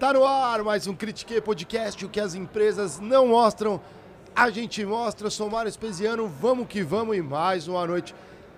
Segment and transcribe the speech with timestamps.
[0.00, 3.78] Tá no ar mais um Critique Podcast, o que as empresas não mostram,
[4.34, 5.26] a gente mostra.
[5.26, 8.14] Eu sou Mário Espesiano, vamos que vamos e mais uma noite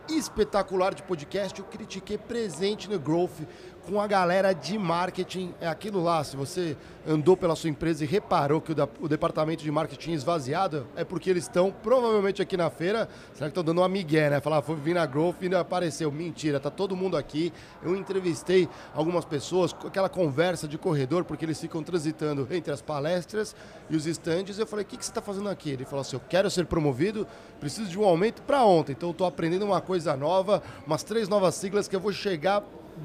[0.08, 3.40] espetacular de podcast, o Critique presente no Growth
[3.86, 5.54] com a galera de marketing.
[5.60, 9.08] É aquilo lá, se você andou pela sua empresa e reparou que o, da, o
[9.08, 13.08] departamento de marketing esvaziado, é porque eles estão provavelmente aqui na feira.
[13.34, 14.40] Será que estão dando uma migué, né?
[14.40, 16.10] Falar, foi vir na Growth e apareceu.
[16.12, 17.52] Mentira, tá todo mundo aqui.
[17.82, 23.54] Eu entrevistei algumas pessoas, aquela conversa de corredor, porque eles ficam transitando entre as palestras
[23.90, 24.58] e os estandes.
[24.58, 25.70] Eu falei, o que, que você está fazendo aqui?
[25.70, 27.26] Ele falou assim: eu quero ser promovido,
[27.58, 28.92] preciso de um aumento para ontem.
[28.92, 32.62] Então eu estou aprendendo uma coisa nova, umas três novas siglas que eu vou chegar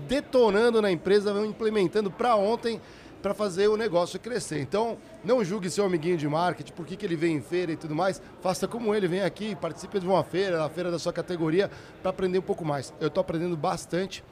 [0.08, 2.82] detonando na empresa, vão implementando para ontem
[3.22, 4.60] para fazer o negócio crescer.
[4.62, 7.96] Então, não julgue seu amiguinho de marketing, por que, ele vem em feira e tudo
[7.96, 8.22] mais.
[8.42, 11.70] Faça como ele, vem aqui, participe de uma feira, na feira da sua categoria,
[12.02, 12.94] para aprender um pouco mais.
[13.00, 14.24] Eu estou aprendendo bastante.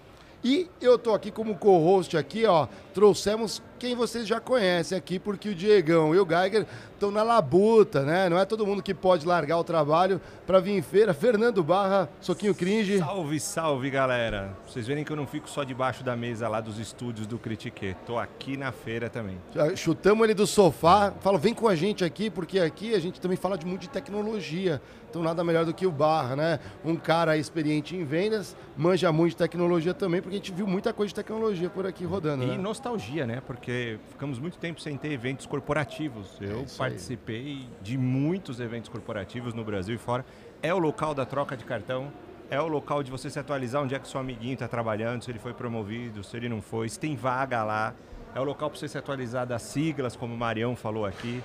[0.44, 2.68] E eu estou aqui como co-host aqui, ó.
[2.94, 8.04] Trouxemos quem vocês já conhecem aqui, porque o Diegão e o Geiger estão na labuta,
[8.04, 8.30] né?
[8.30, 11.14] Não é todo mundo que pode largar o trabalho para vir em feira.
[11.14, 13.00] Fernando Barra, Soquinho Cringe.
[13.00, 14.56] Salve, salve, galera.
[14.68, 17.96] Vocês verem que eu não fico só debaixo da mesa lá dos estúdios do Critique.
[18.06, 19.38] Tô aqui na feira também.
[19.76, 21.14] Chutamos ele do sofá.
[21.20, 23.90] Fala, vem com a gente aqui, porque aqui a gente também fala de muito de
[23.90, 24.82] tecnologia.
[25.16, 26.60] Então nada melhor do que o Barra, né?
[26.84, 30.92] Um cara experiente em vendas, manja muito de tecnologia também, porque a gente viu muita
[30.92, 32.44] coisa de tecnologia por aqui rodando.
[32.44, 32.58] E né?
[32.58, 33.42] nostalgia, né?
[33.48, 33.65] Porque
[34.10, 36.38] ficamos muito tempo sem ter eventos corporativos.
[36.40, 36.90] Eu isso aí.
[36.90, 40.26] participei de muitos eventos corporativos no Brasil e fora.
[40.62, 42.12] É o local da troca de cartão,
[42.50, 45.32] é o local de você se atualizar onde é que seu amiguinho está trabalhando, se
[45.32, 47.94] ele foi promovido, se ele não foi, se tem vaga lá.
[48.34, 51.42] É o local para você se atualizar das siglas, como o Marião falou aqui.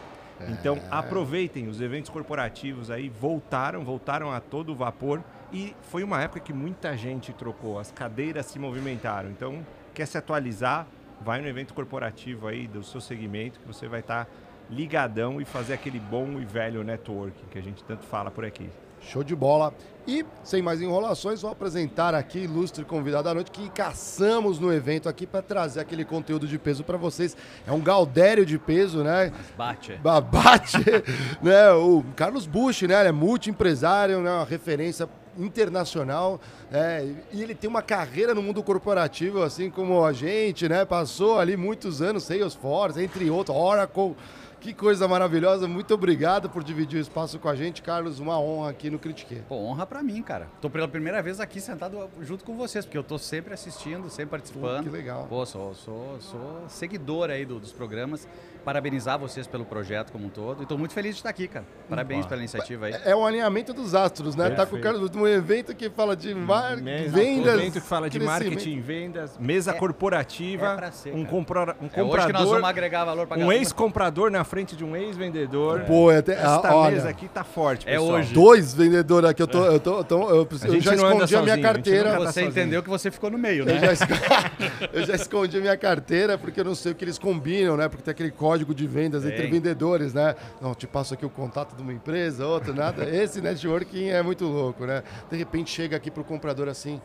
[0.48, 6.40] Então aproveitem, os eventos corporativos aí voltaram, voltaram a todo vapor e foi uma época
[6.40, 9.30] que muita gente trocou, as cadeiras se movimentaram.
[9.30, 10.86] Então, quer se atualizar,
[11.20, 14.28] vai no evento corporativo aí do seu segmento que você vai estar
[14.70, 18.68] ligadão e fazer aquele bom e velho networking que a gente tanto fala por aqui.
[19.02, 19.72] Show de bola.
[20.06, 25.08] E, sem mais enrolações, vou apresentar aqui ilustre convidado da noite que caçamos no evento
[25.08, 27.34] aqui para trazer aquele conteúdo de peso para vocês.
[27.66, 29.32] É um galdério de peso, né?
[29.56, 29.94] Bate.
[30.02, 30.76] Ba- Bate,
[31.42, 31.70] né?
[31.72, 33.00] O Carlos Bush, né?
[33.00, 34.30] Ele é multi-empresário, né?
[34.30, 35.08] Uma referência
[35.38, 37.14] internacional, né?
[37.32, 40.84] E ele tem uma carreira no mundo corporativo, assim como a gente, né?
[40.84, 44.14] Passou ali muitos anos, Salesforce, entre outros, Oracle.
[44.60, 45.66] Que coisa maravilhosa.
[45.66, 48.18] Muito obrigado por dividir o espaço com a gente, Carlos.
[48.18, 49.36] Uma honra aqui no Critique.
[49.48, 50.48] Pô, honra pra mim, cara.
[50.60, 54.32] Tô pela primeira vez aqui sentado junto com vocês, porque eu tô sempre assistindo, sempre
[54.32, 54.84] participando.
[54.84, 55.26] Pô, que legal.
[55.30, 58.28] Pô, sou, sou, sou seguidor aí do- dos programas.
[58.64, 60.62] Parabenizar vocês pelo projeto como um todo.
[60.62, 61.64] E tô muito feliz de estar aqui, cara.
[61.88, 62.28] Parabéns Opa.
[62.30, 62.94] pela iniciativa aí.
[63.04, 64.50] É o alinhamento dos astros, né?
[64.50, 64.82] Tá com o Perfeito.
[64.82, 66.76] Carlos num evento que fala de mar...
[66.76, 67.54] Mesa- vendas.
[67.54, 71.28] evento que fala de marketing, vendas, mesa É- corporativa, é ser, um, cara.
[71.28, 74.76] compra- um É hoje que nós comprador, vamos agregar valor pra um ex-comprador na frente
[74.76, 75.80] de um ex-vendedor.
[75.86, 78.18] Pô, é até, Esta ah, olha, mesa aqui tá forte, É pessoal.
[78.18, 78.34] hoje.
[78.34, 79.42] dois vendedores aqui.
[79.42, 81.26] Eu, tô, eu, tô, eu tô- eu, preciso- A eu gente já escondi a minha
[81.26, 82.10] sozinho, a gente carteira.
[82.12, 82.48] tá Você sozinho.
[82.50, 83.80] entendeu que você ficou no meio, Eu né?
[83.80, 84.06] já, esco-
[84.92, 87.88] eu já escondi a minha carteira porque eu não sei o que eles combinam, né?
[87.88, 89.50] Porque tem aquele código de vendas entre Tem.
[89.50, 90.34] vendedores, né?
[90.60, 93.04] Não, te passo aqui o contato de uma empresa, outra, nada.
[93.10, 95.02] Esse networking é muito louco, né?
[95.30, 97.00] De repente chega aqui pro comprador assim,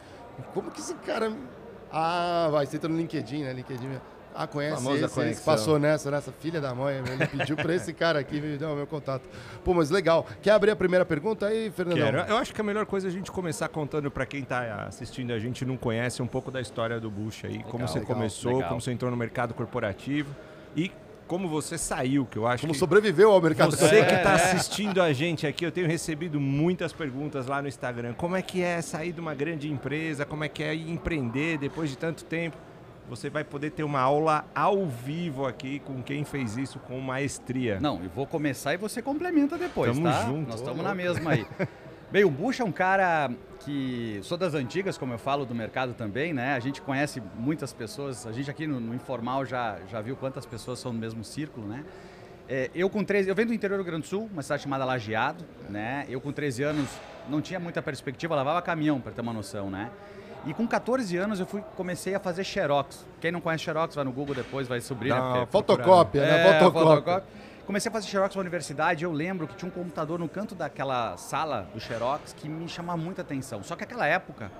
[0.53, 1.31] como que esse cara...
[1.91, 3.53] Ah, vai, você entra no LinkedIn, né?
[3.53, 3.89] LinkedIn...
[4.37, 5.45] Ah, conhece Famosa esse, esse conexão.
[5.45, 8.75] passou nessa, nessa filha da mãe, ele pediu pra esse cara aqui me dar o
[8.75, 9.23] meu contato.
[9.63, 10.27] Pô, mas legal.
[10.41, 12.11] Quer abrir a primeira pergunta aí, Fernandão?
[12.11, 12.17] Quero.
[12.29, 15.31] Eu acho que a melhor coisa é a gente começar contando para quem está assistindo
[15.31, 18.13] a gente e não conhece um pouco da história do Bush aí, como você legal,
[18.13, 18.67] começou, legal.
[18.67, 20.35] como você entrou no mercado corporativo
[20.75, 20.91] e
[21.27, 24.35] como você saiu, que eu acho Como que sobreviveu ao mercado você que está é.
[24.35, 28.13] assistindo a gente aqui, eu tenho recebido muitas perguntas lá no Instagram.
[28.13, 30.25] Como é que é sair de uma grande empresa?
[30.25, 32.57] Como é que é empreender depois de tanto tempo?
[33.09, 37.79] Você vai poder ter uma aula ao vivo aqui com quem fez isso com maestria.
[37.79, 40.25] Não, eu vou começar e você complementa depois, Tamo tá?
[40.25, 40.49] junto.
[40.49, 41.45] Nós estamos na mesma aí.
[42.15, 43.29] Bem, o Bush é um cara
[43.65, 46.53] que sou das antigas, como eu falo, do mercado também, né?
[46.55, 50.45] A gente conhece muitas pessoas, a gente aqui no, no informal já, já viu quantas
[50.45, 51.83] pessoas são no mesmo círculo, né?
[52.47, 54.63] É, eu com 13, eu venho do interior do Rio Grande do Sul, uma cidade
[54.63, 56.05] chamada Lajeado, né?
[56.07, 56.89] Eu com 13 anos
[57.27, 59.91] não tinha muita perspectiva, lavava caminhão, para ter uma noção, né?
[60.45, 63.05] E com 14 anos eu fui, comecei a fazer xerox.
[63.19, 65.19] Quem não conhece xerox, vai no Google depois, vai subir, né?
[65.19, 66.47] uma Porque fotocópia, né?
[66.47, 66.89] é, Fotocópia.
[66.95, 67.23] fotocópia.
[67.65, 71.17] Comecei a fazer xerox na universidade, eu lembro que tinha um computador no canto daquela
[71.17, 73.63] sala do xerox que me chamava muita atenção.
[73.63, 74.51] Só que naquela época,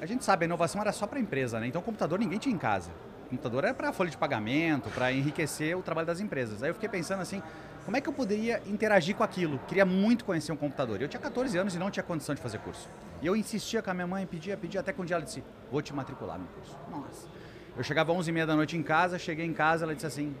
[0.00, 1.66] a gente sabe, a inovação era só para a empresa, né?
[1.66, 2.90] Então computador ninguém tinha em casa.
[3.26, 6.62] O computador era para folha de pagamento, para enriquecer o trabalho das empresas.
[6.62, 7.42] Aí eu fiquei pensando assim,
[7.84, 9.58] como é que eu poderia interagir com aquilo?
[9.68, 11.02] Queria muito conhecer um computador.
[11.02, 12.88] Eu tinha 14 anos e não tinha condição de fazer curso.
[13.20, 15.44] E eu insistia com a minha mãe, pedia, pedia, até que um dia ela disse,
[15.70, 16.78] vou te matricular no curso.
[16.90, 17.28] Nossa.
[17.76, 20.34] Eu chegava às 11h30 da noite em casa, cheguei em casa, ela disse assim,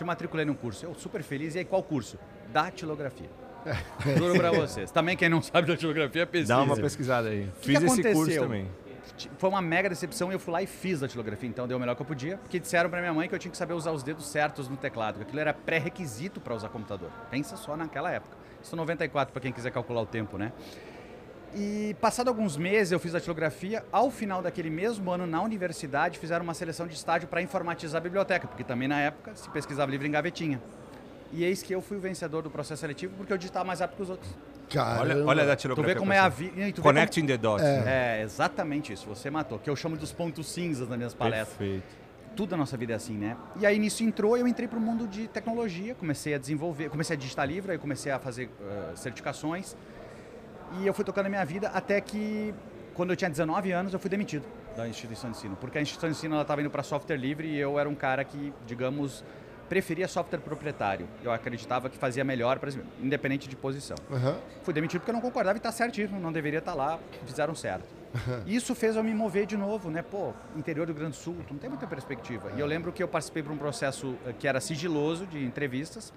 [0.00, 0.86] te matriculei num curso.
[0.86, 2.18] Eu super feliz, e aí qual curso?
[2.52, 3.28] Datilografia.
[4.16, 4.90] Juro pra vocês.
[4.90, 6.54] Também quem não sabe datilografia, pesquisa.
[6.54, 7.50] Dá uma pesquisada aí.
[7.60, 8.12] que Fiz esse aconteceu?
[8.14, 8.68] curso também.
[9.36, 11.94] Foi uma mega decepção e eu fui lá e fiz datilografia, então deu o melhor
[11.94, 14.02] que eu podia, porque disseram pra minha mãe que eu tinha que saber usar os
[14.02, 17.10] dedos certos no teclado, que aquilo era pré-requisito para usar computador.
[17.30, 18.34] Pensa só naquela época.
[18.62, 20.52] Isso 94 para quem quiser calcular o tempo, né?
[21.54, 26.44] E passado alguns meses eu fiz datilografia, ao final daquele mesmo ano na universidade fizeram
[26.44, 30.06] uma seleção de estágio para informatizar a biblioteca, porque também na época se pesquisava livro
[30.06, 30.62] em gavetinha.
[31.32, 33.96] E eis que eu fui o vencedor do processo seletivo porque eu digitava mais rápido
[33.96, 34.30] que os outros.
[34.68, 35.00] Caramba.
[35.00, 35.94] Olha, olha a Tu datilografia.
[35.94, 36.80] vê como é a vida.
[36.80, 37.64] Connecting the dots.
[37.64, 38.18] né?
[38.20, 39.08] É, exatamente isso.
[39.08, 39.58] Você matou.
[39.58, 41.56] Que eu chamo dos pontos cinzas nas minhas palestras.
[41.56, 41.84] Perfeito.
[42.36, 43.36] Tudo na nossa vida é assim, né?
[43.58, 47.16] E aí nisso entrou, eu entrei para o mundo de tecnologia, comecei a desenvolver, comecei
[47.16, 49.76] a digitar livro, aí comecei a fazer eh, certificações.
[50.78, 52.54] E eu fui tocando a minha vida até que,
[52.94, 54.44] quando eu tinha 19 anos, eu fui demitido
[54.76, 55.56] da instituição de ensino.
[55.56, 58.24] Porque a instituição de ensino estava indo para software livre e eu era um cara
[58.24, 59.24] que, digamos,
[59.68, 61.06] preferia software proprietário.
[61.22, 63.96] Eu acreditava que fazia melhor, exemplo, independente de posição.
[64.10, 64.36] Aham.
[64.62, 68.00] Fui demitido porque eu não concordava e está certíssimo, não deveria estar lá, fizeram certo.
[68.46, 70.02] Isso fez eu me mover de novo, né?
[70.02, 72.50] Pô, interior do Grande Sul, tu não tem muita perspectiva.
[72.56, 76.12] E eu lembro que eu participei de um processo eh, que era sigiloso de entrevistas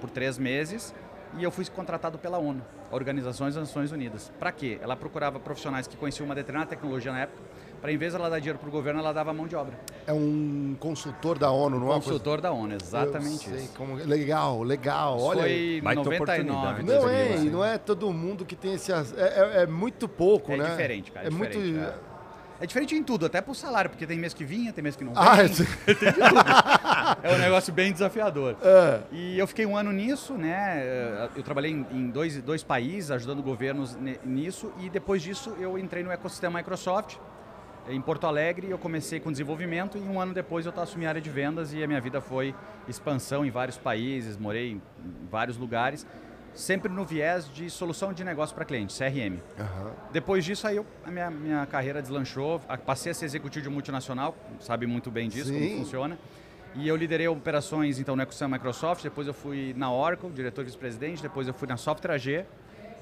[0.00, 0.92] por três meses
[1.36, 4.30] e eu fui contratado pela ONU, a Organização das Nações Unidas.
[4.38, 4.78] Para quê?
[4.80, 7.38] Ela procurava profissionais que conheciam uma determinada tecnologia na época,
[7.80, 9.78] para em vez de ela dar dinheiro para o governo, ela dava mão de obra.
[10.04, 11.94] É um consultor da ONU, não é?
[11.94, 13.74] Consultor da ONU, exatamente Eu sei isso.
[13.76, 15.16] como- Legal, legal.
[15.16, 15.52] Isso Olha aí.
[15.52, 16.50] foi em Baita 99.
[16.50, 16.82] oportunidade.
[16.84, 17.46] Não é, 2011.
[17.46, 18.90] e não é todo mundo que tem esse.
[18.90, 20.70] É, é- é muito pouco, É né?
[20.70, 21.26] diferente, cara.
[21.26, 21.56] É, É muito.
[21.56, 21.94] diferente,
[22.60, 22.66] é.
[22.66, 25.12] Diferente em tudo, até pro salário, porque tem mês que vinha, tem mês que não
[25.14, 25.22] vem.
[25.28, 25.66] Ah, esse-
[27.22, 28.56] É um negócio bem desafiador.
[28.62, 29.00] é.
[29.12, 31.28] E eu fiquei um ano nisso, né?
[31.36, 36.10] Eu trabalhei em- dois, dois países, ajudando governos nisso, e depois disso eu entrei no
[36.10, 37.16] ecossistema Microsoft,
[37.88, 41.20] em Porto Alegre, eu comecei com desenvolvimento, e um ano depois eu assumi a área
[41.22, 42.54] de vendas, e a minha vida foi
[42.86, 44.82] expansão em vários países, morei em
[45.30, 46.06] vários lugares,
[46.58, 49.38] sempre no viés de solução de negócio para cliente, CRM.
[49.58, 49.92] Aham.
[50.12, 52.60] Depois disso, aí eu- a minha, minha carreira deslanchou.
[52.84, 55.68] Passei a ser executivo de multinacional, sabe muito bem disso, Sim.
[55.68, 56.18] como funciona.
[56.74, 61.22] E eu liderei operações então no ecossistema Microsoft, depois eu fui na Oracle, diretor vice-presidente,
[61.22, 62.44] depois eu fui na Software AG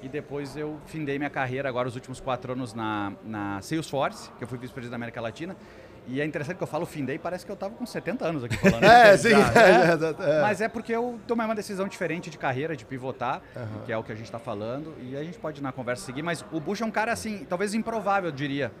[0.03, 4.43] e depois eu findei minha carreira agora os últimos quatro anos na, na Salesforce, que
[4.43, 5.55] eu fui vice-presidente da América Latina.
[6.07, 8.55] E é interessante que eu falo findei, parece que eu estava com 70 anos aqui
[8.57, 8.83] falando.
[8.83, 9.29] É, sim.
[9.37, 10.23] Né?
[10.27, 10.41] é, é.
[10.41, 13.41] Mas é porque eu tomei uma decisão diferente de carreira, de pivotar,
[13.85, 16.23] que é o que a gente está falando, e a gente pode na conversa seguir,
[16.23, 18.71] mas o Bush é um cara assim, talvez improvável, eu diria,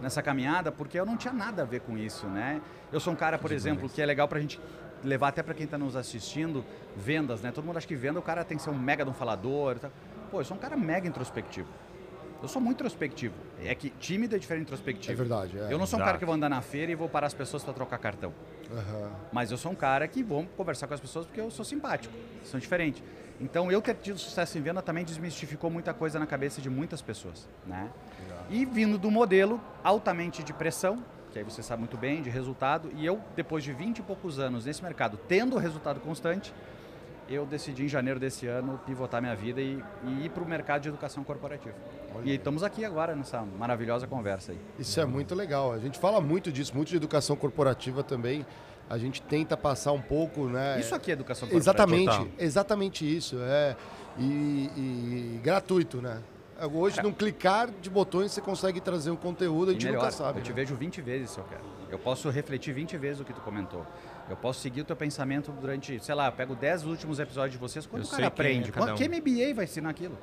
[0.00, 2.60] nessa caminhada, porque eu não tinha nada a ver com isso, né?
[2.92, 4.60] Eu sou um cara, por exemplo, que é legal pra gente
[5.02, 6.64] levar até para quem está nos assistindo,
[6.96, 7.50] vendas, né?
[7.52, 9.78] Todo mundo acha que venda, o cara tem que ser um mega de um falador
[9.78, 9.90] tal.
[10.30, 11.68] Pô, eu sou um cara mega introspectivo.
[12.46, 13.34] Eu sou muito introspectivo.
[13.60, 15.12] É que tímido é diferente de introspectivo.
[15.12, 15.72] É verdade, é.
[15.72, 16.04] Eu não sou um Exato.
[16.04, 18.32] cara que vou andar na feira e vou parar as pessoas para trocar cartão.
[18.70, 19.10] Aham.
[19.32, 22.14] Mas eu sou um cara que vou conversar com as pessoas porque eu sou simpático,
[22.44, 23.02] são diferentes.
[23.40, 27.02] Então, eu ter tido sucesso em venda também desmistificou muita coisa na cabeça de muitas
[27.02, 27.90] pessoas, né?
[28.48, 31.02] E vindo do modelo altamente de pressão,
[31.32, 34.38] que aí você sabe muito bem, de resultado, e eu, depois de 20 e poucos
[34.38, 36.54] anos nesse mercado, tendo resultado constante,
[37.28, 40.82] eu decidi em janeiro desse ano pivotar minha vida e, e ir para o mercado
[40.82, 41.74] de educação corporativa.
[42.14, 44.58] Olha E estamos aqui agora nessa maravilhosa conversa aí.
[44.78, 45.72] Isso é muito legal.
[45.72, 48.46] A gente fala muito disso, muito de educação corporativa também.
[48.88, 50.78] A gente tenta passar um pouco, né?
[50.78, 51.92] Isso aqui é educação corporativa.
[52.06, 53.36] Exatamente, exatamente isso.
[53.40, 53.76] É.
[54.18, 56.22] E, e gratuito, né?
[56.72, 60.10] Hoje, num clicar de botões, você consegue trazer um conteúdo, a E gente melhor, nunca
[60.12, 60.38] sabe.
[60.38, 60.54] eu te né?
[60.54, 61.60] vejo 20 vezes se eu quero.
[61.90, 63.84] Eu posso refletir 20 vezes o que tu comentou.
[64.28, 67.58] Eu posso seguir o teu pensamento durante, sei lá, eu pego 10 últimos episódios de
[67.58, 68.92] vocês, quando Eu o cara sei quem é aprende?
[68.92, 68.96] um.
[68.96, 70.18] que MBA vai ensinar aquilo?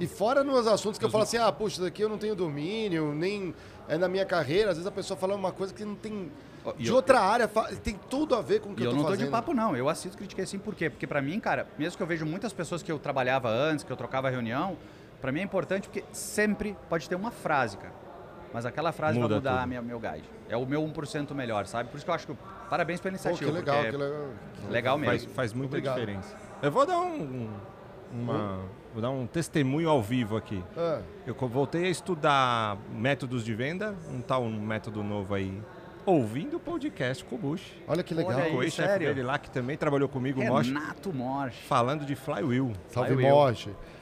[0.00, 2.34] E fora nos assuntos que eu falo assim, ah, puxa, isso daqui eu não tenho
[2.34, 3.54] domínio, nem
[3.88, 4.70] é na minha carreira.
[4.70, 6.30] Às vezes a pessoa fala uma coisa que não tem.
[6.78, 7.48] E De eu- outra área,
[7.82, 9.26] tem tudo a ver com o que E eu eu tô não tô fazendo.
[9.26, 9.76] de papo, não.
[9.76, 10.90] Eu assisto critiquei assim, por quê?
[10.90, 13.90] Porque pra mim, cara, mesmo que eu vejo muitas pessoas que eu trabalhava antes, que
[13.90, 14.76] eu trocava reunião,
[15.20, 17.92] pra mim é importante porque sempre pode ter uma frase, cara.
[18.52, 20.24] Mas aquela frase Muda vai mudar minha, meu guide.
[20.48, 21.90] É o meu 1% melhor, sabe?
[21.90, 22.34] Por isso que eu acho que.
[22.70, 23.50] Parabéns pela Pô, iniciativa.
[23.50, 24.26] que legal, que legal.
[24.70, 25.34] legal Faz, mesmo.
[25.34, 25.94] faz muita Obrigado.
[26.00, 26.36] diferença.
[26.62, 27.48] Eu vou dar um,
[28.12, 28.60] uma,
[28.92, 30.62] vou dar um testemunho ao vivo aqui.
[30.76, 35.62] Ah, Eu voltei a estudar métodos de venda, um tal método novo aí,
[36.06, 37.62] ouvindo o podcast com o Bush.
[37.86, 38.32] olha que legal.
[38.34, 38.50] Olha aí.
[38.50, 39.08] Com o ex-chefe sério?
[39.08, 41.56] dele lá, que também trabalhou comigo, o Mosh, Renato Morsch.
[41.68, 42.72] falando de flywheel.
[42.88, 43.34] Salve Flywheel.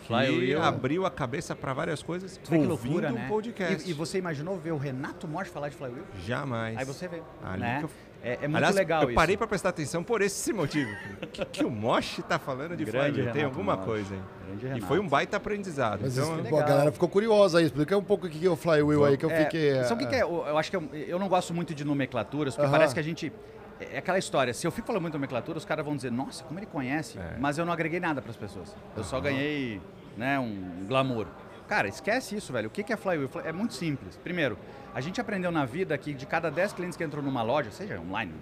[0.06, 0.62] Flywheel.
[0.62, 2.38] abriu a cabeça para várias coisas.
[2.48, 3.26] Vê que ouvindo loucura, um né?
[3.28, 3.86] podcast.
[3.86, 6.04] E, e você imaginou ver o Renato Morte falar de Flywheel?
[6.24, 6.76] Jamais.
[6.78, 7.78] Aí você vê, Ali né?
[7.80, 7.90] que eu-
[8.22, 9.38] É, é muito Aliás, legal eu parei isso.
[9.38, 10.90] para prestar atenção por esse motivo.
[11.22, 13.32] O que, que o Moshi tá falando de Grande Flywheel?
[13.32, 13.86] Tem alguma Moshi.
[13.86, 14.16] coisa.
[14.60, 16.00] Grande E foi um baita aprendizado.
[16.02, 17.66] Mas então, isso- pô, a galera ficou curiosa aí.
[17.66, 19.84] Explica um pouco o que é o Flywheel aí, que eu É, fiquei...
[19.84, 20.22] Sabe o que, que é?
[20.22, 22.76] Eu eu acho que eu, eu não gosto muito de nomenclaturas, porque Aham.
[22.76, 23.32] parece que a gente.
[23.78, 26.58] É aquela história, se eu fico falando muito nomenclatura, os caras vão dizer, nossa, como
[26.58, 27.36] ele conhece, É.
[27.38, 28.74] mas eu não agreguei nada para as pessoas.
[28.96, 29.80] Eu só ganhei
[30.16, 31.26] né, um glamour.
[31.68, 32.68] Cara, esquece isso, velho.
[32.68, 33.28] O que é Flywheel?
[33.28, 34.16] Fly- É muito simples.
[34.16, 34.56] Primeiro,
[34.94, 37.98] a gente aprendeu na vida que de cada 10 clientes que entram numa loja, seja
[38.00, 38.32] online,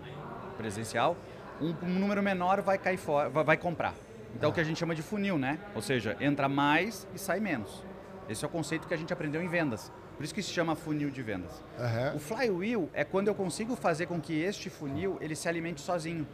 [0.57, 1.17] presencial,
[1.61, 3.95] um, um número menor vai cair fora, vai, vai comprar.
[4.37, 5.59] Então, o que a gente chama de funil, né?
[5.75, 7.83] Ou seja, entra mais e sai menos.
[8.29, 9.93] Esse é o conceito que a gente aprendeu em vendas.
[10.17, 11.63] Por isso que se chama funil de vendas.
[11.79, 12.15] Aham.
[12.15, 16.27] O flywheel é quando eu consigo fazer com que este funil ele se alimente sozinho.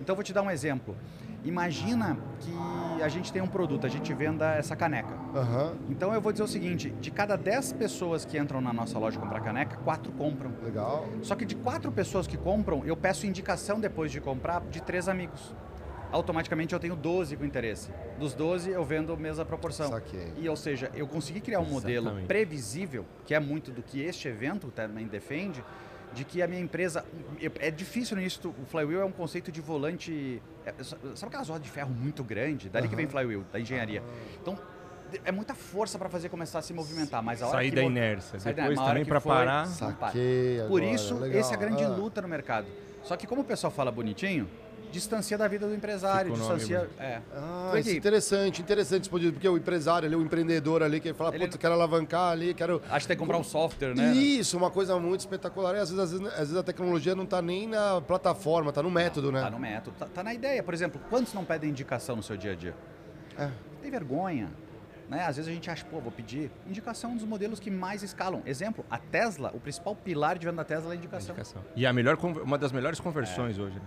[0.00, 0.96] Então vou te dar um exemplo.
[1.44, 5.12] Imagina que a gente tem um produto, a gente venda essa caneca.
[5.34, 5.74] Aham.
[5.88, 9.18] Então eu vou dizer o seguinte, de cada 10 pessoas que entram na nossa loja
[9.18, 10.52] comprar caneca, quatro compram.
[10.62, 11.08] Legal.
[11.22, 15.08] Só que de quatro pessoas que compram, eu peço indicação depois de comprar de três
[15.08, 15.52] amigos.
[16.12, 17.88] Automaticamente eu tenho 12 com interesse.
[18.18, 19.88] Dos 12 eu vendo a mesma proporção.
[19.88, 20.32] Saquei.
[20.36, 22.26] E ou seja, eu consegui criar um modelo Exatamente.
[22.26, 25.64] previsível, que é muito do que este evento também defende,
[26.12, 27.04] de que a minha empresa.
[27.58, 30.42] É difícil nisso, o Flywheel é um conceito de volante.
[30.66, 32.68] é- sabe aquelas rodas de ferro muito grande?
[32.68, 34.02] Dali que vem Flywheel, da engenharia.
[34.40, 34.58] Então,
[35.24, 37.82] é muita força para fazer começar a se movimentar, mas a hora sair que da
[37.82, 38.38] inércia.
[38.38, 39.66] sair da- Depois hora também para parar.
[39.66, 41.40] Saquei Por agora, isso, legal.
[41.40, 41.88] essa é a grande Ah.
[41.88, 42.66] luta no mercado.
[43.02, 44.48] Só que como o pessoal fala bonitinho,
[44.90, 46.90] distancia da vida do empresário, nome distancia.
[46.98, 47.20] É.
[47.34, 51.12] Ah, isso é que- interessante, interessante expandido, porque o empresário ali, o empreendedor ali, que
[51.14, 52.82] fala, Ele putz, quero alavancar ali, quero...
[52.90, 54.12] Acho que tem que comprar um software, né?
[54.12, 55.74] Isso, uma coisa muito espetacular.
[55.76, 58.82] E às vezes, às vezes, às vezes a tecnologia não está nem na plataforma, está
[58.82, 59.40] no método, né?
[59.42, 60.62] Tá no método, tá, tá na ideia.
[60.62, 62.74] Por exemplo, quantos não pedem indicação no seu dia a dia?
[63.38, 63.48] É.
[63.80, 64.50] Tem vergonha.
[65.08, 65.26] Né?
[65.26, 66.50] Às vezes a gente acha, pô, vou pedir.
[66.66, 68.42] Indicação é um dos modelos que mais escalam.
[68.46, 71.34] Exemplo, a Tesla, o principal pilar de venda da Tesla é a indicação.
[71.34, 71.62] Indicação.
[71.76, 73.76] E a melhor, uma das melhores conversões hoje.
[73.76, 73.82] Né?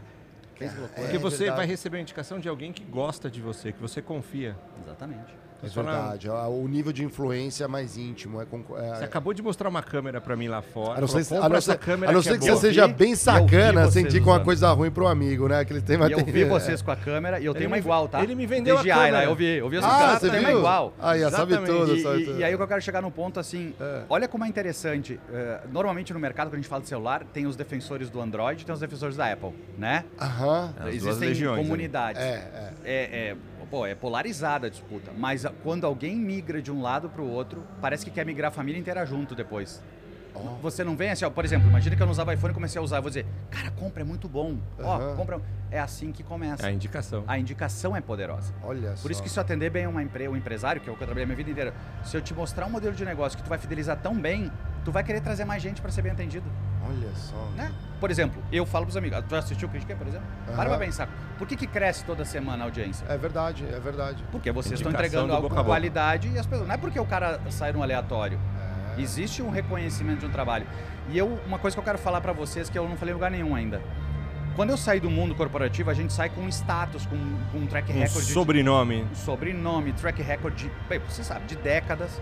[0.58, 1.58] Porque É você verdade.
[1.58, 4.56] vai receber a indicação de alguém que gosta de você, que você confia.
[4.82, 5.34] Exatamente.
[5.64, 6.30] É Você fala, verdade.
[6.30, 8.40] O nível de influência é mais íntimo.
[8.42, 10.98] É, é- Você acabou de mostrar uma câmera pra mim lá fora.
[10.98, 12.46] A não ser, "Compra a não essa ser, câmera a não que ser é que
[12.46, 15.64] boa." você seja bem sacana, sentir com uma coisa ruim pro amigo, né?
[15.66, 17.78] Que ele tem uma E eu vi vocês com a câmera e eu tenho uma
[17.78, 18.22] igual, tá?
[18.22, 19.24] ele me vendeu a DJI lá, câmera.
[19.24, 19.46] eu vi.
[19.58, 20.50] Eu vi essa Ah, você tem viu?
[20.50, 20.94] uma igual.
[21.00, 21.66] Aí, sabe Exatamente.
[21.72, 21.96] tudo.
[21.96, 22.40] E, sabe e- tudo.
[22.40, 24.02] e aí o que eu quero chegar num ponto assim, É.
[24.10, 25.20] olha como é interessante.
[25.34, 28.62] eh, normalmente no mercado, quando a gente fala de celular, tem os defensores do Android
[28.62, 30.06] e tem os defensores da Apple, né?
[30.22, 30.74] Aham.
[30.88, 31.64] Existem legiões, né?
[31.64, 32.22] comunidades.
[32.22, 33.36] É, é.
[33.70, 35.12] Pô, é polarizada a disputa.
[35.18, 38.52] Mas quando alguém migra de um lado para o outro, parece que quer migrar a
[38.52, 39.82] família inteira junto depois.
[40.36, 40.40] Ó.
[40.62, 42.80] Você não vem assim, ó, por exemplo, imagina que eu não usava iPhone e comecei
[42.80, 42.98] a usar.
[42.98, 44.58] Eu vou dizer, cara, compra, é muito bom.
[44.80, 45.16] Ó, Aham.
[45.16, 45.42] compra.
[45.72, 46.66] É assim que começa.
[46.66, 47.24] É a indicação.
[47.28, 48.54] A indicação é poderosa.
[48.64, 49.02] Olha só.
[49.02, 50.28] Por isso que se eu atender bem uma empre...
[50.28, 52.34] um empresário, que é o que eu trabalhei a minha vida inteira, se eu te
[52.34, 54.52] mostrar um modelo de negócio que tu vai fidelizar tão bem,
[54.84, 56.46] tu vai querer trazer mais gente para ser bem atendido.
[56.88, 57.36] Olha só.
[57.56, 57.72] Né?
[58.00, 60.28] Por exemplo, eu falo pros amigos, tu já assistiu o Critique, por exemplo?
[60.48, 60.56] Aham.
[60.56, 63.06] Para pra pensar, por que, que cresce toda semana a audiência?
[63.08, 64.24] É verdade, é verdade.
[64.32, 66.68] Porque vocês estão Indicação entregando do algo com qualidade e as pessoas.
[66.68, 68.40] Não é porque o cara sai no aleatório.
[68.98, 69.02] É.
[69.02, 70.66] Existe um reconhecimento de um trabalho.
[71.10, 73.16] E eu, uma coisa que eu quero falar pra vocês que eu não falei em
[73.16, 73.82] lugar nenhum ainda.
[74.56, 77.18] Quando eu saí do mundo corporativo, a gente sai com um status, com,
[77.52, 79.04] com um track Um record de sobrenome.
[79.04, 82.22] um sobrenome, track record de, bem, você sabe, de décadas.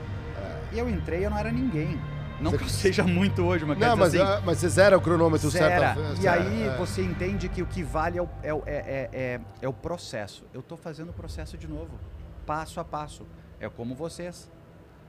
[0.72, 2.00] E eu entrei e eu não era ninguém.
[2.40, 4.98] Não Você- que eu seja muito hoje, mas Não, mas, assim, ah, mas você zera
[4.98, 5.96] o cronômetro zera.
[5.96, 6.22] certo?
[6.22, 6.76] E aí é.
[6.78, 10.44] você entende que o que vale é é, o- é, é, é, é o processo.
[10.54, 11.92] Eu estou fazendo o processo de novo,
[12.46, 13.26] passo a passo.
[13.60, 14.50] É como vocês.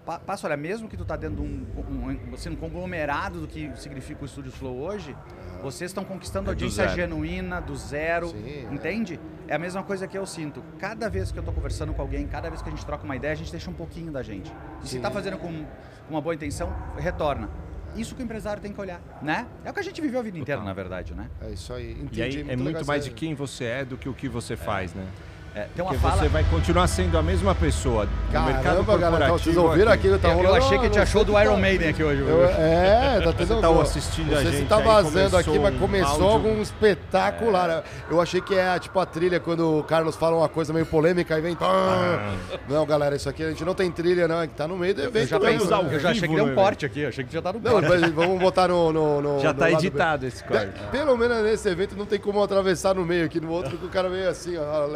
[0.04, 3.46] Pa- Passo, olha, mesmo que tu tá dentro de um, um, assim, um conglomerado do
[3.49, 5.16] que significa o Estúdio Flow hoje,
[5.62, 6.94] vocês estão conquistando É audiência zero.
[6.94, 8.75] genuína, do zero, Sim, é.
[8.75, 9.18] entende?
[9.49, 9.54] É.
[9.54, 10.62] a mesma coisa que eu sinto.
[10.78, 13.16] Cada vez que eu tô conversando com alguém, cada vez que a gente troca uma
[13.16, 14.52] ideia, a gente deixa um pouquinho da gente.
[14.82, 15.64] E se tá fazendo com
[16.08, 17.49] uma boa intenção, retorna.
[17.96, 19.46] Isso que o empresário tem que olhar, né?
[19.64, 20.68] É o que a gente viveu a vida inteira, Total.
[20.68, 21.30] na verdade, né?
[21.40, 21.92] É isso aí.
[21.92, 22.20] Entendi.
[22.20, 24.56] E aí é muito essa- mais de quem você é do que o que você
[24.56, 25.06] faz, né?
[25.54, 26.20] É, tem uma Porque fala...
[26.23, 28.08] você vai continuar sendo a mesma pessoa.
[28.32, 30.18] no mercado Caramba, galera, vocês corporativo ouviram aqui?
[30.18, 32.23] Tá Eu, eu rolando- achei que você show do Iron tá- Maiden aqui hoje.
[32.23, 35.75] Eu- é, tá tendo Você tá assistindo a gente tá aí, vazando aqui, começou mas
[35.75, 37.84] um começou áudio- algum espetacular.
[38.11, 41.38] Eu achei que é tipo a trilha quando o Carlos fala uma coisa meio polêmica
[41.38, 41.56] e vem.
[41.61, 42.34] Ah.
[42.68, 44.40] Não, galera, isso aqui a gente não tem trilha, não.
[44.40, 45.16] é que Tá no meio do evento.
[45.18, 45.94] Eu já, mesmo, pensei, né?
[45.94, 47.61] eu já achei que deu um né, corte aqui, eu achei que já tá no
[47.61, 47.80] Não,
[48.12, 48.92] vamos botar no.
[48.92, 50.73] no, no Já no tá lado editado esse corte.
[50.90, 53.88] Pelo menos nesse evento não tem como atravessar no meio aqui, no outro que o
[53.88, 54.87] cara veio assim, ó.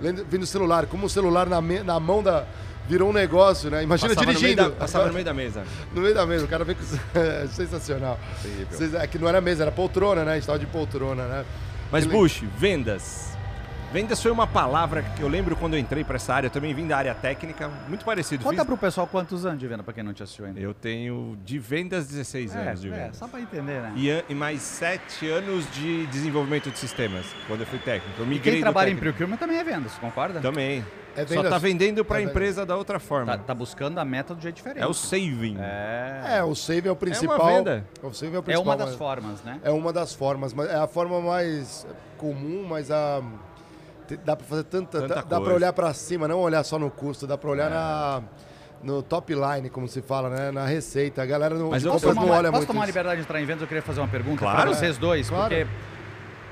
[0.00, 0.42] Mesmo?
[0.42, 2.44] O celular, como o celular na, me- na mão da.
[2.88, 3.84] Virou um negócio, né?
[3.84, 4.62] Imagina Passava no dirigindo.
[4.64, 5.62] da- passava no meio da mesa.
[5.94, 6.84] No meio da mesa, o cara veio com.
[7.18, 8.18] é sensacional.
[8.70, 10.32] Vocês- É que não era mesa, era poltrona, né?
[10.32, 11.44] A gente tava de poltrona, né?
[11.92, 13.31] Mas, Que le- Bush, vendas.
[13.92, 16.72] Vendas foi uma palavra que eu lembro quando eu entrei para essa área, eu também
[16.72, 18.42] vim da área técnica, muito parecido.
[18.42, 20.58] Conta Fiz- pro pessoal quantos anos de venda, pra quem não te assistiu ainda.
[20.58, 23.16] Eu tenho de vendas 16 anos de é, vendas.
[23.18, 23.92] só pra entender, né?
[23.94, 28.22] E, e mais 7 anos de desenvolvimento de sistemas, quando eu fui técnico.
[28.22, 30.40] Eu E quem trabalha em procurement também é vendas, concorda?
[30.40, 30.82] Também.
[31.14, 31.50] É Só vendas.
[31.50, 33.36] tá vendendo para a É empresa da outra forma.
[33.36, 34.82] Tá, tá buscando a meta do jeito diferente.
[34.82, 35.58] É o saving.
[35.60, 37.46] É, É, o save é o principal.
[37.46, 37.84] venda.
[38.02, 38.64] O save é o é principal.
[38.64, 39.60] uma das mas- formas, né?
[39.62, 43.20] É uma das formas, mas é a forma mais comum, mas a
[44.18, 46.90] dá para fazer tanta, Tanta dá, dá para olhar para cima, não olhar só no
[46.90, 47.74] custo, dá para olhar É.
[47.74, 48.22] na
[48.82, 51.22] no top line, como se fala, né, na receita.
[51.22, 52.66] A galera não, Mas eu- compras Posso não tomar, olha posso muito.
[52.66, 52.86] tomar isso.
[52.88, 53.62] liberdade de entrar em vendas?
[53.62, 54.60] Eu queria fazer uma pergunta Claro.
[54.60, 55.54] para vocês dois, Claro.
[55.54, 55.66] porque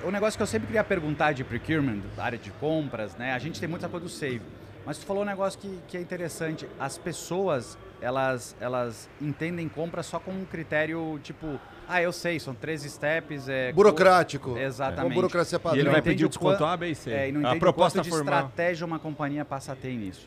[0.06, 3.32] o negócio que eu sempre queria perguntar de procurement, da área de compras, né?
[3.32, 4.42] A gente tem muita coisa do save.
[4.86, 6.68] Mas tu falou um negócio que, que é interessante.
[6.78, 11.58] As pessoas, elas, elas entendem compra só com um critério tipo,
[11.90, 13.48] ah, eu sei, são três steps.
[13.48, 14.56] É, Burocrático.
[14.56, 15.06] Exatamente.
[15.06, 15.78] Uma burocracia E padrão.
[15.78, 17.10] ele não vai pedir o desconto A, B e C.
[17.10, 18.34] É, e não a proposta de formal.
[18.34, 20.26] estratégia uma companhia passa a ter nisso.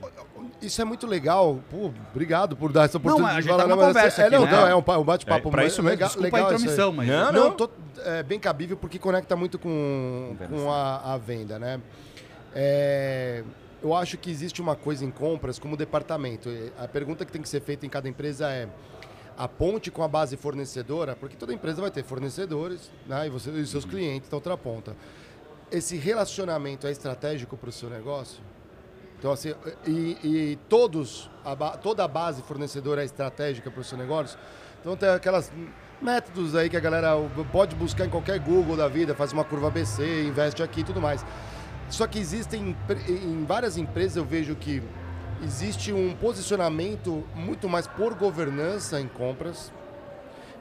[0.61, 1.59] Isso é muito legal.
[1.69, 3.75] Pô, obrigado por dar essa Não, oportunidade a de gente tá falar.
[3.75, 4.51] numa mas conversa é, aqui, não, né?
[4.51, 5.89] não, é um, pa- bate-papo É, pra isso mesmo.
[5.91, 6.55] legal, Desculpa a legal aí.
[6.57, 7.07] intromissão, mas...
[7.07, 7.69] Não, Não, tô-
[8.05, 11.79] é bem cabível porque conecta muito com, com a, a venda, né?
[12.55, 13.43] É,
[13.81, 16.49] eu acho que existe uma coisa em compras como departamento.
[16.49, 18.67] E A pergunta que tem que ser feita em cada empresa é
[19.37, 23.27] a ponte com a base fornecedora, porque toda empresa vai ter fornecedores, né?
[23.27, 24.95] E, você, e seus clientes da outra ponta.
[25.71, 28.41] Esse relacionamento é estratégico para o seu negócio?
[29.17, 29.53] Então, assim,
[29.87, 34.37] e, e todos, a toda a base fornecedora é estratégica para o seu negócio.
[34.81, 35.51] Então, tem aquelas
[36.01, 37.11] métodos aí que a galera
[37.51, 40.99] pode buscar em qualquer Google da vida, faz uma curva ABC, investe aqui e tudo
[40.99, 41.25] mais.
[41.89, 42.75] Só que existem,
[43.07, 44.83] em várias empresas eu vejo que
[45.43, 49.71] existe um posicionamento muito mais por governança em compras.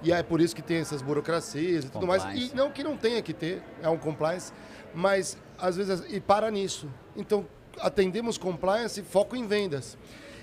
[0.02, 2.22] E é por isso que tem essas burocracias e tudo mais.
[2.24, 2.52] Compliance.
[2.52, 4.52] E não que não tenha que ter, é um compliance,
[4.94, 6.88] mas às vezes e para nisso.
[7.16, 7.46] Então,
[7.80, 9.96] atendemos compliance e foco em vendas.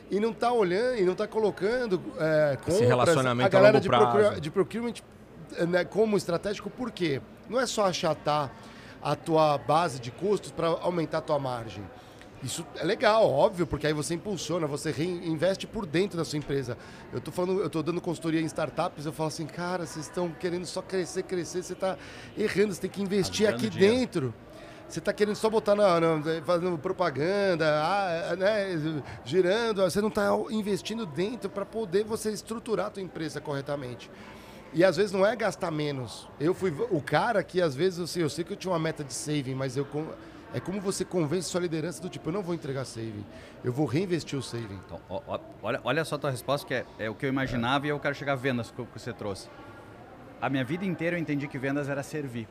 [0.10, 3.84] E não está olhando, e não está colocando é, compras, relacionamento a a galera longo
[3.84, 4.94] de, procura- de procurement
[5.58, 7.22] eh, né, como estratégico, por quê?
[7.48, 8.52] Não é só achatar
[9.02, 11.84] a tua base de custos para aumentar a tua margem.
[12.42, 16.78] Isso é legal, óbvio, porque aí você impulsiona, você reinveste por dentro da sua empresa.
[17.12, 20.30] Eu tô falando, eu tô dando consultoria em startups, eu falo assim, cara, vocês estão
[20.30, 21.98] querendo só crescer, crescer, você está
[22.38, 23.96] errando, você tem que investir Tá aqui dinheiro.
[23.98, 24.34] dentro.
[24.88, 30.30] Você está querendo só botar na, na- fazendo propaganda, ah, né, girando, você não está
[30.50, 34.10] investindo dentro para poder você estruturar a tua empresa corretamente.
[34.74, 36.28] E às vezes não é gastar menos.
[36.40, 38.80] Eu fui o cara que às vezes eu sei, eu sei que eu tinha uma
[38.80, 39.86] meta de saving, mas eu
[40.54, 43.26] é como você convence sua liderança do tipo, eu não vou entregar saving,
[43.64, 44.80] eu vou reinvestir o saving.
[44.86, 47.30] Então, ó, ó, olha, olha só a tua resposta, que é, é o que eu
[47.30, 49.48] imaginava e eu quero chegar a vendas que, que você trouxe.
[50.42, 52.48] A minha vida inteira eu entendi que vendas era servir.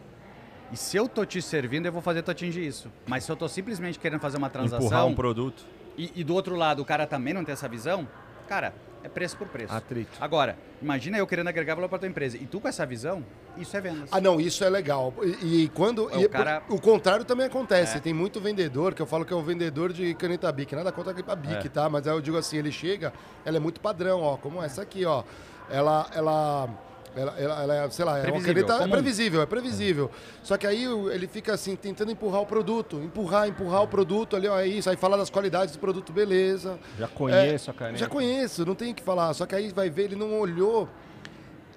[0.70, 2.92] E se eu tô te servindo, eu vou fazer tu atingir isso.
[3.06, 5.64] Mas se eu tô simplesmente querendo fazer uma Empurrar transação um produto.
[5.96, 8.06] e, e do outro lado o cara também não tem essa visão,
[8.48, 8.72] cara,
[9.04, 9.72] é preço por preço.
[9.72, 10.10] Atrito.
[10.20, 13.24] Agora, imagina eu querendo agregar valor para tua empresa e tu com essa visão,
[13.56, 14.08] isso é vendas.
[14.10, 15.14] Ah, não, isso é legal.
[15.42, 16.10] E, e quando.
[16.10, 17.96] É, e o cara- o contrário também acontece.
[17.96, 18.00] É.
[18.00, 20.74] Tem muito vendedor que eu falo que é o vendedor de caneta Bic.
[20.74, 21.68] Nada contra a Bic, É.
[21.68, 21.88] tá?
[21.88, 23.12] Mas aí eu digo assim, ele chega,
[23.44, 25.22] ela é muito padrão, ó, como essa aqui, ó.
[25.70, 26.08] Ela.
[26.14, 26.68] ela
[27.16, 28.84] ela, ela, ela é, sei lá, é uma Previsível, caneta.
[28.84, 30.10] É previsível, é previsível.
[30.42, 32.96] Só que aí ele fica assim, tentando empurrar o produto.
[33.02, 34.88] Empurrar, empurrar o produto ali, ó, é isso.
[34.88, 36.78] Aí fala das qualidades do produto, beleza.
[36.98, 37.96] Já conheço a caneta.
[37.96, 39.32] É, Já conheço, não tem o que falar.
[39.34, 40.88] Só que aí vai ver, ele não olhou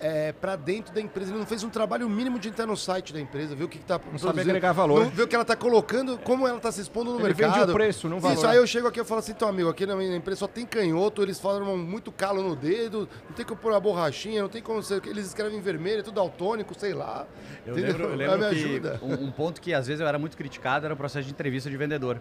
[0.01, 3.13] é, para dentro da empresa, ele não fez um trabalho mínimo de entrar no site
[3.13, 5.05] da empresa, ver o que está Não sabe agregar valor.
[5.11, 7.53] ver o que ela está colocando, como ela está se expondo no Ele mercado.
[7.59, 8.47] vende o preço, não o Isso, valor.
[8.47, 10.65] aí eu chego aqui e falo assim, então amigo, aqui na minha empresa só tem
[10.65, 14.61] canhoto, eles falam muito calo no dedo, não tem como pôr uma borrachinha, não tem
[14.61, 17.27] como ser, eles escrevem em vermelho, é tudo daltônico, sei lá.
[17.65, 17.91] Eu Entendeu?
[17.91, 18.99] lembro, eu Ah, lembro me que ajuda.
[19.03, 21.69] um, um ponto que às vezes eu era muito criticado era o processo de entrevista
[21.69, 22.19] de vendedor.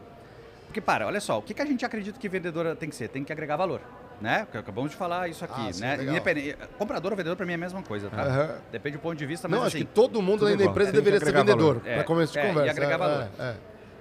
[0.67, 3.09] Porque, para, olha só, o que, que a gente acredita que vendedor tem que ser?
[3.09, 3.81] Tem que agregar valor,
[4.21, 4.45] né?
[4.45, 5.95] Porque Acabamos de falar isso aqui, Ah, sim, né?
[6.03, 8.23] Independente, comprador ou vendedor para mim é a mesma coisa, tá?
[8.23, 8.55] Aham.
[8.71, 10.65] Depende do ponto de vista, mas Não, acho assim, que todo mundo tudo dentro da
[10.65, 10.73] igual.
[10.73, 11.83] empresa Tem deveria ser vendedor.
[11.85, 12.71] É, para começo de é, e conversa.
[12.71, 13.29] agregar É, valor.
[13.39, 13.57] é, é.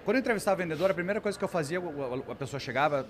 [0.05, 3.05] Quando eu entrevistava vendedor, a primeira coisa que eu fazia, o- o- a pessoa chegava,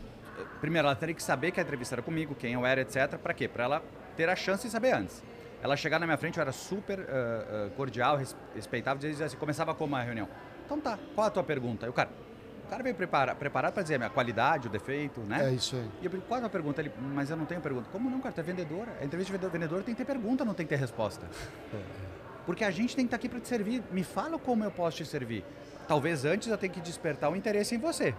[0.62, 3.18] primeiro ela teria que saber que a entrevista era comigo, quem eu era, etc.
[3.18, 3.48] Para quê?
[3.48, 3.84] Para ela
[4.16, 5.24] ter a chance de saber antes.
[5.62, 9.74] Ela chegar na minha frente, eu era super ah, cordial, res- respeitava, dizia assim, começava
[9.74, 10.28] como a reunião.
[10.66, 11.86] Então tá, qual a tua pergunta?
[11.86, 12.29] Aí o cara, o
[12.70, 15.50] cara veio prepara, preparado para dizer a minha qualidade, o defeito, né?
[15.50, 15.90] É isso aí.
[16.02, 16.82] E eu pergunto, qual a pergunta?
[16.82, 17.90] Ele, mas eu não tenho pergunta.
[17.92, 18.34] Como não, cara?
[18.34, 18.88] Tu é vendedor.
[19.02, 21.28] A entrevista de vendedor, vendedor tem que ter pergunta, não tem que ter resposta.
[22.46, 23.84] Porque a gente tem que estar aqui para te servir.
[23.92, 25.44] Me fala como eu posso te servir.
[25.88, 28.16] Talvez antes eu tenha que despertar o interesse em você.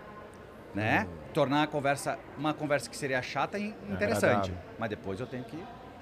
[0.74, 1.06] Né?
[1.34, 4.50] Tornar a conversa uma conversa que seria chata e interessante.
[4.50, 4.54] Agradável.
[4.78, 5.58] Mas depois eu tenho que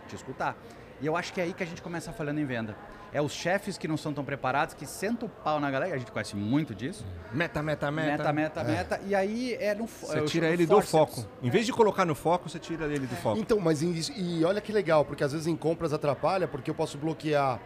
[0.08, 0.56] te escutar.
[1.00, 2.76] E eu acho que é aí que a gente começa falhando em venda.
[3.12, 5.98] É os chefes que não são tão preparados, que sentam o pau na galera, a
[5.98, 7.06] gente conhece muito disso.
[7.32, 8.10] Meta, meta, meta.
[8.18, 9.00] Meta, meta, meta.
[9.06, 11.24] E aí é no Você eu tira ele do foco.
[11.42, 13.38] Em vez de colocar no foco, você tira ele do foco.
[13.38, 16.74] Então, mas em- e olha que legal, porque às vezes em compras atrapalha, porque eu
[16.74, 17.58] posso bloquear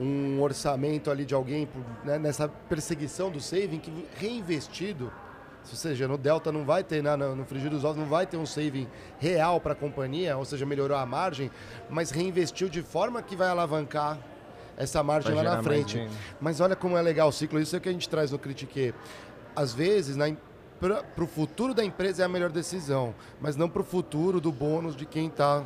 [0.00, 5.12] um orçamento ali de alguém por- né, nessa perseguição do saving que reinvestido,
[5.70, 8.36] ou seja, no Delta não vai ter, né, no frigir dos ovos não vai ter
[8.36, 11.50] um saving real para a companhia, ou seja, melhorou a margem,
[11.88, 14.18] mas reinvestiu de forma que vai alavancar
[14.76, 16.08] essa margem Vai lá na frente.
[16.40, 18.38] Mas olha como é legal o ciclo, isso é o que a gente traz no
[18.38, 18.94] Critique.
[19.54, 20.16] Às vezes,
[20.78, 24.52] para o futuro da empresa é a melhor decisão, mas não para o futuro do
[24.52, 25.64] bônus de quem está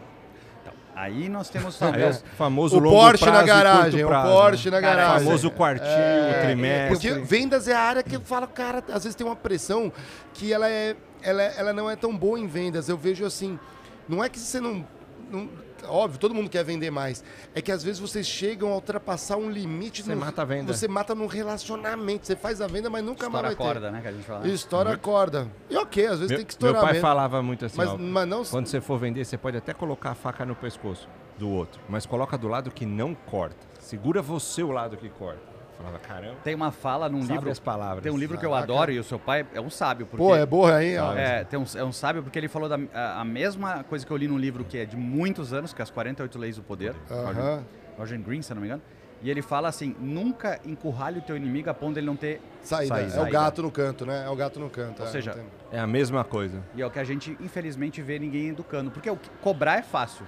[0.94, 4.70] Aí nós temos É, o famoso o Porsche prazo na garagem, curto o prazo, Porsche
[4.70, 4.76] né?
[4.76, 5.24] na garagem.
[5.26, 6.88] famoso quartil, É, trimestre.
[7.10, 9.90] Porque vendas é a área que eu falo, cara, às vezes tem uma pressão
[10.34, 12.88] que ela, é, ela, é- ela não é tão boa em vendas.
[12.90, 13.58] Eu vejo assim,
[14.06, 14.84] não é que você não,
[15.30, 15.48] não-
[15.88, 17.24] Óbvio, todo mundo quer vender mais.
[17.54, 20.02] É que às vezes vocês chegam a ultrapassar um limite.
[20.02, 20.72] Você mata a venda.
[20.72, 22.26] Você mata num relacionamento.
[22.26, 24.00] Você faz a venda, mas nunca Estoura a mais vai corda, né?
[24.00, 24.40] Que a gente fala.
[24.40, 24.48] ter.
[24.48, 25.48] Estoura a corda.
[25.68, 27.06] E ok, às vezes Meu, tem que meu estourar pai mesmo.
[27.06, 28.44] falava muito assim, mas, ó, mas não...
[28.44, 32.06] quando você for vender, você pode até colocar a faca no pescoço do outro, mas
[32.06, 33.56] coloca do lado que não corta.
[33.80, 35.51] Segura você o lado que corta.
[35.76, 37.50] Falava, caramba, Tem uma fala num sabe livro.
[37.50, 38.02] as palavras.
[38.02, 38.72] Tem um livro que eu Caraca.
[38.72, 40.06] adoro e o seu pai é um sábio.
[40.06, 41.12] Porque, Pô, é boa aí, ó.
[41.14, 44.12] É, tem um, é um sábio porque ele falou da, a, a mesma coisa que
[44.12, 46.62] eu li num livro que é de muitos anos, que é as 48 Leis do
[46.62, 46.94] Poder.
[47.08, 47.64] Roger, Aham.
[47.98, 48.82] Roger Green, se eu não me engano.
[49.22, 52.40] E ele fala assim: nunca encurralhe o teu inimigo a ponto dele não ter.
[52.62, 52.94] Saída.
[52.96, 53.16] Saída.
[53.16, 54.24] É o gato no canto, né?
[54.26, 55.00] É o gato no canto.
[55.02, 55.36] Ou é, seja,
[55.70, 56.60] É a mesma coisa.
[56.74, 58.90] E é o que a gente, infelizmente, vê ninguém educando.
[58.90, 60.26] Porque o que- cobrar é fácil.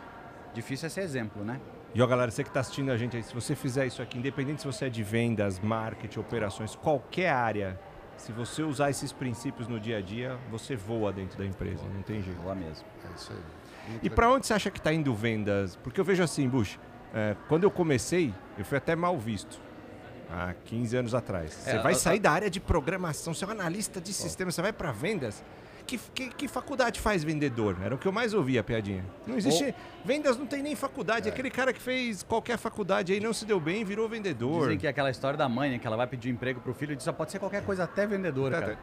[0.55, 1.61] Difícil é ser exemplo, né?
[1.95, 4.19] E ó, galera, você que está assistindo a gente aí, se você fizer isso aqui,
[4.19, 7.79] independente se você é de vendas, marketing, operações, qualquer área,
[8.17, 12.03] se você usar esses princípios no dia a dia, você voa dentro da empresa, não
[12.03, 12.41] tem jeito.
[12.43, 12.85] Boa mesmo.
[13.09, 13.91] É isso aí.
[13.91, 15.77] Muito E para onde você acha que está indo vendas?
[15.77, 16.81] Porque eu vejo assim, Bush,
[17.15, 19.61] é, quando eu comecei, eu fui até mal visto.
[20.31, 21.53] Há 15 anos atrás.
[21.53, 24.51] Você É, vai a- sair da área de programação, você é um analista de sistema,
[24.51, 25.45] você vai para vendas.
[25.87, 27.77] Que, que, que faculdade faz vendedor?
[27.85, 29.05] Era o que eu mais ouvia a piadinha.
[29.27, 29.75] Não existe.
[30.03, 31.29] Vendas não tem nem faculdade.
[31.29, 34.63] Aquele cara que fez qualquer faculdade aí não se deu bem virou vendedor.
[34.63, 36.95] Dizem que é aquela história da mãe, né, que ela vai pedir emprego pro filho
[36.95, 38.79] e diz só pode ser qualquer coisa, até vendedor, Tá, cara.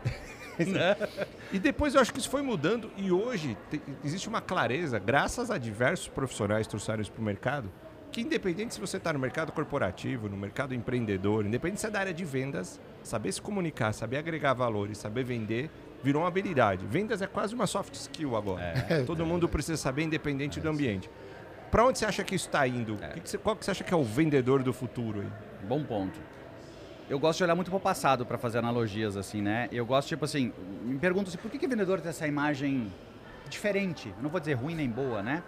[1.52, 5.50] E depois eu acho que isso foi mudando e hoje te- existe uma clareza, graças
[5.50, 7.72] a diversos profissionais que trouxeram isso para o mercado,
[8.12, 12.00] que independente se você está no mercado corporativo, no mercado empreendedor, independente se é da
[12.00, 15.72] área de vendas, saber se comunicar, saber agregar valores, saber vender,
[16.04, 16.86] virou uma habilidade.
[16.86, 18.62] Vendas é quase uma soft skill agora.
[18.90, 19.04] É.
[19.08, 21.10] Todo mundo precisa saber, independente do ambiente.
[21.70, 22.98] Para onde você acha que isso está indo?
[23.02, 23.10] É.
[23.10, 25.28] Que que você- qual que você acha que é o vendedor do futuro aí?
[25.68, 26.20] Bom ponto.
[27.10, 29.68] Eu gosto de olhar muito pro passado para fazer analogias, assim, né?
[29.72, 32.92] Eu gosto, tipo assim, me pergunto assim, por que, que o vendedor tem essa imagem
[33.50, 34.10] diferente?
[34.18, 35.44] Eu não vou dizer ruim nem boa, né?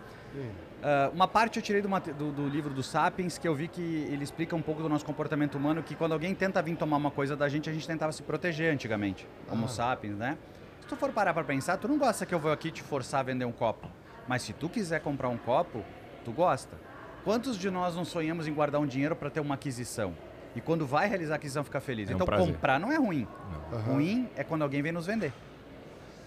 [0.81, 3.81] Ah, uma parte eu tirei do, do- do livro do Sapiens, que eu vi que
[3.81, 7.11] ele explica um pouco do nosso comportamento humano, que quando alguém tenta vir tomar uma
[7.11, 9.69] coisa da gente, a gente tentava se proteger antigamente, como Ah.
[9.69, 10.37] Sapiens, né?
[10.81, 13.21] Se tu for parar para pensar, tu não gosta que eu vou aqui te forçar
[13.21, 13.87] a vender um copo.
[14.27, 15.83] Mas se tu quiser comprar um copo,
[16.25, 16.75] tu gosta.
[17.23, 20.13] Quantos de nós não sonhamos em guardar um dinheiro para ter uma aquisição?
[20.55, 22.09] E quando vai realizar a aquisição, fica feliz.
[22.09, 22.53] É um então, prazer.
[22.53, 23.25] comprar não é ruim.
[23.71, 23.77] Não.
[23.79, 23.93] Aham.
[23.93, 25.31] Ruim é quando alguém vem nos vender.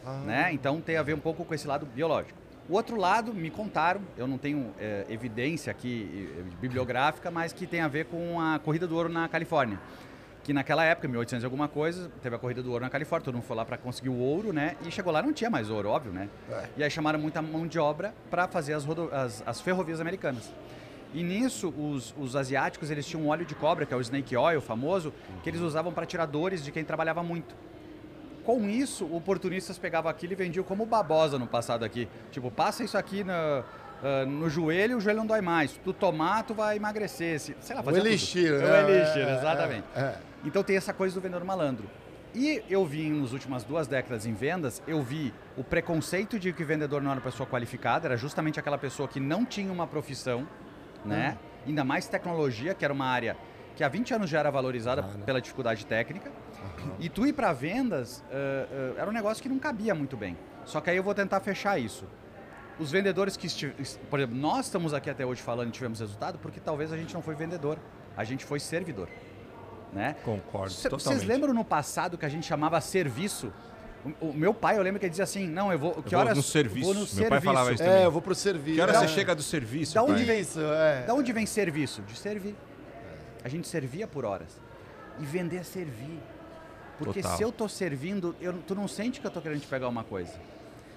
[0.04, 0.22] Ah.
[0.24, 0.52] Né?
[0.52, 2.38] Então tem a ver um pouco com esse lado biológico.
[2.68, 6.28] O outro lado, me contaram, eu não tenho eh, evidência aqui
[6.60, 9.78] bibliográfica, mas que tem a ver com a corrida do ouro na Califórnia.
[10.42, 13.34] Que naquela época, 1800 e alguma coisa, teve a corrida do ouro na Califórnia, todo
[13.34, 14.76] mundo foi lá para conseguir o ouro, né?
[14.84, 16.28] E chegou lá não tinha mais ouro, óbvio, né?
[16.50, 16.64] É.
[16.78, 20.52] E aí chamaram muita mão de obra para fazer as, as- as ferrovias americanas.
[21.14, 24.36] E nisso, os, os asiáticos, eles tinham um óleo de cobra, que é o snake
[24.36, 27.54] oil famoso, que eles usavam para tirar dores de quem trabalhava muito.
[28.46, 32.08] Com isso, oportunistas pegavam aquilo e vendiam como babosa no passado aqui.
[32.30, 33.64] Tipo, passa isso aqui na-
[34.04, 35.72] ah, no joelho, o joelho não dói mais.
[35.84, 37.40] Tu tomar, tu vai emagrecer.
[37.40, 38.06] Se- Sei lá, O fazer tudo.
[38.08, 38.90] elixir, O né?
[38.98, 39.84] elixir, É, exatamente.
[39.96, 40.18] é, é.
[40.44, 41.90] Então tem essa coisa do vendedor malandro.
[42.36, 46.62] E eu vi nas últimas duas décadas em vendas, eu vi o preconceito de que
[46.62, 49.86] o vendedor não era uma pessoa qualificada, era justamente aquela pessoa que não tinha uma
[49.88, 50.46] profissão,
[51.04, 51.36] né?
[51.66, 53.36] Ainda mais tecnologia, que era uma área
[53.76, 55.24] que há 20 anos já era valorizada Ah, né?
[55.24, 56.32] pela dificuldade técnica.
[56.98, 60.36] E tu ir para vendas ah, ah, era um negócio que não cabia muito bem.
[60.64, 62.04] Só que aí eu vou tentar fechar isso.
[62.78, 63.48] Os vendedores que,
[64.10, 67.14] por exemplo, nós estamos aqui até hoje falando e tivemos resultado porque talvez a gente
[67.14, 67.78] não foi vendedor,
[68.16, 69.08] a gente foi servidor,
[69.92, 70.16] né?
[70.24, 70.72] Concordo.
[70.72, 71.20] Cê- totalmente.
[71.20, 73.50] Vocês lembram no passado que a gente chamava serviço?
[74.20, 76.02] O, o meu pai, eu lembro que ele dizia assim, não, eu vou...
[76.02, 76.36] Que vou horas?
[76.36, 76.84] no serviço.
[76.84, 77.30] Vou no Meu serviço.
[77.30, 77.82] pai falava isso.
[77.82, 78.76] É, eu vou pro serviço.
[78.76, 78.98] Que hora É.
[78.98, 79.94] você chega do serviço?
[79.94, 80.24] Da onde pai?
[80.24, 81.04] vem- Isso, é.
[81.06, 82.02] Da onde vem serviço?
[82.02, 82.54] De servir.
[83.46, 84.60] A gente servia por horas.
[85.20, 86.18] E vender é servir.
[86.98, 87.36] Porque Total.
[87.36, 90.02] se eu tô servindo, eu, tu não sente que eu tô querendo te pegar uma
[90.02, 90.32] coisa.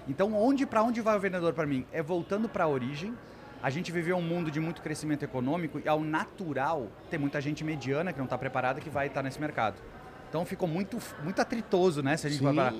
[0.08, 1.86] Então, onde para onde vai o vendedor para mim?
[1.92, 3.16] É voltando para a origem,
[3.62, 7.62] a gente viveu um mundo de muito crescimento econômico e ao natural tem muita gente
[7.62, 9.76] mediana que não está preparada que vai estar nesse mercado.
[10.28, 12.16] Então ficou muito, muito atritoso, né?
[12.16, 12.52] Se a gente Sim.
[12.52, 12.74] parar.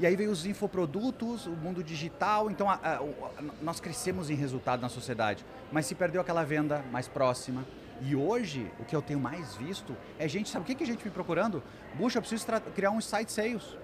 [0.00, 4.34] E aí veio os infoprodutos, o mundo digital, então a- a- a- nós crescemos em
[4.34, 7.64] resultado na sociedade, mas se perdeu aquela venda mais próxima.
[8.04, 10.86] E hoje, o que eu tenho mais visto é gente, sabe o que que é
[10.86, 11.62] gente me procurando?
[11.94, 13.76] Buxa, eu preciso criar um site sales.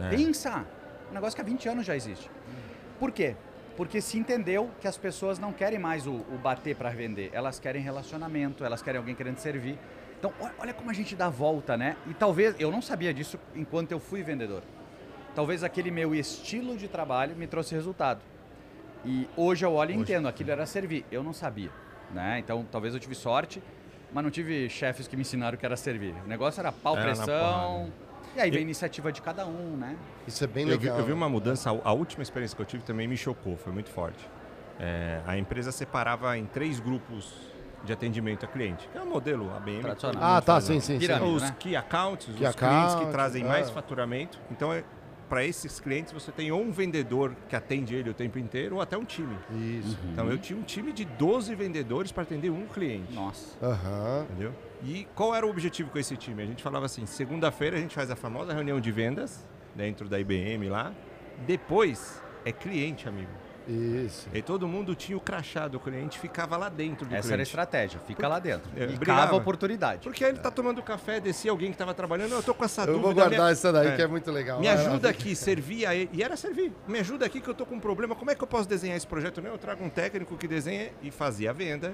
[0.00, 0.08] É.
[0.08, 0.64] Pensa!
[1.10, 2.30] Um negócio que há 20 anos já existe.
[2.98, 3.36] Por quê?
[3.76, 7.58] Porque se entendeu que as pessoas não querem mais o, o bater para vender, elas
[7.60, 9.78] querem relacionamento, elas querem alguém querendo servir.
[10.18, 11.96] Então, olha, olha como a gente dá volta, né?
[12.06, 14.62] E talvez, eu não sabia disso enquanto eu fui vendedor.
[15.34, 18.20] Talvez aquele meu estilo de trabalho me trouxe resultado.
[19.04, 21.04] E hoje eu olho e entendo, aquilo era servir.
[21.12, 21.70] Eu não sabia,
[22.12, 22.38] né?
[22.38, 23.62] Então, talvez eu tive sorte,
[24.12, 26.14] mas não tive chefes que me ensinaram o que era servir.
[26.24, 27.80] O negócio era pau, Era na pressão.
[27.86, 28.08] porrada.
[28.36, 29.96] E aí vem E- a iniciativa de cada um, né?
[30.26, 30.98] Isso é bem Eu vi, legal.
[30.98, 33.90] eu vi uma mudança, a- última experiência que eu tive também me chocou, foi muito
[33.90, 34.28] forte.
[34.78, 37.32] É, a empresa separava em três grupos
[37.84, 39.80] de atendimento a cliente, que é o modelo ABM.
[39.80, 40.22] Tradicional.
[40.22, 40.80] Ah, tá, sim, né?
[40.80, 41.12] sim, sim.
[41.34, 41.56] Os né?
[41.58, 42.56] key accounts, Key os clientes
[42.92, 43.72] account, que trazem mais é.
[43.72, 44.38] faturamento.
[44.50, 44.84] Então, é,
[45.28, 48.80] para esses clientes, você tem ou um vendedor que atende ele o tempo inteiro, ou
[48.80, 49.36] até um time.
[49.80, 49.98] Isso.
[50.12, 53.12] Então, eu tinha um time de 12 vendedores para atender um cliente.
[53.12, 53.56] Nossa.
[53.64, 54.26] Aham.
[54.30, 54.52] Entendeu?
[54.82, 56.42] E qual era o objetivo com esse time?
[56.42, 60.18] A gente falava assim, segunda-feira a gente faz a famosa reunião de vendas dentro da
[60.18, 60.92] IBM lá.
[61.46, 63.30] Depois é cliente, amigo.
[63.68, 64.28] Isso.
[64.32, 67.36] E todo mundo tinha o crachá do cliente, ficava lá dentro do Essa era a
[67.36, 67.42] cliente.
[67.48, 68.00] estratégia.
[68.06, 68.70] Fica lá dentro.
[68.74, 69.20] É, e brigava.
[69.22, 70.00] cava a oportunidade.
[70.02, 72.82] Porque aí ele tá tomando café, descia alguém que estava trabalhando, eu tô com essa
[72.82, 73.02] Eu dúvida.
[73.04, 73.96] vou guardar me- essa daí, É.
[73.96, 74.58] que é muito legal.
[74.58, 76.08] Me ajuda aqui, servia ele.
[76.14, 76.72] E era servir.
[76.86, 78.14] Me ajuda aqui que eu tô com um problema.
[78.14, 79.42] Como é que eu posso desenhar esse projeto?
[79.42, 81.92] Não, eu trago um técnico que desenha e fazia a venda.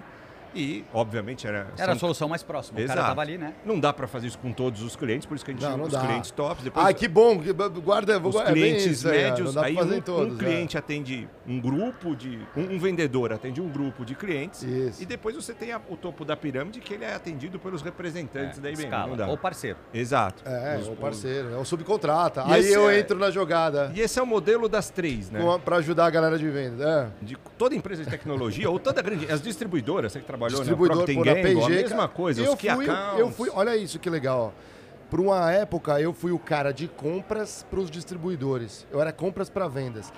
[0.54, 1.66] E, obviamente, era.
[1.76, 2.78] Era a são- solução mais próxima.
[2.78, 2.96] O Exato.
[2.98, 3.54] cara tava ali, né?
[3.64, 5.76] Não dá para fazer isso com todos os clientes, por isso que a gente Não,
[5.76, 6.00] não os dá.
[6.00, 6.62] clientes tops.
[6.64, 7.40] Depois, Ah, que bom.
[7.82, 10.32] Guarda, vou os é clientes isso aí, ó, médios, aí fazer um, todos.
[10.34, 10.38] um é.
[10.38, 12.38] cliente atende um grupo de.
[12.56, 14.62] Um, um vendedor atende um grupo de clientes.
[14.62, 15.02] Isso.
[15.02, 18.58] E depois você tem a- o topo da pirâmide que ele é atendido pelos representantes
[18.58, 18.84] da IBM.
[18.84, 19.06] escala.
[19.08, 19.26] Não dá.
[19.28, 19.78] Ou parceiro.
[19.92, 20.42] Exato.
[20.46, 22.44] É, Os- o parceiro, é o subcontrata.
[22.48, 25.40] E Aí eu é- entro na jogada E esse é o modelo das três, né?
[25.54, 27.12] a- pra ajudar a galera de venda.
[27.20, 27.24] É.
[27.24, 29.30] De toda empresa de tecnologia, ou toda grande.
[29.30, 33.18] As distribuidoras, você que trabalhou Distribuidor na Procter por a mesma coisa, eu fui, accounts.
[33.18, 34.74] eu fui, olha isso que legal, ó.
[35.10, 38.86] Por uma época eu fui o cara de compras para os distribuidores.
[38.90, 40.12] Eu era compras para vendas.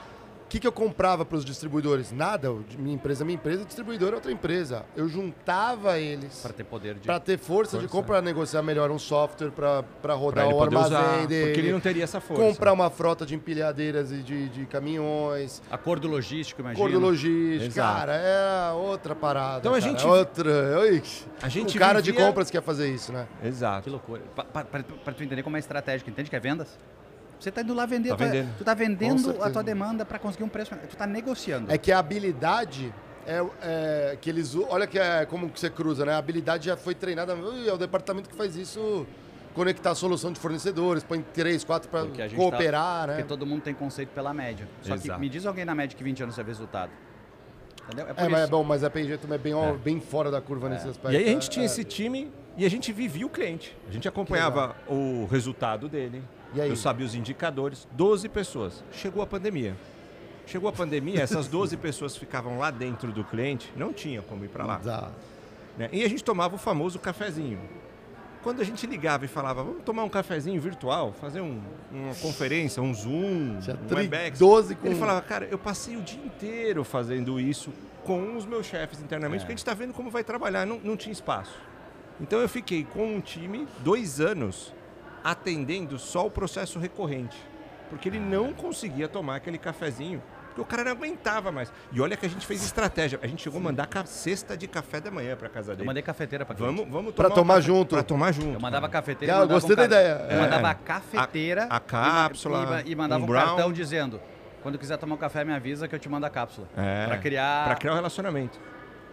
[0.56, 2.10] O que, que eu comprava para os distribuidores?
[2.12, 2.50] Nada.
[2.78, 4.86] Minha empresa, minha empresa, distribuidor é outra empresa.
[4.96, 7.00] Eu juntava eles Para ter poder de.
[7.00, 7.88] para ter força, de Força.
[7.94, 11.44] compra, negociar melhor um software para Pra rodar o armazém usar, dele.
[11.48, 12.42] porque ele não teria essa força.
[12.42, 15.60] comprar uma frota de empilhadeiras e de, de caminhões.
[15.70, 16.82] Acordo logístico, imagina.
[16.86, 17.98] Acordo logístico, Exato.
[17.98, 19.58] cara, é outra parada.
[19.58, 20.78] Então a cara, gente- é outra.
[20.80, 21.02] Oi,
[21.42, 23.26] A gente o cara de vivia- compras quer fazer isso, né?
[23.42, 23.90] Que Exato.
[23.90, 24.22] loucura.
[24.34, 26.78] Para tu entender como é estratégico, entende que é vendas?
[27.38, 28.10] Você tá indo lá vender.
[28.10, 28.48] Tá tu, vendendo.
[28.58, 30.74] tu tá Com vendendo a tua demanda para conseguir um preço.
[30.88, 31.70] Tu tá negociando.
[31.72, 32.92] É que a habilidade
[33.26, 34.54] é, é que eles.
[34.54, 36.14] Olha que é como que você cruza, né?
[36.14, 37.34] A habilidade já foi treinada.
[37.34, 39.06] Ui, É o departamento que faz isso.
[39.54, 43.12] Conectar a solução de fornecedores, põe três, quatro para gente cooperar, tá, né?
[43.14, 44.68] Porque todo mundo tem conceito pela média.
[44.82, 45.18] Só que Exato.
[45.18, 46.90] me diz alguém na média que 20 anos teve resultado.
[47.86, 48.06] Entendeu?
[48.06, 50.30] É por É, mas é bom, mas a P&G também é bem, ó, bem fora
[50.30, 51.14] da curva nesse aspecto.
[51.14, 51.66] E aí a gente É, tinha é.
[51.66, 53.74] esse time e a gente vivia o cliente.
[53.88, 56.22] A gente acompanhava o resultado dele.
[56.64, 57.86] Eu sabia os indicadores.
[57.92, 58.82] 12 pessoas.
[58.92, 59.76] Chegou a pandemia.
[60.46, 64.48] Chegou a pandemia, essas 12 pessoas ficavam lá dentro do cliente, não tinha como ir
[64.48, 65.10] para lá.
[65.76, 65.88] Né?
[65.92, 67.58] E a gente tomava o famoso cafezinho.
[68.44, 72.80] Quando a gente ligava e falava, vamos tomar um cafezinho virtual, fazer um- uma conferência,
[72.80, 74.38] um Zoom, Tinha um Webex.
[74.38, 77.72] 12 com- Ele falava, cara, eu passei o dia inteiro fazendo isso
[78.04, 79.40] com os meus chefes internamente, É.
[79.40, 81.58] porque a gente está vendo como vai trabalhar, não, não tinha espaço.
[82.20, 84.72] Então eu fiquei com um time dois anos
[85.30, 87.36] atendendo só o processo recorrente,
[87.90, 91.72] porque ele não conseguia tomar aquele cafezinho, porque o cara não aguentava mais.
[91.92, 95.00] E olha que a gente fez estratégia, a gente chegou a mandar cesta de café
[95.00, 95.86] da manhã para casa Eu dele.
[95.86, 97.94] mandei cafeteira para Vamos, vamos Pra um tomar café- junto.
[97.96, 98.54] Pra tomar junto.
[98.54, 99.34] Eu mandava cafeteira.
[99.34, 100.26] Eu mandava gostei um da ideia.
[100.30, 100.40] Eu É.
[100.40, 101.66] mandava a cafeteira.
[101.68, 104.20] A- a e cápsula, E, e mandava um um, cartão dizendo:
[104.62, 106.66] quando quiser tomar um café, me avisa que eu te mando a cápsula.
[106.76, 107.64] É, Pra criar.
[107.66, 108.58] Pra criar o relacionamento.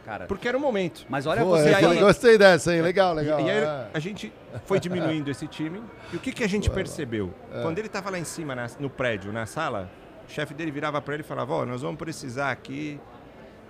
[0.05, 0.25] Cara.
[0.25, 1.05] Porque era o momento.
[1.07, 1.99] Mas olha Pô, você aí.
[1.99, 2.81] Gostei dessa, hein?
[2.81, 3.39] Legal, E, legal.
[3.39, 3.87] e aí é.
[3.93, 4.33] a gente
[4.65, 5.81] foi diminuindo esse time.
[6.11, 7.33] E o que, que a gente percebeu?
[7.53, 7.61] É.
[7.61, 9.89] Quando ele estava lá em cima, na- no prédio, na sala,
[10.27, 12.99] o chefe dele virava para ele e falava: Ó, nós vamos precisar aqui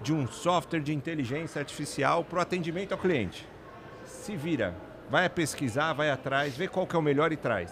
[0.02, 3.48] de um software de inteligência artificial para o atendimento ao cliente.
[4.04, 4.74] Se vira,
[5.10, 7.72] vai pesquisar, vai atrás, vê qual que é o melhor e traz.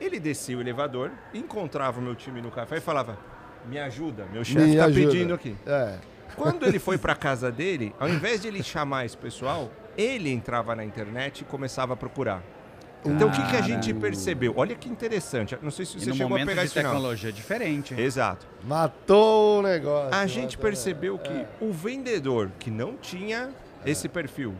[0.00, 3.18] Ele descia o elevador, encontrava o meu time no café e falava:
[3.66, 5.54] Me ajuda, meu chefe está pedindo aqui.
[5.66, 5.98] É.
[6.36, 10.74] Quando ele foi para casa dele, ao invés de ele chamar esse pessoal, ele entrava
[10.74, 12.42] na internet e começava a procurar.
[13.04, 14.52] Então o que, que a gente percebeu?
[14.56, 15.56] Olha que interessante.
[15.62, 16.92] Não sei se E você no chegou a momento pegar de esse final.
[16.92, 17.94] tecnologia diferente.
[17.94, 18.00] hein?
[18.00, 18.46] Exato.
[18.62, 20.14] Matou o negócio.
[20.14, 23.50] A gente matou- percebeu que o vendedor que não tinha
[23.86, 24.54] esse perfil,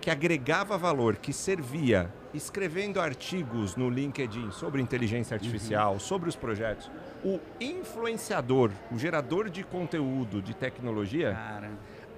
[0.00, 6.90] que agregava valor, que servia, escrevendo artigos no LinkedIn sobre inteligência artificial, sobre os projetos,
[7.24, 11.70] o influenciador, o gerador de conteúdo de tecnologia, Cara,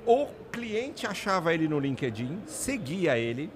[0.07, 3.51] o cliente achava ele no LinkedIn, seguia ele,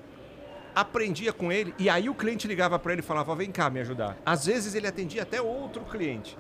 [0.75, 3.81] aprendia com ele e aí o cliente ligava para ele e falava: "Vem cá me
[3.81, 4.17] ajudar".
[4.25, 6.37] Às vezes ele atendia até outro cliente.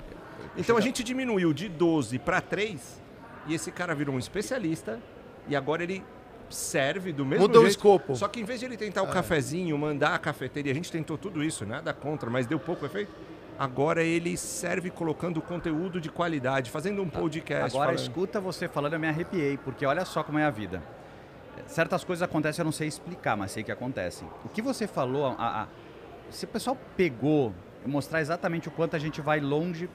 [0.57, 3.03] Então a gente diminuiu de 12 para 3
[3.47, 5.01] e esse cara virou um especialista
[5.49, 6.03] e agora ele
[6.51, 7.77] serve do mesmo Mudou o jeito.
[7.77, 8.15] escopo.
[8.17, 11.17] Só que em vez de ele tentar o cafezinho, mandar a cafeteria, a gente tentou
[11.19, 13.11] tudo isso, nada contra, mas deu pouco efeito.
[13.59, 17.75] Agora ele serve colocando conteúdo de qualidade, fazendo um podcast.
[17.75, 20.83] Agora falando- escuta você falando, eu me arrepiei, porque olha só como é a vida.
[21.67, 24.29] Certas coisas acontecem, eu não sei explicar, mas sei que acontecem.
[24.45, 25.67] O que você falou, a- a-
[26.31, 27.53] se o pessoal pegou,
[27.85, 29.89] mostrar exatamente o quanto a gente vai longe,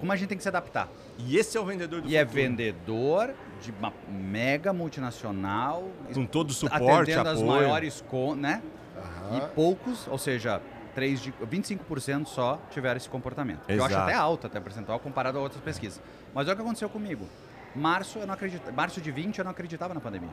[0.00, 0.88] como a gente tem que se adaptar.
[1.18, 2.42] E esse é o vendedor do E é futuro.
[2.42, 7.46] vendedor de uma mega multinacional, Com todo o suporte, atendendo as apoio.
[7.62, 8.62] maiores, con, né?
[8.96, 9.36] Aham.
[9.38, 10.60] E poucos, ou seja,
[10.94, 13.60] 3 de, 25% só tiveram esse comportamento.
[13.68, 14.08] Eu acho Exato.
[14.10, 16.00] até alto, até percentual, comparado a outras pesquisas.
[16.34, 17.26] Mas olha o que aconteceu comigo.
[17.74, 20.30] Março, eu não acreditava, março de 20 eu não acreditava na pandemia.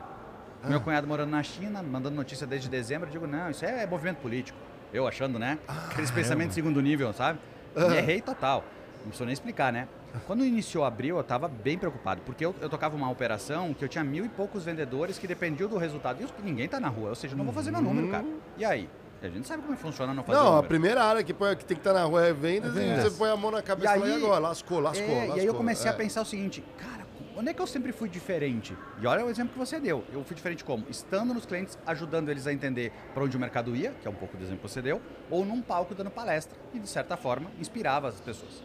[0.62, 0.68] Ah.
[0.68, 4.18] Meu cunhado morando na China, mandando notícia desde dezembro, eu digo, não, isso é movimento
[4.18, 4.56] político.
[4.92, 5.58] Eu achando, né?
[5.66, 7.40] Ah, Aqueles pensamentos de segundo nível, sabe?
[7.74, 8.62] E errei total.
[9.02, 9.88] Não preciso nem explicar, né?
[10.26, 13.88] Quando iniciou abril, eu estava bem preocupado, porque eu, eu tocava uma operação que eu
[13.88, 16.22] tinha mil e poucos vendedores que dependiam do resultado.
[16.22, 18.24] E ninguém tá na rua, ou seja, eu não vou fazer meu número, cara.
[18.56, 18.88] E aí?
[19.22, 21.76] A gente sabe como funciona não fazer Não, a primeira área que, põe, que tem
[21.76, 23.96] que estar na rua é vendas, É e você põe a mão na cabeça e,
[23.96, 24.40] E fala, e aí- agora?
[24.40, 25.36] Lascou, lascou, É, lascou.
[25.36, 25.94] e aí eu comecei é.
[25.94, 28.76] a pensar o seguinte, cara, onde é que eu sempre fui diferente?
[29.00, 30.04] E olha o exemplo que você deu.
[30.12, 30.84] Eu fui diferente como?
[30.90, 34.14] Estando nos clientes, ajudando eles a entender para onde o mercado ia, que é um
[34.14, 36.58] pouco do exemplo que você deu, ou num palco dando palestra.
[36.74, 38.60] E de certa forma, inspirava as pessoas.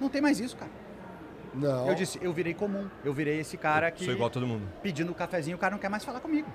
[0.00, 0.70] Não tem mais isso, cara.
[1.54, 1.88] Não.
[1.88, 2.88] Eu disse, eu virei comum.
[3.04, 4.66] Eu virei esse cara que Sou igual a todo mundo.
[4.82, 6.48] pedindo um cafezinho, o cara não quer mais falar comigo.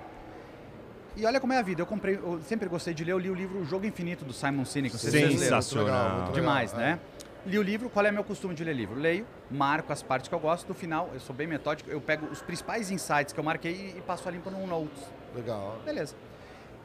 [1.16, 1.82] E olha como é a vida.
[1.82, 4.32] Eu comprei, eu sempre gostei de ler, eu li o livro O Jogo Infinito do
[4.32, 4.94] Simon Sinek.
[4.94, 5.60] não sei se vocês leram.
[5.62, 6.32] Sensacional.
[6.32, 7.00] Demais, legal, né?
[7.46, 8.98] Li o livro, qual é meu costume de ler livro?
[8.98, 12.26] Leio, marco as partes que eu gosto, no final, eu sou bem metódico, eu pego
[12.26, 15.02] os principais insights que eu marquei e passo a limpo num notes.
[15.34, 15.78] É, Legal.
[15.84, 16.14] Beleza.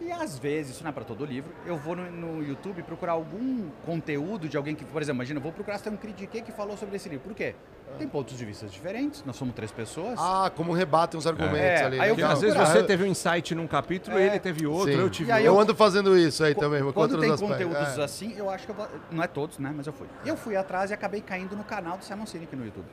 [0.01, 3.11] E às vezes, isso não é para todo livro, eu vou no, no YouTube procurar
[3.13, 6.41] algum conteúdo de alguém que, por exemplo, imagina, eu vou procurar se tem um critiquei
[6.41, 7.25] que falou sobre esse livro.
[7.27, 7.53] Por quê?
[7.97, 10.17] Tem pontos de vista diferentes, nós somos três pessoas.
[10.17, 11.99] Ah, como rebatem os argumentos É, ali.
[11.99, 14.27] aí eu às vezes Ah, você eu- teve um insight num capítulo, É.
[14.27, 14.99] ele teve outro, Sim.
[14.99, 15.63] eu tive E aí eu outro.
[15.71, 17.65] ando fazendo isso aí também, com Quando outros tem aspectos.
[17.67, 18.03] conteúdos É.
[18.03, 20.07] assim, eu acho que eu vou, não é todos, né, mas eu fui.
[20.25, 22.87] Eu fui atrás e acabei caindo no canal do Simon Sinek no YouTube.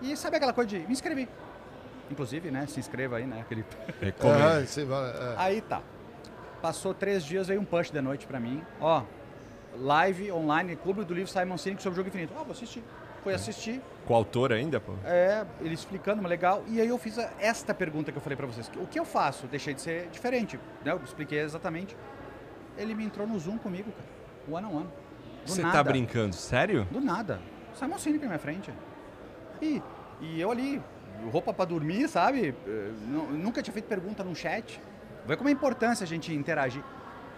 [0.00, 1.28] E sabe aquela coisa de me inscrevi.
[2.10, 3.64] Inclusive, né, se inscreva aí, né, aquele...
[4.86, 5.34] Vai- é.
[5.38, 5.80] Aí tá.
[6.66, 8.60] Passou três dias, veio um push de noite pra mim.
[8.80, 9.00] Ó,
[9.78, 12.32] live online, Clube do Livro Simon Sinek sobre o Jogo Infinito.
[12.36, 12.82] Ah, vou assistir.
[13.22, 14.94] Fui assistir, Com o autor ainda, pô?
[15.04, 16.64] é, ele explicando, legal.
[16.66, 18.68] E aí eu fiz esta pergunta que eu falei pra vocês.
[18.78, 19.46] O que eu faço?
[19.46, 20.58] Deixei de ser diferente.
[20.84, 20.90] Né?
[20.90, 21.96] Eu expliquei exatamente.
[22.76, 24.58] Ele me entrou no Zoom comigo, cara.
[24.58, 24.86] One on one.
[25.46, 25.72] Do Você nada.
[25.78, 26.34] tá brincando?
[26.34, 26.84] Sério?
[26.90, 27.40] Do nada.
[27.74, 28.72] Simon Sinek na minha frente.
[29.62, 29.80] E,
[30.20, 30.82] e eu ali,
[31.30, 32.56] roupa pra dormir, sabe?
[32.66, 34.80] Eh, nu- nunca tinha feito pergunta num chat.
[35.26, 36.82] Vê como é importante a gente interagir.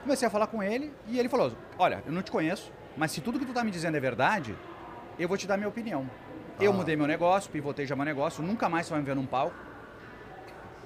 [0.02, 3.20] Comecei a falar com ele e ele falou: Olha, eu não te conheço, mas se
[3.20, 4.54] tudo que tu tá me dizendo é verdade,
[5.18, 6.08] eu vou te dar minha opinião.
[6.60, 6.74] Eu Ah.
[6.74, 9.54] mudei meu negócio, pivotei já meu negócio, nunca mais você vai me ver num palco.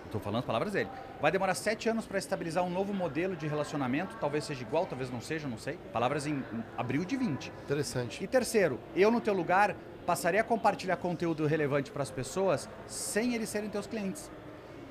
[0.06, 0.90] Estou falando as palavras dele.
[1.20, 5.10] Vai demorar sete anos para estabilizar um novo modelo de relacionamento, talvez seja igual, talvez
[5.10, 5.78] não seja, não sei.
[5.92, 7.50] Palavras em, em abril de 20.
[7.64, 8.22] Interessante.
[8.22, 13.34] E terceiro, eu no teu lugar passaria a compartilhar conteúdo relevante para as pessoas sem
[13.34, 14.30] eles serem teus clientes.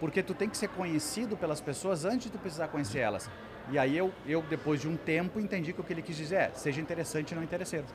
[0.01, 3.29] Porque tu tem que ser conhecido pelas pessoas antes de tu precisar conhecer elas.
[3.69, 6.35] E aí eu, eu depois de um tempo, entendi que o que ele quis dizer
[6.35, 7.85] é, seja interessante e não interesseiro.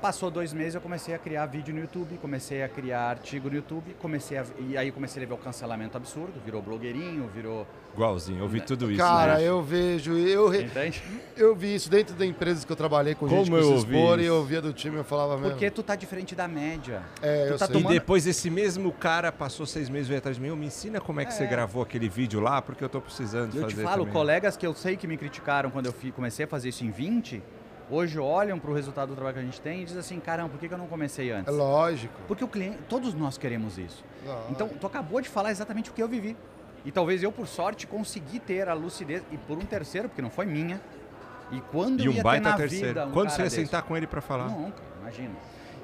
[0.00, 3.56] Passou dois meses, eu comecei a criar vídeo no YouTube, comecei a criar artigo no
[3.56, 7.66] YouTube, comecei a, e aí comecei a ver o cancelamento absurdo, virou blogueirinho, virou...
[7.92, 8.98] Igualzinho, eu vi tudo isso.
[9.02, 9.42] Cara, né?
[9.46, 11.02] eu vejo, eu, re- Entende?
[11.36, 13.72] eu vi isso dentro da empresa que eu trabalhei com gente Como que eu se
[13.74, 14.30] ouvi expor e isso?
[14.32, 15.50] eu via do time eu falava mesmo.
[15.50, 17.02] Porque tu tá diferente da média.
[17.20, 17.76] É, tu eu tá sei.
[17.76, 17.92] E tomando...
[17.92, 21.20] depois esse mesmo cara passou seis meses veio atrás de mim, "Ô, me ensina como
[21.20, 21.46] é que você É.
[21.46, 24.12] gravou aquele vídeo lá, porque eu tô precisando Eu fazer te falo, também.
[24.14, 27.42] colegas que eu sei que me criticaram quando eu comecei a fazer isso em 20,
[27.90, 30.50] hoje olham para o resultado do trabalho que a gente tem e dizem assim, caramba,
[30.50, 31.52] por que que eu não comecei antes?
[31.52, 32.14] É lógico.
[32.28, 34.04] Porque o cliente, todos nós queremos isso.
[34.24, 34.52] Lógico.
[34.52, 36.36] Então, tu acabou de falar exatamente o que eu vivi.
[36.84, 40.30] E talvez eu, por sorte, consegui ter a lucidez, e por um terceiro, porque não
[40.30, 40.80] foi minha.
[41.52, 42.86] E quando E eu um ia baita ter na terceiro.
[42.88, 43.56] vida um Quando cara você ia desse?
[43.56, 44.48] sentar com ele pra falar?
[44.48, 45.34] Nunca, imagina.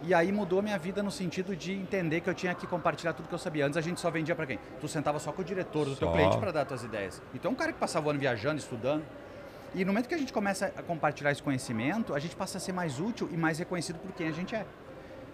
[0.02, 3.28] E aí mudou minha vida no sentido de entender que eu tinha que compartilhar tudo
[3.28, 3.66] que eu sabia.
[3.66, 4.58] Antes a gente só vendia pra quem?
[4.80, 6.14] Tu sentava só com o diretor do teu Só.
[6.14, 7.20] cliente para dar tuas ideias.
[7.34, 9.02] Então um cara que passava o ano viajando, estudando.
[9.76, 12.60] E no momento que a gente começa a compartilhar esse conhecimento, a gente passa a
[12.60, 14.64] ser mais útil e mais reconhecido por quem a gente é.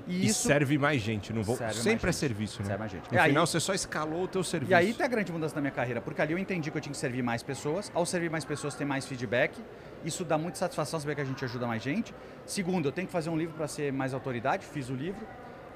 [0.05, 1.57] E, isso serve mais gente, não vou.
[1.72, 2.66] Sempre é serviço, né?
[2.66, 3.09] Serve mais gente.
[3.09, 4.72] No E aí- final você só escalou o teu serviço.
[4.72, 6.80] E aí tá a grande mudança na minha carreira, porque ali eu entendi que eu
[6.80, 7.88] tinha que servir mais pessoas.
[7.95, 9.57] Ao servir mais pessoas, ter mais feedback.
[10.05, 12.12] Isso dá muita satisfação saber que a gente ajuda mais gente.
[12.45, 15.24] Segundo, eu tenho que fazer um livro para ser mais autoridade, fiz o livro.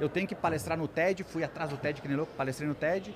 [0.00, 2.74] Eu tenho que palestrar no TED, fui atrás do TED que nem louco, palestrei no
[2.74, 3.14] TED,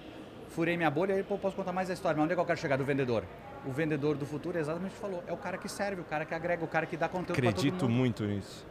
[0.51, 2.17] furei minha bolha e aí pô, posso contar mais a história.
[2.17, 2.77] Mas onde é que eu quero chegar?
[2.77, 3.25] Do vendedor.
[3.67, 5.23] O vendedor do futuro é exatamente falou.
[5.27, 7.83] É o cara que serve, o cara que agrega, o cara que dá conteúdo Acredito
[7.85, 7.91] mundo.
[7.91, 8.65] muito nisso.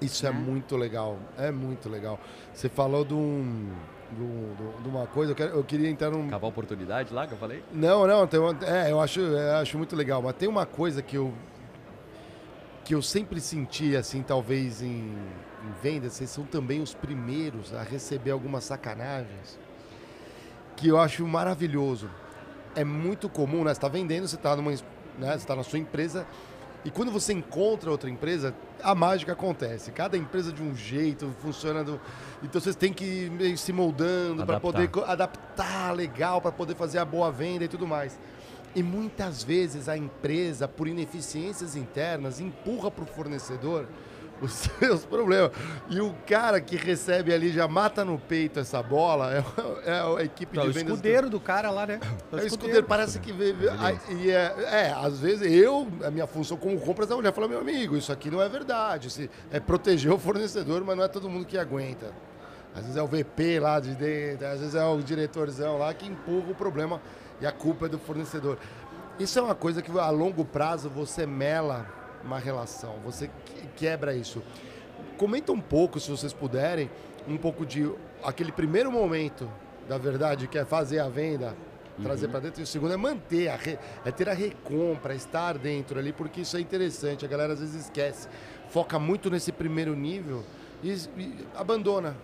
[0.00, 0.38] Isso é Né?
[0.38, 2.20] muito legal, é muito legal.
[2.52, 3.70] Você falou de, um,
[4.12, 6.28] de, um- uma coisa, eu, quero- eu queria entrar num...
[6.28, 7.64] Cavar oportunidade lá que eu falei?
[7.72, 11.00] Não, não, tem uma- é, eu acho, eu acho muito legal, mas tem uma coisa
[11.02, 11.32] que eu
[12.84, 17.82] que eu sempre senti assim, talvez em, em vendas, vocês são também os primeiros a
[17.82, 19.58] receber algumas sacanagens
[20.76, 22.08] que eu acho maravilhoso.
[22.76, 23.74] É muito comum, né?
[23.74, 24.70] Você está vendendo, você está numa,
[25.18, 25.36] né?
[25.36, 26.24] Você tá na sua empresa
[26.86, 29.90] e quando você encontra outra empresa, a mágica acontece.
[29.90, 32.00] Cada empresa de um jeito, funciona do...
[32.44, 33.04] Então vocês têm que
[33.40, 37.88] ir se moldando para poder adaptar legal, para poder fazer a boa venda e tudo
[37.88, 38.16] mais.
[38.72, 43.88] E muitas vezes a empresa, por ineficiências internas, empurra para o fornecedor
[44.42, 45.50] os seus problemas.
[45.88, 49.80] E o cara que recebe ali já mata no peito essa bola é, o-
[50.18, 50.88] é a equipe É de o vendas.
[50.88, 52.00] do- escudeiro do cara lá, né?
[52.32, 53.32] é o escudeiro, parece que
[54.10, 57.60] e é, é, às vezes eu, a minha função como compras, a mulher fala, meu
[57.60, 59.10] amigo, isso aqui não é verdade.
[59.10, 62.12] Se- é proteger o fornecedor, mas não é todo mundo que aguenta.
[62.74, 66.06] Às vezes é o VP lá de dentro, às vezes é o diretorzão lá que
[66.06, 67.00] empurra o problema
[67.40, 68.58] e a culpa é do fornecedor.
[69.18, 71.86] Isso é uma coisa que a longo prazo você mela
[72.24, 74.42] uma relação, você que- quebra isso.
[75.16, 76.90] Comenta um pouco, se vocês puderem,
[77.28, 77.90] um pouco de
[78.22, 79.50] aquele primeiro momento
[79.88, 81.54] da verdade, que é fazer a venda,
[82.02, 82.60] trazer para dentro.
[82.60, 86.42] E o segundo é manter, a re- é ter a recompra, estar dentro ali, porque
[86.42, 87.24] isso é interessante.
[87.24, 88.28] A galera às vezes esquece,
[88.68, 90.44] foca muito nesse primeiro nível
[90.82, 92.16] e, e abandona.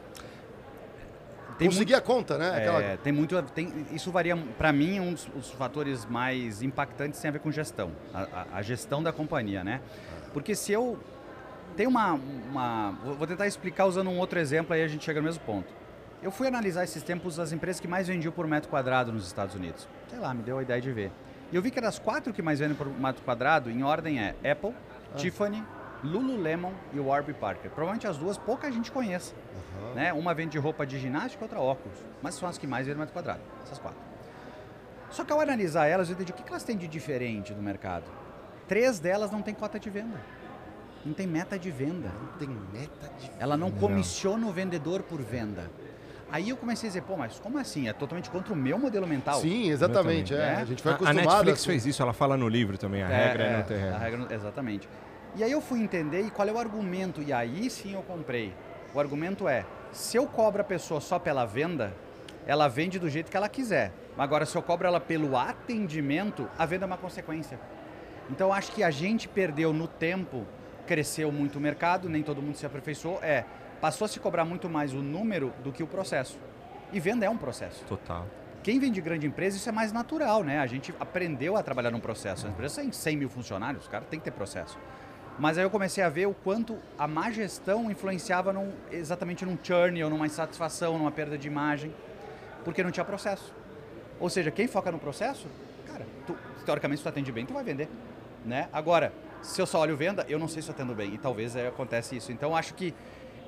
[1.58, 2.56] Tem Conseguir a conta, né?
[2.56, 3.40] Aquela- É, tem muito.
[3.54, 7.50] Tem, isso varia, para mim, um dos, os fatores mais impactantes tem a ver com
[7.50, 9.80] gestão, a, a- a gestão da companhia, né?
[10.32, 10.98] Porque se eu.
[11.76, 12.12] Tem uma,
[12.50, 12.92] uma.
[13.04, 15.66] vou- tentar explicar usando um outro exemplo, aí a gente chega no mesmo ponto.
[16.22, 19.54] Eu fui analisar esses tempos as empresas que mais vendiam por metro quadrado nos Estados
[19.54, 19.88] Unidos.
[20.08, 21.10] Sei lá, me deu a ideia de ver.
[21.50, 24.34] E eu vi que das quatro que mais vendem por metro quadrado, em ordem é
[24.50, 24.72] Apple,
[25.16, 25.62] Tiffany,
[26.04, 27.70] Lululemon e Warby Parker.
[27.70, 29.34] Provavelmente as duas pouca gente conhece.
[29.94, 30.12] Né?
[30.12, 31.98] Uma vende roupa de ginástica, outra óculos.
[32.22, 33.98] Mas são as que mais vendem metro quadrado, essas quatro.
[35.10, 38.04] Só que ao analisar elas, eu entendi o que elas têm de diferente do mercado.
[38.66, 40.18] Três delas não têm cota de venda.
[41.04, 42.10] Não tem meta de venda.
[42.38, 43.30] Tem meta de.
[43.38, 45.70] Ela não comissiona o vendedor por venda.
[46.30, 47.88] Aí eu comecei a dizer, pô, mas como assim?
[47.88, 49.38] É totalmente contra o meu modelo mental.
[49.40, 50.32] Sim, exatamente.
[50.32, 50.38] É.
[50.38, 50.56] Né?
[50.62, 51.26] A gente foi A- a acostumado.
[51.26, 51.70] Netflix assim.
[51.70, 53.02] fez isso, ela fala no livro também.
[53.02, 53.98] A regra é, não ter a regra.
[53.98, 54.88] regra não- exatamente.
[55.36, 57.20] E aí eu fui entender e qual é o argumento.
[57.20, 58.54] E aí sim eu comprei.
[58.94, 61.94] O argumento é, se eu cobro a pessoa só pela venda,
[62.46, 63.92] ela vende do jeito que ela quiser.
[64.18, 67.58] Agora, se eu cobro ela pelo atendimento, a venda é uma consequência.
[68.30, 70.46] Então acho que a gente perdeu no tempo,
[70.86, 73.44] cresceu muito o mercado, nem todo mundo se aperfeiçoou, é,
[73.80, 76.38] passou a se cobrar muito mais o número do que o processo.
[76.92, 77.84] E venda é um processo.
[77.86, 78.26] Total.
[78.62, 80.60] Quem vem de grande empresa, isso é mais natural, né?
[80.60, 82.46] A gente aprendeu a trabalhar num processo.
[82.46, 84.78] A empresa tem 100 mil funcionários, os caras tem que ter processo.
[85.42, 89.58] Mas aí eu comecei a ver o quanto a má gestão influenciava num- exatamente num
[89.60, 91.92] churn ou numa insatisfação, numa perda de imagem,
[92.64, 93.52] porque não tinha processo.
[94.20, 95.48] Ou seja, quem foca no processo,
[95.84, 97.88] cara, tu, teoricamente se tu atende bem, tu vai vender,
[98.46, 98.68] né?
[98.72, 99.12] Agora,
[99.42, 101.66] se eu só olho venda, eu não sei se eu atendo bem, e talvez é,
[101.66, 102.30] acontece isso.
[102.30, 102.94] Então, acho que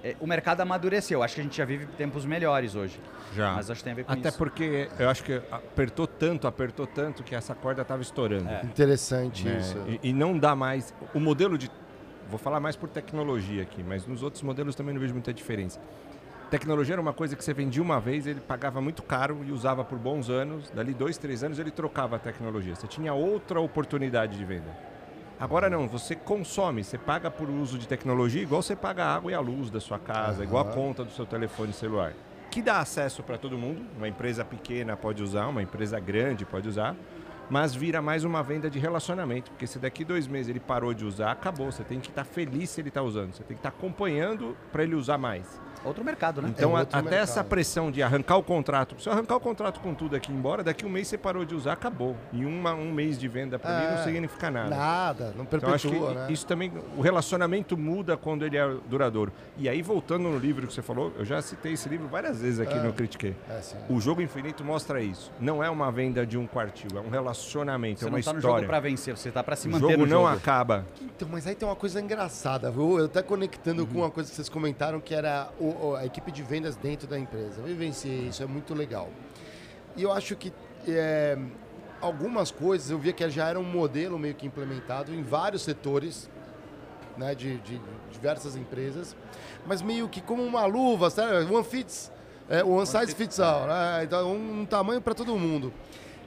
[0.02, 1.22] é, o mercado amadureceu.
[1.22, 3.00] Acho que a gente já vive tempos melhores hoje.
[3.36, 3.52] Já.
[3.54, 4.36] Mas acho que tem a ver com Até isso.
[4.38, 8.48] porque eu acho que apertou tanto, apertou tanto que essa corda estava estourando.
[8.48, 8.62] É.
[8.64, 9.58] Interessante né?
[9.58, 9.78] isso.
[10.02, 10.92] E, e não dá mais.
[11.14, 11.70] O modelo de.
[12.28, 15.80] Vou falar mais por tecnologia aqui, mas nos outros modelos também não vejo muita diferença.
[16.50, 19.84] Tecnologia era uma coisa que você vendia uma vez, ele pagava muito caro e usava
[19.84, 20.70] por bons anos.
[20.70, 22.74] Dali dois, três anos ele trocava a tecnologia.
[22.74, 24.76] Você tinha outra oportunidade de venda.
[25.38, 29.32] Agora não, você consome, você paga por uso de tecnologia igual você paga a água
[29.32, 32.12] e a luz da sua casa, igual a conta do seu telefone celular.
[32.50, 36.68] Que dá acesso para todo mundo, uma empresa pequena pode usar, uma empresa grande pode
[36.68, 36.94] usar,
[37.50, 41.04] mas vira mais uma venda de relacionamento, porque se daqui dois meses ele parou de
[41.04, 41.70] usar, acabou.
[41.70, 44.82] Você tem que estar feliz se ele está usando, você tem que estar acompanhando para
[44.82, 45.60] ele usar mais.
[45.84, 46.48] outro mercado, né?
[46.48, 47.12] Então, É a- até mercado.
[47.12, 50.62] essa pressão de arrancar o contrato, se eu arrancar o contrato com tudo aqui embora,
[50.64, 52.16] daqui um mês você parou de usar, acabou.
[52.32, 53.96] E uma, um mês de venda para mim É.
[53.98, 54.70] não significa nada.
[54.74, 56.32] Nada, não Então, eu acho que perpetua, né?
[56.32, 59.30] isso também, o relacionamento muda quando ele é duradouro.
[59.58, 62.60] E aí, voltando no livro que você falou, eu já citei esse livro várias vezes
[62.60, 62.82] aqui É.
[62.82, 63.36] no Critiquei.
[63.50, 63.76] É, sim.
[63.90, 65.30] O jogo infinito mostra isso.
[65.38, 68.32] Não é uma venda de um quartil, é um relacionamento, Você é uma não tá
[68.32, 68.56] no história.
[68.58, 70.36] jogo para vencer, você tá para se o manter jogo no não jogo.
[70.36, 70.86] acaba.
[71.00, 72.98] Então, mas aí tem uma coisa engraçada, viu?
[72.98, 76.30] Eu até conectando com uma coisa que vocês comentaram, que era o- o- a equipe
[76.32, 77.60] de vendas dentro da empresa.
[77.60, 79.08] Eu vivenciei isso, é muito legal.
[79.96, 80.52] E eu acho que
[80.88, 81.38] é,
[82.00, 86.28] algumas coisas eu via que já era um modelo meio que implementado em vários setores,
[87.16, 87.80] né, de, de
[88.12, 89.14] diversas empresas,
[89.66, 91.32] mas meio que como uma luva, sabe?
[91.50, 92.10] One fits,
[92.50, 94.02] é, one size fits all, né?
[94.04, 95.72] Então, um tamanho para todo mundo.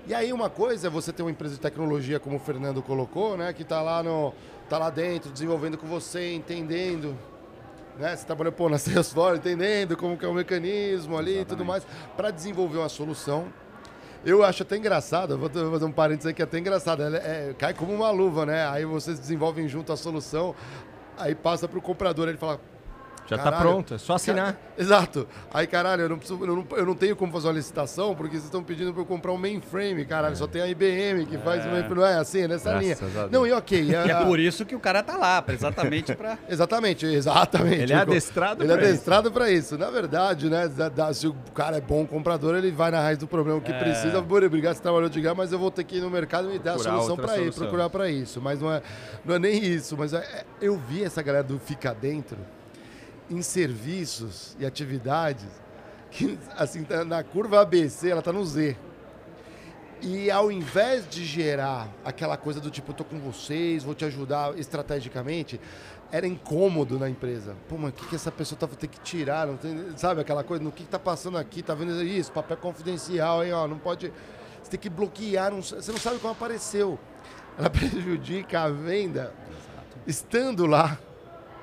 [0.07, 3.35] E aí uma coisa é você ter uma empresa de tecnologia, como o Fernando colocou,
[3.35, 4.33] né, que está lá no
[4.69, 7.13] tá lá dentro, desenvolvendo com você, entendendo,
[7.97, 11.65] né, você trabalhou pô, na Salesforce, entendendo como que é o mecanismo ali e tudo
[11.65, 11.85] mais,
[12.15, 13.47] para desenvolver uma solução.
[14.25, 17.53] Eu acho até engraçado, vou fazer um parênteses aí que é até engraçado, ela é-
[17.57, 18.65] cai como uma luva, né?
[18.69, 20.55] Aí vocês desenvolvem junto a solução,
[21.17, 22.61] aí passa para o comprador, ele fala,
[23.29, 24.55] Já está pronto, é só assinar.
[24.77, 25.27] Exato.
[25.53, 28.33] Aí, caralho, eu não, preciso, eu, não, eu não tenho como fazer uma licitação porque
[28.35, 30.35] vocês estão pedindo para eu comprar um mainframe, caralho.
[30.37, 31.95] Só tem a IBM que faz o mainframe.
[31.95, 33.27] Não é assim, é nessa Graças linha.
[33.31, 33.77] Não, e ok.
[33.87, 37.81] E é a- por isso que o cara tá lá, exatamente para Exatamente, exatamente.
[37.83, 38.85] Ele é adestrado Ele é isso.
[38.85, 39.77] adestrado para isso.
[39.77, 43.17] Na verdade, né, da- da- se o cara é bom comprador, ele vai na raiz
[43.17, 43.77] do problema que É.
[43.79, 44.19] precisa.
[44.19, 46.75] Obrigado, você trabalhou de graça, mas eu vou ter que ir no mercado e dar
[46.75, 48.39] a solução para ele, procurar para isso.
[48.41, 48.81] Mas não é,
[49.25, 49.97] não é nem isso.
[49.97, 52.37] Mas é- é- eu vi essa galera do Fica Dentro
[53.29, 55.45] em serviços e atividades
[56.11, 58.77] que, assim, tá na curva ABC, ela tá no Z.
[60.01, 64.57] E ao invés de gerar aquela coisa do tipo, tô com vocês, vou te ajudar
[64.57, 65.59] estrategicamente,
[66.11, 67.55] era incômodo na empresa.
[67.67, 69.47] Pô, mas o que, que essa pessoa tá, tem que tirar?
[69.57, 70.63] Tem, sabe aquela coisa?
[70.63, 71.61] No que, que tá passando aqui?
[71.63, 72.31] Tá vendo isso?
[72.31, 73.51] Papel confidencial, hein?
[73.53, 74.13] Ó, não pode.
[74.63, 76.97] Você tem que bloquear, não- você não sabe como apareceu.
[77.57, 79.33] Ela prejudica a venda
[80.05, 80.97] estando lá.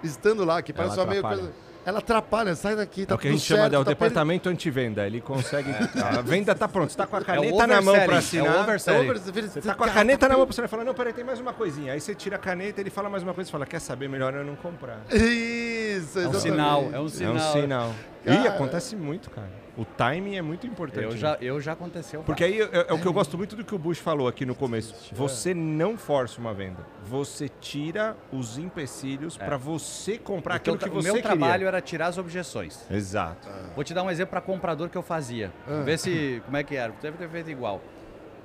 [0.05, 1.43] Estando lá, que parece uma meio atrapalha.
[1.43, 1.65] coisa.
[1.87, 3.85] Ela atrapalha, sai daqui, tá É o que a gente chama certo, de é o
[3.85, 5.07] tá departamento antivenda.
[5.07, 5.69] Ele consegue.
[6.03, 6.89] A venda tá pronta.
[6.91, 8.63] Você tá com a É caneta na mão para overselling, é assinar.
[8.63, 9.01] overselling.
[9.11, 11.39] Over- Você tá com a caneta na mão pra você falar, não, peraí, tem mais
[11.41, 11.93] uma coisinha.
[11.93, 14.33] Aí você tira a caneta, ele fala mais uma coisa e fala, quer saber, melhor
[14.33, 15.01] eu não comprar.
[15.13, 16.41] Isso, É um exatamente.
[16.41, 17.35] sinal, é um É sinal.
[17.35, 17.93] um sinal.
[18.25, 18.41] Cara.
[18.41, 19.64] E acontece muito, cara.
[19.77, 21.05] O timing é muito importante.
[21.05, 22.23] Eu já, eu já aconteceu.
[22.23, 24.47] Porque aí é, é o que eu gosto muito do que o Bush falou aqui
[24.47, 24.95] no começo.
[25.13, 26.87] Você não força uma venda.
[27.05, 31.31] Você tira os empecilhos pra você comprar o, teu aquilo que o você meu queria.
[31.31, 32.87] trabalho era tirar as objeções.
[32.91, 33.49] Exato.
[33.75, 35.53] Vou te dar um exemplo para comprador que eu fazia.
[35.67, 35.83] Ah.
[35.83, 36.93] Ver se como é que era.
[37.03, 37.81] Deve ter feito igual.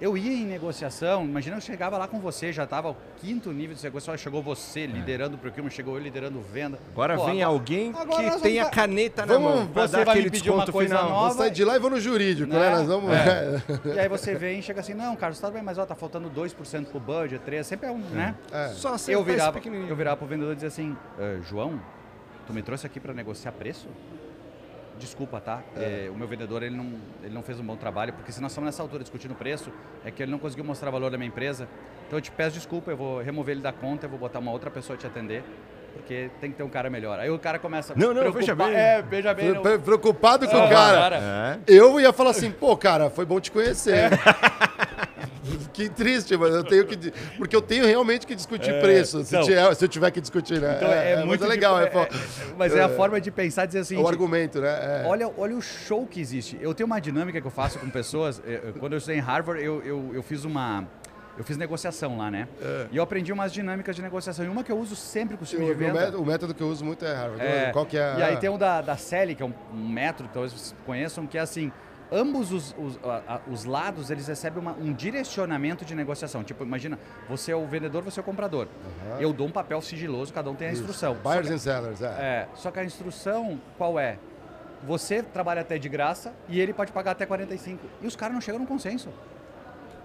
[0.01, 3.75] Eu ia em negociação, imagina eu chegava lá com você, já estava ao quinto nível
[3.75, 6.77] de negociação, chegou você liderando o procurement, chegou eu liderando venda.
[6.77, 6.91] É.
[6.91, 9.97] Agora Pô, vem agora- alguém agora que tem a vamos- caneta na Vamos- mão você
[9.97, 11.09] dar vai me aquele pedir uma desconto coisa final.
[11.09, 11.21] nova.
[11.23, 12.59] Vamos sair de lá e vou no jurídico, né?
[12.59, 12.69] Né?
[12.77, 13.11] Nós vamos.
[13.11, 13.61] É.
[13.95, 16.29] E aí você vem e chega assim, não, Carlos, tá bem, mas ó, tá faltando
[16.29, 18.35] 2% pro budget, 3%, sempre é um, né?
[18.53, 18.69] É.
[18.69, 19.89] Só Eu esse virava, pequenininho.
[19.89, 21.77] eu virava pro vendedor e dizia assim, "Ah, João,
[22.47, 23.87] tu me trouxe aqui para negociar preço?
[24.99, 25.61] Desculpa, tá?
[25.77, 26.91] É, o meu vendedor ele não,
[27.23, 29.71] ele não fez um bom trabalho, porque se nós estamos nessa altura discutindo preço,
[30.03, 31.67] é que ele não conseguiu mostrar valor da minha empresa.
[32.05, 34.51] Então eu te peço desculpa, eu vou remover ele da conta, eu vou botar uma
[34.51, 35.41] outra pessoa te atender,
[35.93, 37.17] porque tem que ter um cara melhor.
[37.19, 38.73] Aí o cara começa a Não, não, veja bem.
[38.75, 39.53] É, veja bem.
[39.53, 40.97] não- Pre- Preocupado com Ah, o cara.
[40.99, 41.15] cara.
[41.17, 41.59] É.
[41.73, 44.09] Eu ia falar assim, pô, cara, foi bom te conhecer.
[45.55, 45.57] É.
[45.73, 47.11] que triste, mas eu tenho que.
[47.37, 50.59] Porque eu tenho realmente que discutir preço, se, então- tiver- se eu tiver que discutir,
[50.59, 50.75] né?
[50.77, 52.09] Então é, mas muito legal, é, fo- é-
[52.57, 54.69] Mas é a forma de pensar, dizer assim, é o argumento, né?
[54.69, 55.03] É.
[55.05, 56.57] Olha, olha o show que existe.
[56.61, 58.41] Eu tenho uma dinâmica que eu faço com pessoas.
[58.45, 60.87] eh, eh, Quando eu estudei em Harvard, eu, eu, eu fiz uma.
[61.37, 62.49] Eu fiz negociação lá, né?
[62.91, 64.43] E eu aprendi umas dinâmicas de negociação.
[64.43, 65.93] E uma que eu uso sempre com o time de venda.
[65.93, 67.41] método, o método que eu uso muito é Harvard.
[67.41, 68.15] É, Qual que é?
[68.17, 70.75] E aí tem um da, da Sally, que é um, um método que talvez vocês
[70.85, 71.71] conheçam, que é assim,
[72.11, 76.43] ambos os, os, a- a- os lados, eles recebem uma- um direcionamento de negociação.
[76.43, 76.97] Tipo, imagina,
[77.27, 78.67] você é o vendedor, você é o comprador.
[79.19, 81.15] Eu dou um papel sigiloso, cada um tem a instrução.
[81.15, 82.05] Só Buyers que- and sellers, é.
[82.07, 84.17] é, só que a instrução qual é?
[84.87, 87.85] Você trabalha até de graça e ele pode pagar até 45.
[88.01, 89.09] E os caras não chegam num consenso.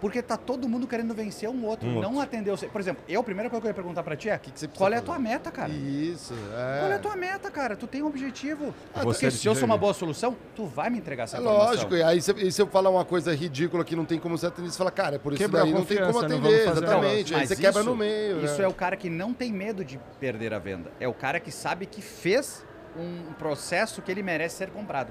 [0.04, 2.58] Porque tá todo mundo querendo vencer um outro, Um não atender o...
[2.58, 4.68] Por exemplo, eu, a primeira coisa que eu ia perguntar pra ti é, que você
[4.68, 5.06] precisa qual é a fazer?
[5.06, 5.70] tua meta, cara?
[5.72, 6.78] Isso, é.
[6.80, 7.74] Qual é a tua meta, cara?
[7.74, 8.74] Tu tem um objetivo.
[8.96, 11.40] Você Porque é se eu sou uma boa solução, tu vai me entregar essa É
[11.40, 11.68] informação.
[11.70, 14.36] lógico, e aí se, e se eu falar uma coisa ridícula que não tem como
[14.36, 17.34] você atender, você fala, cara, é por isso daí não tem como atender, fazer exatamente.
[17.34, 18.44] Aí Mas você quebra isso- no meio.
[18.44, 18.64] Isso né?
[18.64, 20.92] é o cara que não tem medo de perder a venda.
[21.00, 22.62] É o cara que sabe que fez
[22.94, 25.08] um processo que ele merece ser comprado.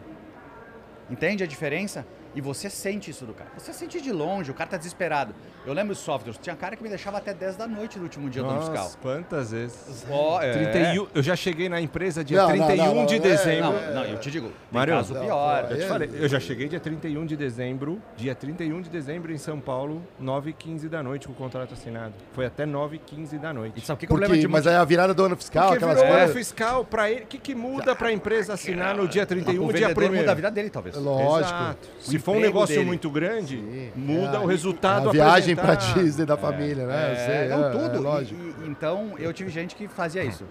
[1.10, 2.06] Entende a diferença?
[2.36, 3.52] E você sente isso do cara.
[3.58, 5.36] Você sente de longe, o cara tá desesperado.
[5.66, 8.30] Eu lembro de softwares, tinha cara que me deixava até 10 da noite no último
[8.30, 8.92] dia do ano Nossa, fiscal.
[9.02, 10.06] quantas vezes?
[10.10, 10.52] Ó, é.
[10.72, 13.72] 31, eu já cheguei na empresa dia Não, não, 31 não, não, de é, dezembro.
[13.72, 15.68] Não, não, eu te digo, tem Mário, caso pior.
[15.70, 19.32] Eu te É, falei, eu já cheguei dia 31 de dezembro, dia 31 de dezembro
[19.32, 22.14] em São Paulo, 9h15 da noite com o contrato assinado.
[22.34, 23.86] Foi até 9h15 da noite.
[23.86, 26.18] sabe o que, Porque, de mas aí a virada do ano fiscal, Porque aquelas virou
[26.18, 26.36] coisas.
[26.36, 27.24] fiscal para ele.
[27.24, 30.16] O que, que muda para a empresa assinar no dia 31, o dia vendedor 1
[30.18, 30.96] muda a vida dele, talvez.
[30.98, 31.78] Lógico.
[32.00, 32.86] Se for um negócio dele.
[32.86, 33.92] muito grande, Sim.
[33.96, 36.04] muda É, o resultado A viagem pra apresentado.
[36.04, 37.12] Disney da família, né?
[37.12, 38.08] É, sei, não, é, tudo.
[38.18, 40.46] é E- e- então, eu tive gente que fazia isso.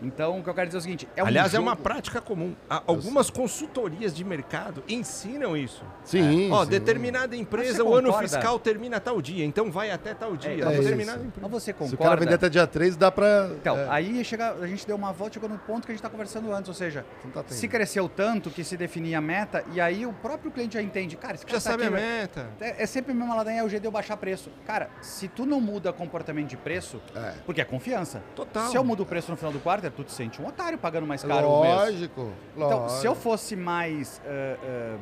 [0.00, 1.76] Então, o que eu quero dizer é o seguinte: é um Aliás, é jogo- uma
[1.76, 2.54] prática comum.
[2.68, 5.82] Há- Algumas consultorias de mercado ensinam isso.
[6.04, 6.70] Sim, Ó, sim.
[6.70, 8.28] determinada empresa, o ano concorda?
[8.28, 10.52] fiscal termina tal dia, então vai até tal dia.
[10.62, 11.26] É, Ó, é determinada isso.
[11.28, 11.40] empresa.
[11.42, 12.16] Mas você Se o cara concorda?
[12.20, 13.50] vender até dia 3, dá pra.
[13.60, 16.00] Então, é, aí chega, a gente deu uma volta chegou no ponto que a gente
[16.00, 19.80] está conversando antes, ou seja, tá se cresceu tanto que se definia a meta, e
[19.80, 22.46] aí o próprio cliente já entende, cara, esse cara Já tá sabe aqui, a meta.
[22.60, 24.50] É, é sempre a mesma ladainha, é o jeito de eu baixar preço.
[24.66, 27.34] Cara, se tu não muda comportamento de preço, É.
[27.44, 28.22] porque é confiança.
[28.34, 28.68] Total.
[28.70, 31.06] Se eu mudo o preço no final do quarto, tu te sente um otário pagando
[31.06, 31.46] mais caro.
[31.48, 33.00] Lógico, Então, lógico.
[33.00, 34.20] se eu fosse mais.
[34.24, 34.96] eh, eh,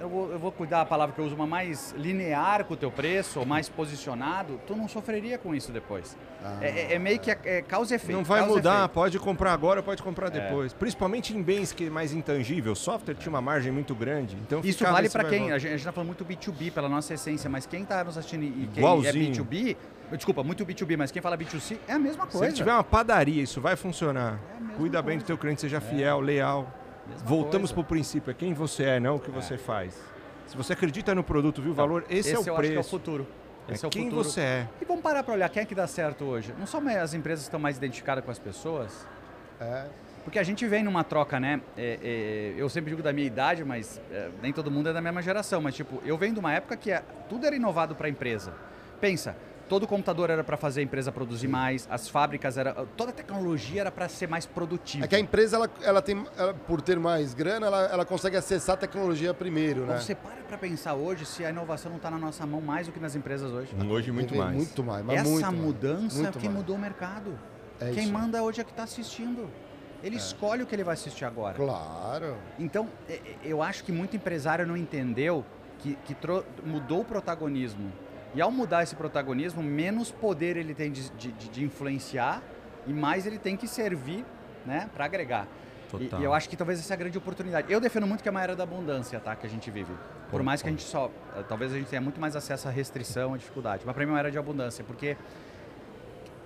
[0.00, 2.76] eu, vou, eu vou cuidar a palavra que eu uso, mas mais linear com o
[2.76, 6.16] teu preço, ou mais posicionado, tu não sofreria com isso depois.
[6.40, 8.16] Ah, é, é- é meio que é, é causa e efeito.
[8.16, 8.92] Não vai mudar, efeito.
[8.92, 10.30] pode comprar agora, pode comprar É.
[10.40, 10.72] depois.
[10.72, 12.74] Principalmente em bens que é mais intangível.
[12.74, 14.36] O software tinha uma margem muito grande.
[14.36, 15.40] Então Isso vale para quem?
[15.40, 15.54] volta.
[15.56, 18.16] A gente, a gente tá falando muito B2B pela nossa essência, mas quem tá nos
[18.16, 19.32] assistindo e quem Igualzinho.
[19.32, 19.76] é B2B,
[20.16, 22.46] desculpa, muito B2B, mas quem fala B2C é a mesma Se coisa.
[22.46, 24.38] ele tiver uma padaria, isso vai funcionar.
[24.72, 25.26] É Cuida bem do coisa.
[25.26, 26.72] teu cliente, seja fiel, leal.
[27.08, 27.74] Mesma Voltamos coisa.
[27.74, 29.94] pro princípio, é quem você é, não o que você faz.
[30.46, 32.60] Se você acredita no produto, viu o valor, esse, é o eu preço.
[32.60, 33.26] acho que é o futuro.
[33.68, 34.24] É Esse é o quem futuro.
[34.24, 34.68] você é.
[34.80, 36.54] E vamos parar para olhar quem é que dá certo hoje.
[36.58, 39.06] Não só as empresas estão mais identificadas com as pessoas,
[39.60, 39.84] É.
[40.24, 41.58] Porque a gente vem numa troca, né?
[41.76, 45.00] É, é, eu sempre digo da minha idade, mas é, nem todo mundo é da
[45.00, 45.62] mesma geração.
[45.62, 48.52] Mas, tipo, eu venho de uma época que é- tudo era inovado para a empresa.
[49.00, 49.34] Pensa,
[49.68, 52.72] todo computador era para fazer a empresa produzir mais, as fábricas era.
[52.96, 55.04] Toda a tecnologia era para ser mais produtiva.
[55.04, 58.36] É que a empresa, ela, ela tem, ela, por ter mais grana, ela, ela consegue
[58.36, 59.98] acessar a tecnologia primeiro, né?
[59.98, 62.92] Você para para pensar hoje se a inovação não está na nossa mão mais do
[62.92, 63.70] que nas empresas hoje.
[63.88, 64.56] Hoje muito mais.
[64.56, 65.58] Muito mais, mas Essa muito mais.
[65.58, 66.58] mudança Muito que mais.
[66.58, 67.38] mudou o mercado.
[67.78, 68.12] É Quem isso.
[68.12, 69.50] manda hoje é que está assistindo.
[70.02, 71.54] Ele escolhe o que ele vai assistir agora.
[71.54, 72.36] Claro.
[72.58, 75.44] Então, é- é- eu acho que muito empresário não entendeu
[75.80, 76.16] que, que
[76.64, 77.92] mudou o protagonismo.
[78.38, 82.40] E ao mudar esse protagonismo, menos poder ele tem de, de- de- influenciar
[82.86, 84.24] e mais ele tem que servir
[84.64, 85.48] né, para agregar.
[85.98, 87.66] E, e eu acho que talvez essa é a grande oportunidade.
[87.72, 89.34] Eu defendo muito que é uma era da abundância, tá?
[89.34, 89.92] Que a gente vive.
[90.30, 91.10] Por mais que a gente só.
[91.34, 93.82] eh, Talvez a gente tenha muito mais acesso à restrição, à dificuldade.
[93.84, 95.16] Mas para mim é uma era de abundância, porque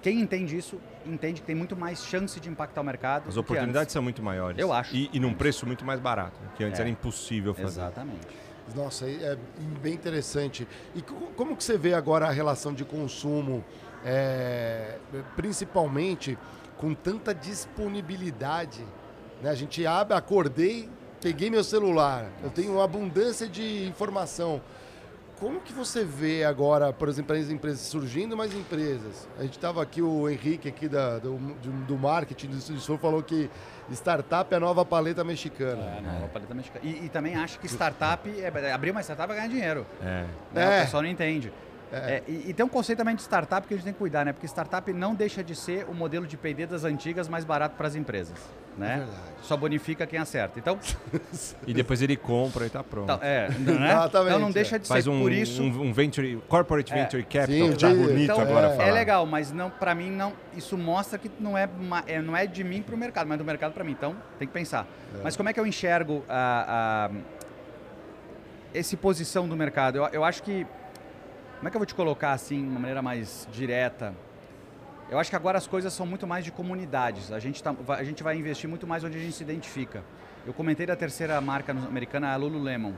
[0.00, 3.28] quem entende isso, entende que tem muito mais chance de impactar o mercado.
[3.28, 4.58] As oportunidades são muito maiores.
[4.58, 4.96] Eu acho.
[4.96, 6.84] E, e num preço muito mais barato, que antes É.
[6.84, 7.66] era impossível fazer.
[7.80, 8.26] Exatamente.
[8.74, 9.36] Nossa, é
[9.82, 10.66] bem interessante.
[10.94, 13.64] E co- como que você vê agora a relação de consumo,
[14.04, 14.98] é,
[15.36, 16.38] principalmente
[16.78, 18.84] com tanta disponibilidade?
[19.42, 19.50] né?
[19.50, 20.88] A gente abre, acordei,
[21.20, 24.60] peguei meu celular, eu tenho uma abundância de informação.
[25.42, 29.26] Como que você vê agora, por exemplo, as empresas surgindo mais empresas?
[29.36, 33.50] A gente estava aqui, o Henrique aqui da, do, do- marketing do Sul falou que
[33.90, 35.82] startup é a nova paleta mexicana.
[35.82, 36.84] É, não, a paleta mexicana.
[36.84, 39.84] E, e também acho que startup, é, abrir uma startup é ganhar dinheiro.
[40.00, 40.26] É.
[40.52, 40.78] né?
[40.78, 40.78] É.
[40.78, 41.52] O pessoal não entende.
[41.92, 44.24] É, e, e tem um conceito também de startup que a gente tem que cuidar,
[44.24, 44.32] né?
[44.32, 47.88] Porque startup não deixa de ser o modelo de P&D das antigas mais barato para
[47.88, 48.38] as empresas,
[48.76, 48.94] né?
[48.94, 49.32] É verdade.
[49.42, 50.58] Só bonifica quem acerta.
[50.58, 50.78] Então,
[51.66, 53.04] E depois ele compra e tá pronto.
[53.12, 53.90] então, é, né?
[53.90, 54.52] Exatamente, então não é.
[54.52, 55.60] deixa de Faz ser um, por isso.
[55.62, 57.02] um, um venture, corporate É.
[57.02, 58.92] venture capital, Sim, que tá de- bonito então, agora é, falar.
[58.92, 60.32] legal, mas não para mim não.
[60.56, 61.68] Isso mostra que não é,
[62.06, 63.92] é, não é de mim para o mercado, mas do mercado para mim.
[63.92, 64.86] Então tem que pensar.
[65.24, 67.16] Mas como é que eu enxergo a, a-
[68.72, 69.96] esse posição do mercado?
[69.98, 70.64] Eu, eu acho que
[71.58, 74.14] como é que eu vou te colocar assim, de uma maneira mais direta?
[75.12, 77.30] Eu acho que agora as coisas são muito mais de comunidades.
[77.30, 80.02] A gente, tá, vai- a gente vai investir muito mais onde a gente se identifica.
[80.46, 82.94] Eu comentei da terceira marca americana, a Lululemon.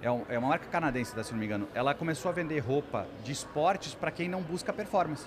[0.00, 1.66] É, um- é uma marca canadense, tá, se não me engano.
[1.74, 5.26] Ela começou a vender roupa de esportes para quem não busca performance.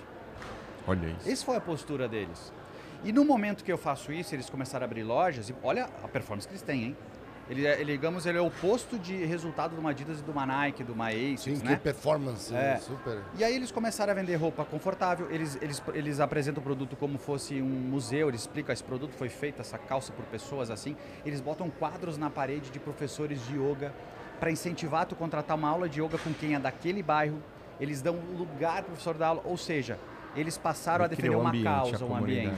[0.88, 1.28] Olha isso.
[1.30, 2.50] Essa foi a postura deles.
[3.04, 6.08] E no momento que eu faço isso, eles começaram a abrir lojas, e olha a
[6.08, 6.96] performance que eles têm, hein?
[7.50, 10.30] Ele, é- ele, digamos, ele é o oposto de resultado de uma Adidas e de
[10.30, 11.74] uma Nike, de uma Asics, Sim, que né?
[11.76, 12.76] performance, É.
[12.76, 13.18] super.
[13.36, 17.18] E aí eles começaram a vender roupa confortável, eles, eles, eles apresentam o produto como
[17.18, 20.96] fosse um museu, eles explicam, esse produto foi feito, essa calça por pessoas assim.
[21.26, 23.92] Eles botam quadros na parede de professores de yoga
[24.38, 27.42] para incentivar tu contratar uma aula de yoga com quem é daquele bairro.
[27.80, 29.98] Eles dão lugar para o professor dar aula, ou seja,
[30.36, 32.54] eles passaram Ele a defender uma causa, um ambiente.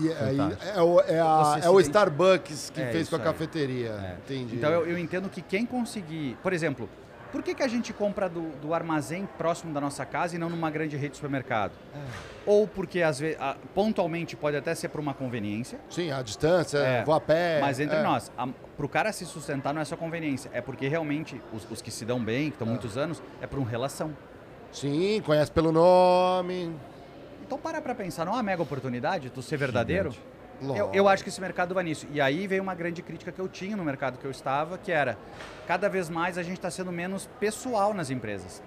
[0.00, 0.38] E aí
[0.76, 3.90] é o, é a- é o Starbucks que É, fez com a cafeteria.
[3.90, 4.16] É.
[4.32, 4.56] Entendi.
[4.56, 6.36] Então eu, eu entendo que quem conseguir.
[6.42, 6.88] Por exemplo,
[7.32, 10.48] por que, que a gente compra do, do armazém próximo da nossa casa e não
[10.48, 11.72] numa grande rede de supermercado?
[11.94, 11.98] É.
[12.46, 13.36] Ou porque às vezes,
[13.74, 15.78] pontualmente pode até ser por uma conveniência.
[15.90, 17.04] Sim, a distância, É.
[17.04, 17.60] vou a pé.
[17.60, 18.02] Mas entre é.
[18.02, 21.82] nós, a, pro cara se sustentar não é só conveniência, é porque realmente os, os
[21.82, 24.10] que se dão bem, que estão muitos anos, é por uma relação.
[24.72, 26.74] Sim, conhece pelo nome.
[27.46, 30.12] Então para pra pensar, não é uma mega oportunidade tu ser verdadeiro?
[30.60, 30.90] Eu, Lógico.
[30.94, 32.06] eu acho que esse mercado vai nisso.
[32.12, 34.90] E aí veio uma grande crítica que eu tinha no mercado que eu estava, que
[34.90, 35.16] era
[35.66, 38.62] cada vez mais a gente está sendo menos pessoal nas empresas.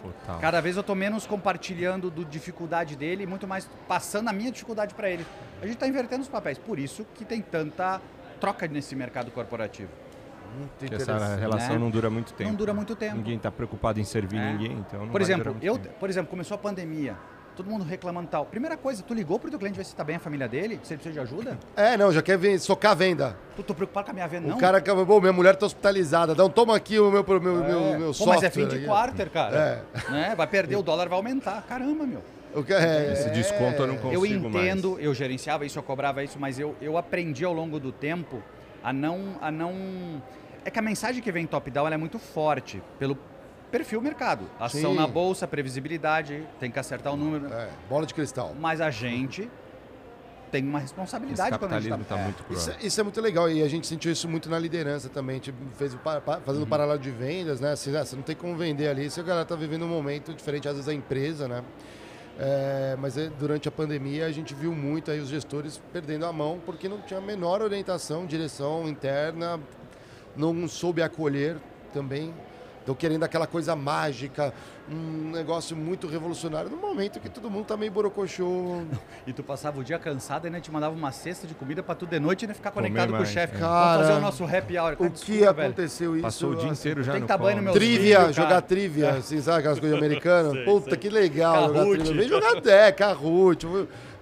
[0.00, 0.38] Total.
[0.40, 4.50] Cada vez eu estou menos compartilhando do dificuldade dele e muito mais passando a minha
[4.52, 5.24] dificuldade para ele.
[5.60, 6.58] A gente está invertendo os papéis.
[6.58, 8.00] Por isso que tem tanta
[8.40, 9.90] troca nesse mercado corporativo.
[10.58, 11.78] Muito Porque essa relação né?
[11.78, 12.50] não dura muito tempo.
[12.50, 13.16] Não dura muito tempo.
[13.16, 14.52] Ninguém está preocupado em servir É.
[14.52, 15.94] ninguém, então não Por vai exemplo, eu, tempo.
[15.98, 17.16] por exemplo, começou a pandemia.
[17.54, 18.46] Todo mundo reclamando tal.
[18.46, 20.80] Primeira coisa, tu ligou pro teu cliente ver se tá bem a família dele?
[20.82, 21.58] Se ele precisa de ajuda?
[21.76, 23.36] É, não, já quer ver, socar a venda.
[23.54, 24.56] Tu tô preocupado com a minha venda, não?
[24.56, 26.32] O cara acaba, bom, minha mulher tá hospitalizada.
[26.32, 27.98] Então toma aqui o meu, meu, meu, É.
[27.98, 28.34] meu Pô, software.
[28.36, 28.84] mas é fim de aqui.
[28.86, 29.84] quarter, cara.
[30.08, 30.10] É.
[30.10, 30.34] Né?
[30.34, 31.62] Vai perder, o dólar vai aumentar.
[31.68, 32.22] Caramba, meu.
[32.54, 35.04] O que- é, Esse desconto eu não consigo eu entendo, mais.
[35.04, 38.42] eu gerenciava isso, eu cobrava isso, mas eu, eu aprendi ao longo do tempo
[38.82, 40.22] a não, a não...
[40.64, 43.16] É que a mensagem que vem top-down é muito forte, pelo
[43.72, 44.44] perfil mercado.
[44.60, 44.96] Ação Sim.
[44.96, 47.52] na bolsa, previsibilidade, tem que acertar o número.
[47.52, 48.54] É, bola de cristal.
[48.60, 49.50] Mas a gente
[50.52, 52.14] tem uma Esse responsabilidade quando a gente capitalismo tá...
[52.14, 52.24] está É.
[52.24, 52.58] muito cruel.
[52.60, 55.36] Isso, é- isso é muito legal e a gente sentiu isso muito na liderança também.
[55.36, 56.40] A gente fez o pa- Uhum.
[56.44, 57.72] fazendo paralelo de vendas, né?
[57.72, 60.34] Assim, ah, você não tem como vender ali se a galera tá vivendo um momento
[60.34, 61.64] diferente, às vezes, a empresa, né?
[62.38, 66.32] É, mas é, durante a pandemia a gente viu muito aí os gestores perdendo a
[66.32, 69.60] mão porque não tinha a menor orientação, direção interna,
[70.36, 71.56] não soube acolher
[71.92, 72.32] também.
[72.82, 74.52] Estão querendo aquela coisa mágica,
[74.90, 78.82] um negócio muito revolucionário, no momento que todo mundo tá meio borocochô.
[79.24, 81.94] E tu passava o dia cansado e ainda te mandava uma cesta de comida pra
[81.94, 83.54] tu de noite ainda ficar Comer conectado com o chefe.
[83.54, 83.58] é.
[83.60, 84.92] Vamos fazer Cara, o nosso happy hour.
[84.94, 85.68] O Cara, que desculpa, velho.
[85.68, 86.22] aconteceu isso?
[86.22, 88.48] Passou o dia assim, inteiro já tem no que tá banho no Trivia, filhos, cara.
[88.48, 90.52] jogar trivia, assim, sabe aquelas coisas americanas?
[90.52, 90.98] Sei, Puta, sei.
[90.98, 92.14] que legal jogar trivia.
[92.14, 93.66] Vem jogar deck, Kahoot,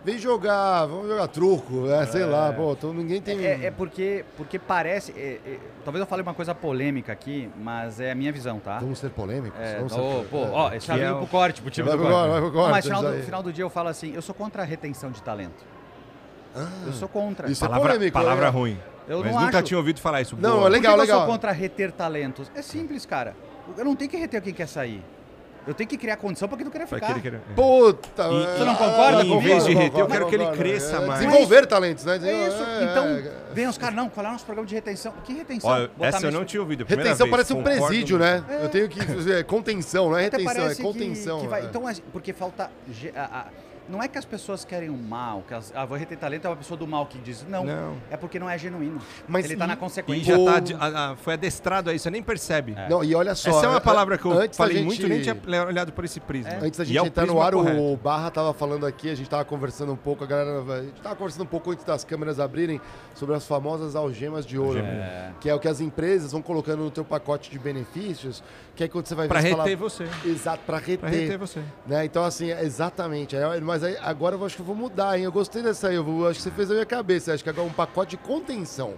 [0.05, 3.45] vem jogar, vamos jogar truco, é, sei lá, pô, então ninguém tem...
[3.45, 5.13] É, é porque, porque parece.
[5.13, 8.79] é- é- talvez eu fale uma coisa polêmica aqui, mas é a minha visão, tá?
[8.79, 9.59] Vamos ser polêmicos?
[9.61, 10.27] É, vamos ô, ser...
[10.29, 10.51] pô, é.
[10.51, 12.29] ó, esse já Que é veio o- pro corte, pro time Vai do pro corte.
[12.31, 14.35] vai pro Não, corte, mas final do, final do dia eu falo assim, eu sou
[14.35, 15.65] contra a retenção de talento.
[16.87, 17.47] eu sou contra.
[17.47, 18.51] Ah, Isso é Palavra, polêmico, palavra né?
[18.51, 18.79] ruim.
[19.09, 19.67] Eu Mas não nunca acho.
[19.67, 20.37] tinha ouvido falar isso.
[20.37, 20.61] Não, Boa.
[20.61, 21.17] é Por legal, que que legal.
[21.21, 22.51] eu sou contra reter talentos?
[22.55, 23.35] É simples, cara.
[23.77, 25.03] Eu não tenho que reter quem quer sair.
[25.71, 27.15] Eu tenho que criar condição para quem não querer Vai ficar.
[27.15, 27.37] querer, querer.
[27.37, 27.55] é.
[27.55, 30.97] Puta, E- é, Você não concorda Em vez de reter, eu quero que ele cresça
[30.97, 31.21] É, mais.
[31.21, 32.15] Desenvolver talentos, né?
[32.21, 32.63] É isso.
[32.63, 33.33] É, Então, é.
[33.55, 35.15] vem os caras, não, qual é o nosso programa de retenção?
[35.25, 35.71] Que retenção?
[35.71, 36.83] Ó, Botar essa eu não tinha ouvido.
[36.83, 38.43] a primeira Retenção vez, parece um concordo presídio, né?
[38.63, 41.41] Eu tenho que fazer contenção, não é Até retenção, é parece que- contenção.
[41.43, 41.65] que vai- é.
[41.67, 42.69] Então, assim, porque falta.
[42.93, 43.47] ge- a- a-
[43.91, 46.51] não é que as pessoas querem o mal, que as, ah, vou reter talento é
[46.51, 47.45] uma pessoa do mal que diz.
[47.49, 47.65] Não.
[47.65, 47.97] Não.
[48.11, 49.01] É porque não é genuíno.
[49.29, 50.25] Mas Ele tá e- na E consequência.
[50.33, 50.45] já Pô.
[50.45, 52.75] tá, de- a- a- foi adestrado aí, você nem percebe.
[52.89, 53.51] Não, e olha só.
[53.51, 55.37] Essa é uma a- palavra que eu antes falei gente- muito, nem tinha
[55.67, 56.53] olhado por esse prisma.
[56.63, 57.81] Antes da E gente é entrar no ar, correto.
[57.81, 60.61] o Barra tava falando aqui, a gente tava conversando um pouco, a galera.
[60.61, 62.81] A gente tava conversando um pouco antes das câmeras abrirem
[63.15, 64.79] sobre as famosas algemas de ouro.
[64.79, 65.33] É.
[65.41, 68.43] Que é o que as empresas vão colocando no teu pacote de benefícios,
[68.81, 70.09] que aí quando você vai ver Pra você reter fala- você.
[70.25, 70.99] Exato, pra reter.
[71.01, 71.61] Pra reter você.
[71.87, 72.05] Né?
[72.07, 73.37] Então, assim, é exatamente.
[73.37, 75.25] É, Mas aí, agora eu acho que eu vou mudar, hein?
[75.25, 75.97] Eu gostei dessa aí.
[75.97, 77.35] Eu vou- acho que você fez a minha cabeça.
[77.35, 78.95] Acho que agora é um pacote de contenção.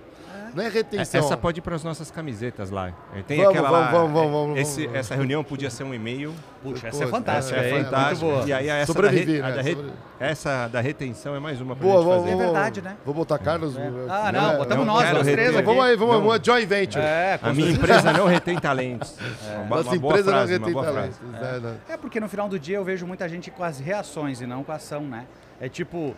[0.55, 1.21] Não é É, retenção.
[1.21, 2.93] Essa pode ir para as nossas camisetas lá.
[3.17, 4.99] É, Tem Vamos, aquela vamos, vamos, vamos, é, vamos, esse- vamos.
[4.99, 6.35] Essa reunião podia ser um e-mail.
[6.63, 7.59] Puxa, essa é fantástica.
[7.59, 8.27] essa É, é fantástica.
[8.27, 8.49] Muito boa.
[8.49, 9.57] E aí essa, Sobreviver, da, re- a né?
[9.57, 12.35] da re- Sobre- essa da retenção é mais uma pra Boa, gente vamos, fazer.
[12.35, 12.97] É verdade, né?
[13.05, 13.77] Vou botar Carlos.
[13.77, 13.91] É.
[13.91, 14.07] né?
[14.09, 15.63] Ah, não, botamos não nós, nós três aqui.
[15.65, 16.23] Vamos aí, vamos, Não.
[16.25, 17.03] uma joint venture.
[17.05, 19.17] É, A minha empresa não retém talentos.
[19.53, 19.57] É.
[19.57, 21.21] Uma, Nossa uma boa empresa frase, não uma retém talentos.
[21.33, 21.77] né, né?
[21.89, 24.63] É porque no final do dia eu vejo muita gente com as reações e não
[24.63, 25.25] com a ação, né?
[25.61, 26.15] É tipo.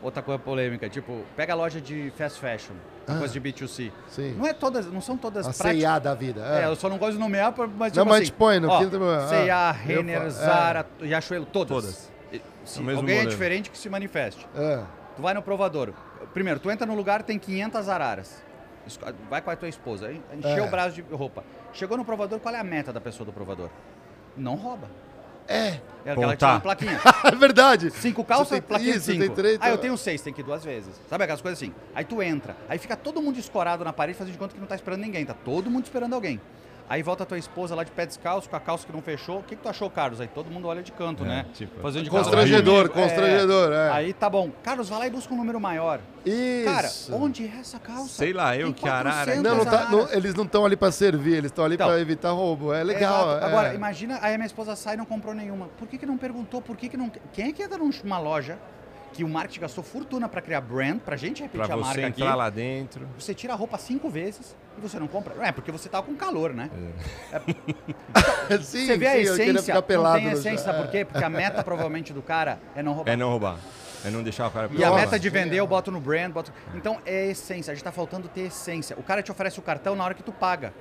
[0.00, 2.74] É- outra coisa polêmica, tipo, pega a loja de fast fashion,
[3.06, 3.18] Ah.
[3.18, 3.92] coisa de B2C.
[4.08, 4.34] Sim.
[4.36, 6.02] Não é todas, não são todas A práticas.
[6.02, 6.40] Da vida.
[6.44, 6.66] É, É.
[6.66, 9.02] eu só não gosto de nomear, mas tipo Não, mas assim, põe no ó, quinto-
[9.04, 10.30] ah, C&A, eu Renner, falo- é.
[10.30, 11.68] Zara, Riachuelo, todas.
[11.84, 12.12] Todas.
[12.32, 13.30] E- Se É alguém é modelo.
[13.30, 14.46] diferente, que se manifeste.
[14.54, 14.82] É.
[15.16, 15.92] Tu vai no provador.
[16.32, 18.42] Primeiro, tu entra no lugar, tem 500 araras.
[18.86, 20.66] Esco- Vai com a tua esposa, encheu É.
[20.66, 21.42] o braço de roupa.
[21.72, 23.68] Chegou no provador, qual é a meta da pessoa do provador?
[24.36, 24.88] Não rouba.
[25.48, 25.80] É.
[26.04, 26.36] É aquela tá.
[26.36, 27.00] tinha uma plaquinha.
[27.24, 27.90] É verdade.
[27.90, 29.18] Cinco calças, tem- plaquinha de isso, cinco.
[29.18, 29.82] tem três, ah, eu tá.
[29.82, 30.90] tenho seis, tem que ir duas vezes.
[31.08, 31.74] Sabe aquelas coisas assim?
[31.94, 34.66] Aí tu entra, aí fica todo mundo escorado na parede, fazendo de conta que não
[34.66, 36.40] tá esperando ninguém, tá todo mundo esperando alguém.
[36.90, 39.38] Aí volta a tua esposa lá de pé descalço, com a calça que não fechou.
[39.38, 40.20] O que, que tu achou, Carlos?
[40.20, 41.46] Aí todo mundo olha de canto, É, né?
[41.54, 42.98] tipo, Fazendo de Constrangedor, conta.
[43.00, 43.02] É.
[43.04, 43.90] constrangedor, é.
[43.92, 44.50] Aí tá bom.
[44.64, 46.00] Carlos, vai lá e busca um número maior.
[46.26, 46.64] Isso.
[46.64, 48.08] Cara, onde é essa calça?
[48.08, 49.24] Sei lá, eu que arara.
[49.24, 51.86] 400 Não, não tá- não- eles não estão ali pra servir, eles estão ali Então.
[51.86, 52.74] pra evitar roubo.
[52.74, 53.28] É legal.
[53.30, 53.44] Exato.
[53.44, 53.46] é.
[53.48, 55.68] Agora, imagina, aí a minha esposa sai e não comprou nenhuma.
[55.78, 56.60] Por que, que não perguntou?
[56.60, 57.08] Por que, que não.
[57.32, 58.58] Quem é que entra numa loja
[59.12, 62.06] que o marketing gastou fortuna para criar brand, pra gente repetir Pra a você marca
[62.06, 62.22] aqui.
[62.22, 63.08] entrar lá dentro.
[63.18, 65.34] Você tira a roupa cinco vezes e você não compra.
[65.44, 66.70] É, porque você tá com calor, né?
[68.62, 70.90] sim, você vê a sim, eu queria essência, ficar pelado não tem essência, sabe por
[70.90, 71.04] quê?
[71.04, 73.12] Porque a meta provavelmente do cara é não roubar.
[73.12, 73.58] É não roubar.
[74.04, 74.70] É não deixar o cara...
[74.72, 76.50] E a meta de vender eu boto no brand, boto...
[76.74, 78.96] Então é essência, a gente tá faltando ter essência.
[78.98, 80.72] O cara te oferece o cartão na hora que tu paga.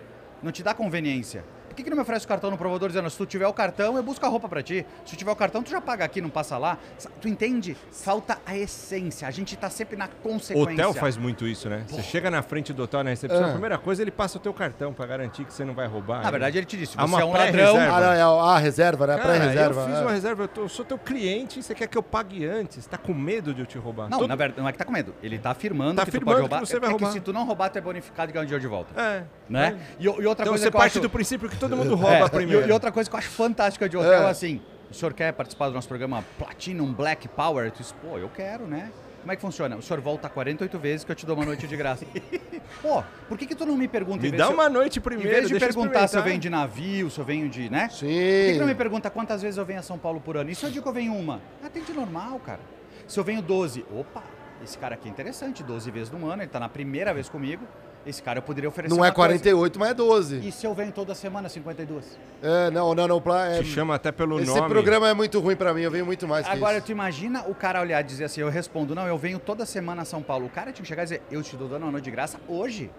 [0.41, 1.43] Não te dá conveniência.
[1.80, 3.53] Por que, que não me oferece o cartão no provador dizendo, se tu tiver o
[3.53, 4.86] cartão, eu busco a roupa pra ti.
[5.05, 6.77] Se tu tiver o cartão, tu já paga aqui, não passa lá.
[7.21, 7.77] Tu entende?
[7.89, 9.25] Falta a essência.
[9.25, 10.73] A gente tá sempre na consequência.
[10.73, 11.86] Hotel faz muito isso, né?
[11.88, 13.47] Você chega na frente do hotel na recepção, Ah.
[13.47, 16.21] a primeira coisa ele passa o teu cartão pra garantir que você não vai roubar.
[16.21, 17.75] Na verdade, ele te disse, você uma é um ladrão.
[17.77, 19.17] Ah, não, é a, reserva, né?
[19.17, 19.82] Pré-reserva.
[19.82, 20.01] eu fiz é.
[20.01, 22.86] uma reserva, eu, tô- eu sou teu cliente, você quer que eu pague antes?
[22.88, 24.09] Tá com medo de eu te roubar?
[24.09, 25.15] Não, Todo- na verdade, não é que tá com medo.
[25.23, 26.59] Ele tá afirmando Tá que tu afirmando pode roubar.
[26.61, 27.07] que você vai é roubar.
[27.07, 28.99] que se tu não roubar, tu é bonificado e ganha um dinheiro de volta.
[29.01, 29.23] É.
[29.49, 29.80] Né?
[29.97, 30.99] E, e outra Então coisa você eu parte acho...
[30.99, 32.65] do princípio que todo mundo rouba É, primeiro.
[32.65, 34.30] E, e outra coisa que eu acho fantástica de hotel é, É.
[34.30, 37.72] assim: o senhor quer participar do nosso programa Platinum Black Power?
[37.72, 38.91] Tu diz, pô, eu quero, né?
[39.22, 39.76] Como é que funciona?
[39.76, 42.05] O senhor volta 48 vezes que eu te dou uma noite de graça.
[42.82, 44.22] Pô, por que, que tu não me pergunta?
[44.22, 46.49] Me em dá eu- uma noite Em primeiro, vez de perguntar se eu venho de
[46.49, 47.70] navio, se eu venho de.
[47.70, 47.89] né?
[47.89, 48.05] Sim.
[48.05, 48.07] Por
[48.45, 50.49] que, que não me pergunta quantas vezes eu venho a São Paulo por ano?
[50.49, 51.41] E se eu digo que eu venho uma?
[51.61, 52.61] Ah, tem de normal, cara.
[53.09, 54.24] Se eu venho 12, opa,
[54.63, 57.65] esse cara aqui é interessante, 12 vezes no ano, ele tá na primeira vez comigo.
[58.06, 59.30] Esse cara eu poderia oferecer Não é uma coisa.
[59.34, 60.39] 48, mas é 12.
[60.47, 62.18] E se eu venho toda semana, 52?
[62.41, 63.22] É, não, não, não.
[63.22, 64.70] pla- É, Te chama até pelo esse nome.
[64.70, 66.86] programa é muito ruim pra mim, eu venho muito mais que Agora, isso.
[66.88, 70.04] tu imagina o cara olhar e dizer assim, eu respondo, não, eu venho toda semana
[70.04, 70.45] a São Paulo.
[70.45, 72.39] O cara tinha que chegar e dizer, eu te dou dando uma noite de graça
[72.47, 72.89] hoje.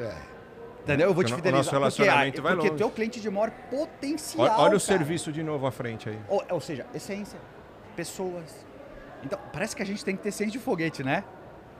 [0.00, 0.14] É.
[0.84, 1.08] Entendeu?
[1.08, 1.74] Eu vou te Porque o fidelizar.
[1.80, 2.78] nosso porque, relacionamento ah, vai porque longe.
[2.78, 4.78] teu cliente de maior potencial, Olha, olha o cara.
[4.80, 6.18] serviço de novo à frente aí.
[6.28, 7.38] Ou, ou seja, essência,
[7.96, 8.44] pessoas.
[9.24, 11.22] Então, parece que a gente tem que ter ciência de foguete, né?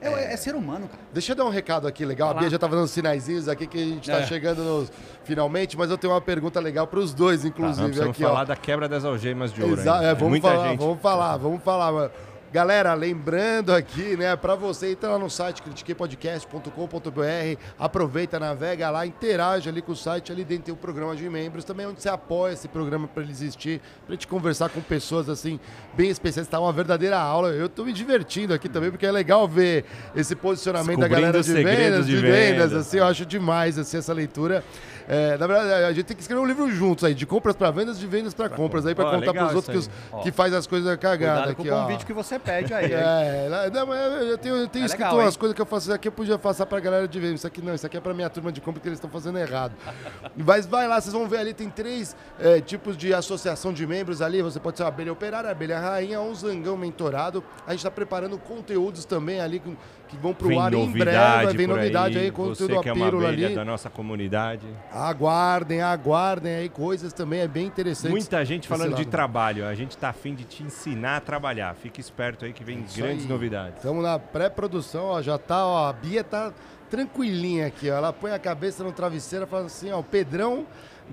[0.09, 1.01] É, é ser humano, cara.
[1.13, 2.29] Deixa eu dar um recado aqui legal.
[2.29, 4.25] A Vai Bia já tá fazendo sinaizinhos aqui que a gente tá É.
[4.25, 4.91] chegando nos
[5.23, 8.45] finalmente, mas eu tenho uma pergunta legal pros dois, Tá, inclusive, precisamos aqui, falar ó.
[8.45, 9.79] da quebra das algemas de ouro.
[9.79, 10.79] Exa- é, vamos falar, gente.
[10.79, 12.11] vamos falar, vamos falar.
[12.53, 19.67] Galera, lembrando aqui, né, pra você, entra lá no site critiquepodcast.com.br, aproveita, navega lá, interage
[19.67, 22.53] ali com o site, ali dentro tem o programa de membros, também onde você apoia
[22.53, 25.59] esse programa pra ele existir, pra gente conversar com pessoas, assim,
[25.95, 27.49] bem especiais, tá uma verdadeira aula.
[27.49, 29.85] Eu tô me divertindo aqui também, porque é legal ver
[30.15, 32.73] esse posicionamento da galera de vendas, de de vendas, vendas.
[32.73, 34.63] assim, eu acho demais, assim, essa leitura.
[35.07, 37.69] É, na verdade, a gente tem que escrever um livro juntos aí, de compras pra
[37.71, 40.31] vendas, de vendas pra compras, aí pra Ó, contar legal pros outros que, os- que
[40.31, 41.81] faz as coisas cagadas com aqui, o ó.
[41.81, 42.85] convite que você pede aí.
[42.85, 42.91] hein?
[42.93, 45.39] É, lá- não, mas eu tenho, eu tenho É escrito legal, umas hein?
[45.39, 47.35] coisas que eu faço isso aqui, eu podia passar pra galera de vendas.
[47.41, 49.37] Isso aqui não, isso aqui é pra minha turma de compra que eles estão fazendo
[49.37, 49.73] errado.
[50.35, 54.21] Mas vai lá, vocês vão ver ali, tem três é, tipos de associação de membros
[54.21, 54.41] ali.
[54.41, 57.43] Você pode ser uma abelha operária, abelha rainha, um zangão mentorado.
[57.67, 59.77] A gente tá preparando conteúdos também ali que,
[60.13, 61.57] que vão pro Vem ar em breve.
[61.57, 63.55] Vem novidade aí, aí, conteúdo é uma pílula abelha ali.
[63.55, 64.65] da nossa comunidade.
[64.91, 68.11] Aguardem, aguardem aí coisas também, é bem interessante.
[68.11, 69.11] Muita gente falando desse de lado.
[69.11, 69.65] trabalho.
[69.65, 71.75] A gente tá afim de te ensinar a trabalhar.
[71.75, 73.29] Fique esperto aí que vem Isso grandes aí.
[73.29, 73.77] novidades.
[73.77, 76.53] Estamos na pré-produção, ó, já tá, ó, a Bia tá
[76.89, 77.95] tranquilinha aqui, ó.
[77.95, 80.65] Ela põe a cabeça no travesseiro e fala assim, ó, o Pedrão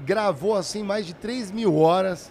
[0.05, 2.31] gravou assim mais de 3 mil horas,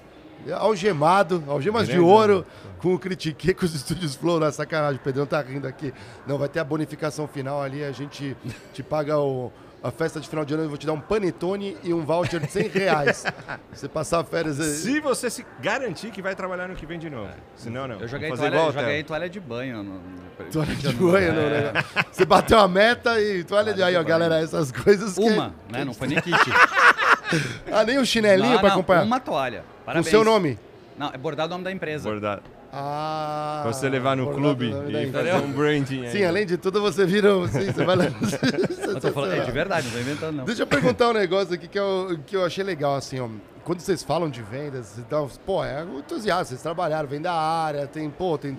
[0.59, 2.45] algemado, algemas de Grande, ouro, né?
[2.79, 5.93] com o Critique, com os estúdios Flow, na sacanagem, o Pedrão tá rindo aqui.
[6.25, 8.35] Não, vai ter a bonificação final ali, a gente
[8.73, 9.51] te paga o...
[9.81, 12.41] A festa de final de ano, eu vou te dar um panetone e um voucher
[12.41, 13.23] de 100 reais.
[13.71, 14.59] Você passar férias...
[14.59, 14.73] aí.
[14.73, 17.29] Se você se garantir que vai trabalhar no que vem de novo.
[17.55, 17.97] Senão, não.
[17.97, 19.81] Eu joguei fazer toalha, joguei toalha de banho.
[19.81, 21.83] No, no, Toalha de banho, não, é, né?
[22.11, 24.05] Você bateu a meta e toalha de Toalha aí, de ó, banho.
[24.05, 25.21] galera, essas coisas que...
[25.21, 25.85] Uma, né?
[25.85, 26.35] Não foi nem kit.
[27.71, 29.03] Ah, nem o chinelinho Não, pra não, acompanhar?
[29.03, 29.63] Uma toalha.
[29.89, 30.11] Com Parabéns.
[30.11, 30.59] seu nome?
[30.95, 32.07] Não, é bordado o nome da empresa.
[32.07, 32.43] Bordado.
[32.71, 33.61] Ah.
[33.63, 36.11] Pra você levar no clube o e fazer um branding aí.
[36.11, 37.29] Sim, além de tudo, você vira.
[37.47, 38.05] Sim, você vai lá.
[38.87, 40.45] Eu tô falando, é de verdade, não tô inventando não.
[40.45, 43.27] Deixa eu perguntar um negócio aqui que eu, que eu achei legal, assim, ó.
[43.63, 47.87] Quando vocês falam de vendas, dão, pô, é um entusiasta, vocês trabalharam, vem da área,
[47.87, 48.57] tem, pô, tem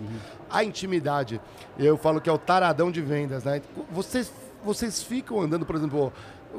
[0.49, 1.41] a intimidade.
[1.79, 3.61] Eu falo que é o taradão de vendas, né?
[3.91, 4.33] Vocês,
[4.65, 6.13] vocês ficam andando, por exemplo,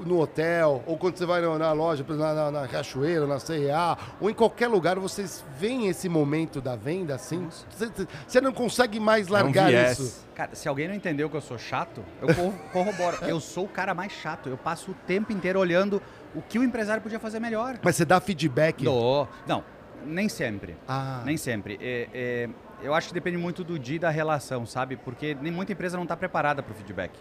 [0.06, 4.30] no hotel, ou quando você vai na, loja, na, na, na Cachoeira, na CIA, ou
[4.30, 7.48] em qualquer lugar, vocês veem esse momento da venda, assim?
[7.70, 7.92] Você,
[8.28, 10.26] você não consegue mais É um largar isso?
[10.36, 13.18] Cara, se alguém não entendeu que eu sou chato, eu corro- corroboro.
[13.26, 14.50] Eu sou o cara mais chato.
[14.50, 16.02] Eu passo o tempo inteiro olhando
[16.34, 17.78] o que o empresário podia fazer melhor.
[17.84, 18.84] Mas você dá feedback?
[18.84, 19.28] Dou.
[19.46, 19.64] Não,
[20.06, 20.78] nem sempre.
[20.88, 21.22] Ah.
[21.26, 21.78] Nem sempre.
[21.82, 22.50] É, é,
[22.82, 24.96] eu acho que depende muito do dia e da relação, sabe?
[24.96, 27.12] Porque nem muita empresa não está preparada para o feedback.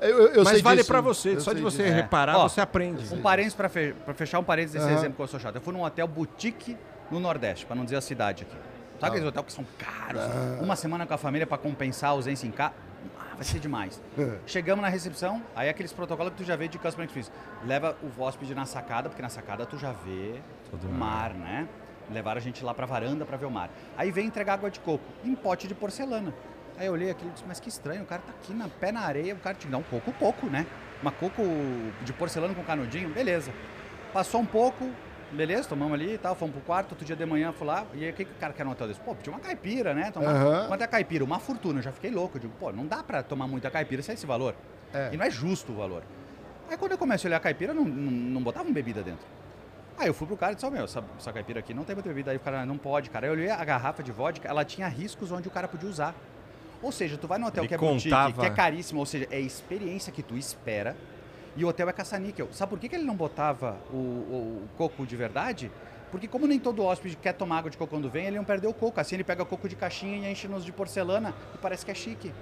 [0.00, 1.34] Eu, eu- eu Mas sei vale pra você.
[1.36, 1.92] Eu Só de você disso.
[1.94, 1.96] É.
[2.02, 3.12] reparar, Ó, você aprende.
[3.14, 4.98] Um parênteses para fe fechar um parênteses desse Aham.
[4.98, 5.56] exemplo que eu sou chato.
[5.56, 6.76] Eu fui num hotel boutique
[7.10, 8.52] no Nordeste, para não dizer a cidade aqui.
[8.54, 8.62] Sabe
[9.02, 9.06] Ah.
[9.08, 10.22] aqueles hotéis que são caros?
[10.60, 12.74] Uma semana com a família para compensar a ausência em casa?
[13.18, 14.00] Ah, vai ser demais.
[14.46, 17.30] Chegamos na recepção, aí aqueles protocolos que tu já vê de customer experience.
[17.66, 20.34] Leva o hóspede na sacada, porque na sacada tu já vê
[20.72, 21.66] o mar, né?
[22.12, 23.70] Levaram a gente lá pra varanda pra ver o mar.
[23.96, 26.34] Aí veio entregar água de coco, em pote de porcelana.
[26.80, 28.90] Aí eu olhei aquilo e disse, mas que estranho, o cara tá aqui na pé
[28.90, 30.66] na areia, o cara te dá um coco, coco, né?
[31.02, 31.42] Uma coco
[32.02, 33.52] de porcelana com canudinho, beleza.
[34.14, 34.88] Passou um pouco,
[35.30, 38.04] beleza, tomamos ali e tal, fomos pro quarto, outro dia de manhã fui lá, e
[38.04, 39.00] aí o que, que o cara quer no hotel desse?
[39.00, 40.10] Pô, pediu uma caipira, né?
[40.10, 40.68] Tomar, Aham.
[40.68, 41.22] Quanto é caipira?
[41.22, 44.00] Uma fortuna, eu já fiquei louco, eu digo, pô, não dá pra tomar muita caipira
[44.00, 44.54] se é esse valor.
[44.94, 45.10] É.
[45.12, 46.02] E não é justo o valor.
[46.70, 49.26] Aí quando eu comecei a olhar a caipira, não, não, não botavam bebida dentro.
[49.98, 51.94] Aí eu fui pro cara e disse, ó, meu, essa, essa caipira aqui não tem
[51.94, 52.30] muita bebida.
[52.30, 53.26] Aí o cara, não pode, cara.
[53.26, 56.14] Aí eu olhei a garrafa de vodka, ela tinha riscos onde o cara podia usar.
[56.82, 58.40] Ou seja, tu vai no hotel Ele que é boutique, contava.
[58.40, 60.96] que é caríssimo, ou seja, é experiência que tu espera,
[61.56, 62.48] e o hotel é caça-níquel.
[62.52, 65.70] Sabe por que, que ele não botava o, o- o coco de verdade?
[66.10, 68.70] Porque como nem todo hóspede quer tomar água de coco quando vem, ele não perdeu
[68.70, 68.98] o coco.
[68.98, 71.94] Assim ele pega coco de caixinha e enche nos de porcelana e parece que é
[71.94, 72.32] chique.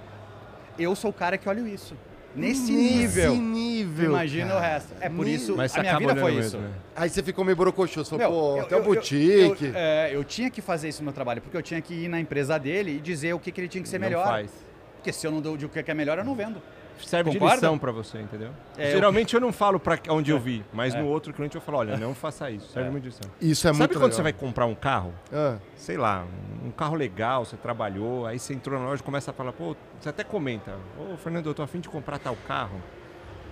[0.77, 1.95] Eu sou o cara que olho isso.
[2.35, 3.35] Nesse, nível.
[3.35, 4.11] nível.
[4.11, 4.93] Imagina o resto.
[5.01, 6.57] É por isso, Mas a minha vida foi isso.
[6.57, 6.73] mesmo, né?
[6.95, 9.65] Aí você ficou meio borocochô, você falou, Meu, pô, eu- até eu- boutique.
[9.65, 12.07] Eu, é, eu tinha que fazer isso no meu trabalho, porque eu tinha que ir
[12.07, 14.25] na empresa dele e dizer o que, que ele tinha que ser Não melhor.
[14.25, 14.51] faz.
[14.97, 16.61] Porque se eu não dou de o que é melhor, eu não vendo.
[17.05, 17.55] Serve Concorda?
[17.55, 18.49] de lição pra você, entendeu?
[18.77, 21.01] É, Geralmente eu não falo pra onde eu vi, mas É.
[21.01, 22.71] no outro cliente eu falo, olha, não faça isso.
[22.71, 23.31] Serve muito de lição.
[23.41, 24.15] Isso é Sabe muito quando legal.
[24.15, 25.13] você vai comprar um carro?
[25.33, 26.25] Ah, sei lá,
[26.65, 29.75] um carro legal, você trabalhou, aí você entrou na loja e começa a falar, pô,
[29.99, 32.81] você até comenta, ô Fernando, eu tô afim de comprar tal carro.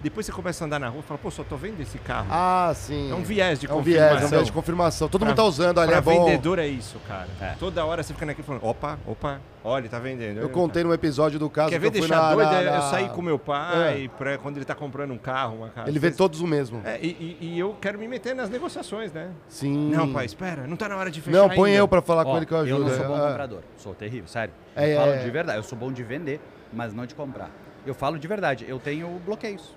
[0.08, 2.28] Depois você começa a andar na rua e fala, pô, só tô vendo esse carro.
[2.32, 3.12] ah, sim.
[3.12, 4.08] é um viés de É um confirmação.
[4.10, 5.10] viés, é um viés de confirmação.
[5.10, 6.24] Todo Pra- mundo tá usando ali, Pra é bom.
[6.26, 7.28] vendedor é isso, cara.
[7.42, 7.56] É.
[7.60, 10.40] Toda hora você fica naquele falando, opa, opa, olha, tá vendendo.
[10.40, 12.50] Eu contei num episódio do caso Quer que ver eu fui deixar na, doido?
[12.52, 15.68] na- É Eu saí com meu pai pra quando ele tá comprando um carro, uma
[15.70, 15.90] casa.
[15.90, 16.82] Ele vê todos o mesmo.
[16.86, 19.32] É, e, e- e eu quero me meter nas negociações, né?
[19.50, 19.90] Sim.
[19.94, 21.82] Não, pai, espera, não tá na hora de fechar Não, põe ainda.
[21.82, 22.86] eu pra falar com Ó, ele que eu ajudo.
[22.86, 23.28] não sou bom Ah.
[23.28, 23.60] comprador.
[23.76, 24.54] Sou terrível, sério.
[24.74, 25.18] É, eu falo é.
[25.18, 25.60] de verdade.
[25.60, 26.40] Eu sou bom de vender,
[26.72, 27.50] mas não de comprar.
[27.86, 28.66] Eu falo de verdade.
[28.68, 29.76] Eu tenho bloqueios.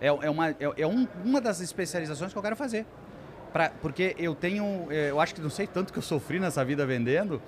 [0.00, 2.86] É, é uma, é, é um- uma das especializações que eu quero fazer.
[3.52, 4.86] Pra, porque eu tenho...
[4.90, 7.40] eh, Eu acho que não sei tanto que eu sofri nessa vida vendendo.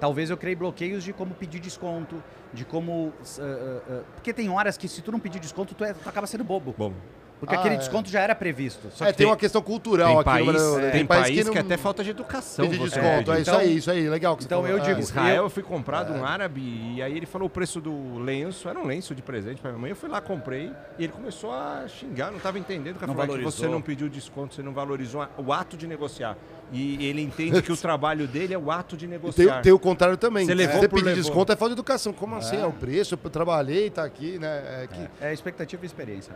[0.00, 3.12] Talvez eu criei bloqueios de como pedir desconto, de como...
[3.40, 6.26] ah, ah, porque tem horas que se tu não pedir desconto, tu, é- tu acaba
[6.26, 6.74] sendo bobo.
[6.78, 6.92] Bom,
[7.40, 7.78] Porque Ah, aquele é.
[7.78, 8.88] desconto já era previsto.
[8.92, 10.80] Só É, que tem uma questão cultural tem aqui país, no Brasil.
[10.80, 12.64] tem Tem país país que, que, não até falta de educação.
[12.68, 13.32] pedir você desconto.
[13.32, 14.08] É isso aí, isso aí.
[14.08, 14.76] Legal que você Então, falou.
[14.76, 16.60] eu digo, Israel, Eu- eu fui comprar de um árabe
[16.96, 19.80] e aí ele falou o preço do lenço, era um lenço de presente pra minha
[19.80, 19.90] mãe.
[19.90, 22.98] Eu fui lá, comprei e ele começou a xingar, não estava entendendo.
[23.06, 26.36] Não falou que você não pediu desconto, você não valorizou o ato de negociar.
[26.70, 29.54] E ele entende que o trabalho dele é o ato de negociar.
[29.54, 30.44] tem, tem o contrário também.
[30.44, 31.22] Você Se levou você por pedir levou.
[31.22, 32.12] desconto é falta de educação.
[32.12, 32.56] Como assim?
[32.60, 34.82] É o preço, eu trabalhei, tá aqui, né?
[34.82, 36.34] É que, É expectativa e experiência.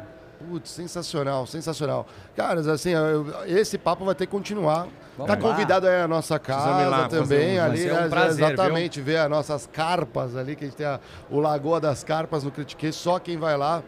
[0.49, 2.07] Putz, sensacional, sensacional.
[2.35, 4.89] Caras, assim, eu- esse papo vai ter que continuar.
[5.17, 5.37] Vamos tá lá.
[5.37, 9.19] convidado aí a nossa casa lá também, um- ali, ser um né, prazer, exatamente, ver
[9.19, 10.99] as nossas carpas ali, que a gente tem a-
[11.31, 13.83] o Lagoa das Carpas no Critique, só quem vai lá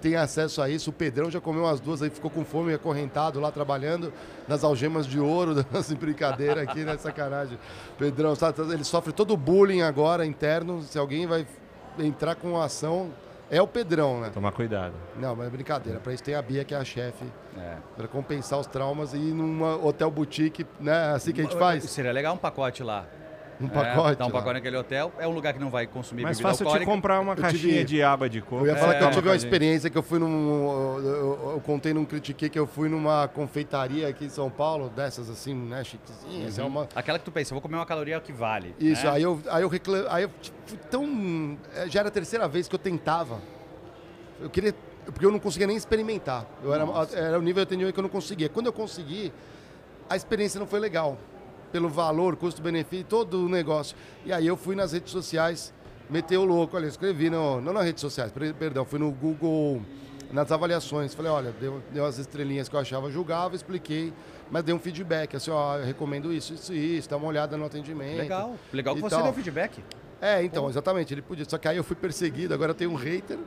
[0.00, 0.90] tem acesso a isso.
[0.90, 4.12] O Pedrão já comeu umas duas aí, ficou com fome, acorrentado lá trabalhando
[4.46, 7.58] nas algemas de ouro, assim, brincadeira aqui, né, sacanagem.
[7.98, 11.46] Pedrão, sabe, ele sofre todo o bullying agora interno, se alguém vai
[11.98, 13.10] entrar com ação,
[13.50, 14.30] é o Pedrão, né?
[14.32, 14.92] Tomar cuidado.
[15.16, 15.98] Não, mas é brincadeira.
[16.00, 17.24] Pra isso tem a Bia, que é a chefe,
[17.56, 17.76] É.
[17.96, 21.12] pra compensar os traumas e ir num hotel boutique, né?
[21.14, 21.82] Assim que a gente faz.
[21.84, 23.06] Seria legal um pacote lá.
[23.60, 24.16] Um É, pacote.
[24.18, 24.32] Dar um lá.
[24.34, 25.12] pacote naquele hotel.
[25.18, 26.90] É um lugar que não vai consumir Mais bebida fácil te alcoólica.
[26.92, 28.64] comprar uma caixinha tive- de água de coco.
[28.64, 30.98] Eu ia falar É, que eu tive uma experiência que eu fui num.
[30.98, 34.88] Eu, eu- eu contei num critiquei que eu fui numa confeitaria aqui em São Paulo,
[34.90, 36.56] dessas assim, né, chiquezinhas.
[36.56, 38.76] É uma, Aquela que tu pensa, eu vou comer uma caloria que vale.
[38.78, 39.10] Isso, né?
[39.12, 40.06] aí eu, aí eu reclamei.
[40.08, 41.58] Aí eu tipo, fui tão.
[41.74, 43.40] é, Já era a terceira vez que eu tentava.
[44.40, 44.72] Eu queria.
[45.06, 46.46] Porque eu não conseguia nem experimentar.
[46.62, 46.84] Eu era,
[47.14, 48.48] era o nível de atendimento que eu não conseguia.
[48.48, 49.32] Quando eu consegui,
[50.08, 51.16] a experiência não foi legal.
[51.72, 53.96] Pelo valor, custo-benefício, todo o negócio.
[54.24, 55.72] E aí eu fui nas redes sociais,
[56.08, 56.76] meteu o louco.
[56.76, 59.82] Olha, escrevi, no, não nas redes sociais, per- perdão, fui no Google,
[60.32, 61.14] nas avaliações.
[61.14, 64.12] Falei, olha, deu, deu as estrelinhas que eu achava julgável, expliquei,
[64.50, 67.66] mas dei um feedback, assim, ó, eu recomendo isso, isso, isso, dá uma olhada no
[67.66, 68.18] atendimento.
[68.18, 68.56] Legal.
[68.72, 69.84] Legal que você deu feedback.
[70.20, 71.44] É, então, exatamente, ele podia.
[71.48, 73.38] Só que aí eu fui perseguido, agora tenho um hater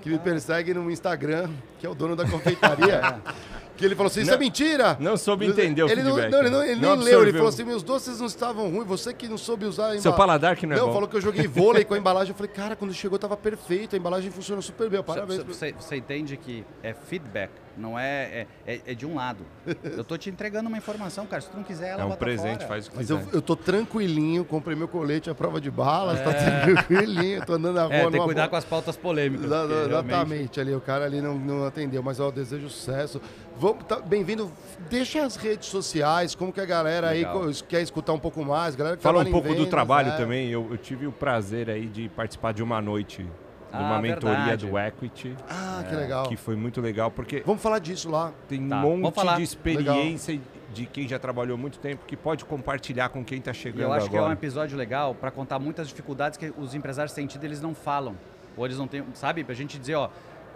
[0.00, 3.20] que me persegue no Instagram, que é o dono da confeitaria.
[3.78, 4.96] que ele falou assim: Isso é Não- mentira!
[5.00, 6.30] não soube entender o ele não, feedback.
[6.32, 8.86] não, ele, não, ele Não nem leu, ele falou assim: Meus doces não estavam ruins,
[8.86, 10.92] você que não soube usar a Seu paladar que não é Não, bom.
[10.94, 12.32] falou que eu joguei vôlei com a embalagem.
[12.32, 15.02] Eu falei, cara, quando chegou tava perfeito, a embalagem funcionou super bem.
[15.02, 15.42] Parabéns.
[15.44, 19.44] Você, você entende que é feedback, não é, é, é- é de um lado.
[19.84, 21.40] Eu tô te entregando uma informação, cara.
[21.40, 22.68] Se tu não quiser, ela É um bota presente, fora.
[22.68, 23.22] faz o que Mas quiser.
[23.22, 27.74] eu, eu tô tranquilinho, comprei meu colete à prova de balas, tá tranquilinho, tô andando
[27.76, 27.94] na rua.
[27.94, 28.48] É, tem que cuidar boa.
[28.48, 29.46] com as pautas polêmicas.
[29.46, 33.20] Exa- porque realmente- Exatamente, ali, o cara ali não, não atendeu, mas eu desejo sucesso.
[33.58, 34.50] Vamos, tá, bem-vindo.
[34.88, 37.42] Deixa as redes sociais, como que a galera Legal.
[37.44, 40.16] aí quer escutar um pouco mais, galera que Fala um pouco do vendas, trabalho né?
[40.16, 40.48] também.
[40.48, 43.28] Eu, eu tive o prazer aí de participar de uma noite, de
[43.72, 44.66] Ah, uma mentoria verdade.
[44.66, 46.28] do Equity, Ah, que legal.
[46.28, 48.32] que foi muito legal, porque Vamos falar disso lá.
[48.48, 49.36] tem Tá, um monte falar.
[49.36, 50.32] de experiência.
[50.32, 50.40] e
[50.72, 54.06] de quem já trabalhou muito tempo, que pode compartilhar com quem está chegando eu acho
[54.06, 54.22] agora.
[54.22, 57.60] que é um episódio legal para contar muitas dificuldades que os empresários têm tido, eles
[57.60, 58.14] não falam.
[58.56, 59.42] Ou eles não têm, sabe?
[59.44, 60.10] Pra gente dizer, ó,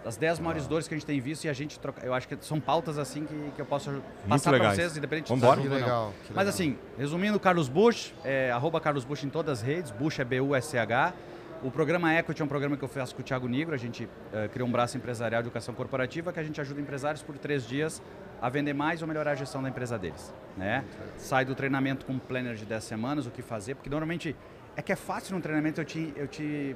[0.05, 2.05] as 10 maiores dores que a gente tem visto e a gente troca.
[2.05, 5.39] Eu acho que são pautas assim que, que eu posso passar para vocês, independente de
[5.39, 5.75] Que ajuda ou não.
[5.75, 6.13] legal.
[6.25, 6.49] que Mas legal.
[6.49, 11.13] assim, resumindo, Carlos Bush, é, arroba Carlos Bush em todas as redes, Bush é B-U-S-C-H.
[11.63, 14.09] O programa Equity é um programa que eu faço com o Thiago Nigro, a gente
[14.33, 17.65] eh, criou um braço empresarial de educação corporativa que a gente ajuda empresários por três
[17.65, 18.01] dias
[18.41, 20.33] a vender mais ou melhorar a gestão da empresa deles.
[20.57, 20.83] Né?
[21.17, 24.35] Sai do treinamento com um planner de 10 semanas, o que fazer, porque normalmente
[24.75, 26.75] é que é fácil no treinamento eu te, eu te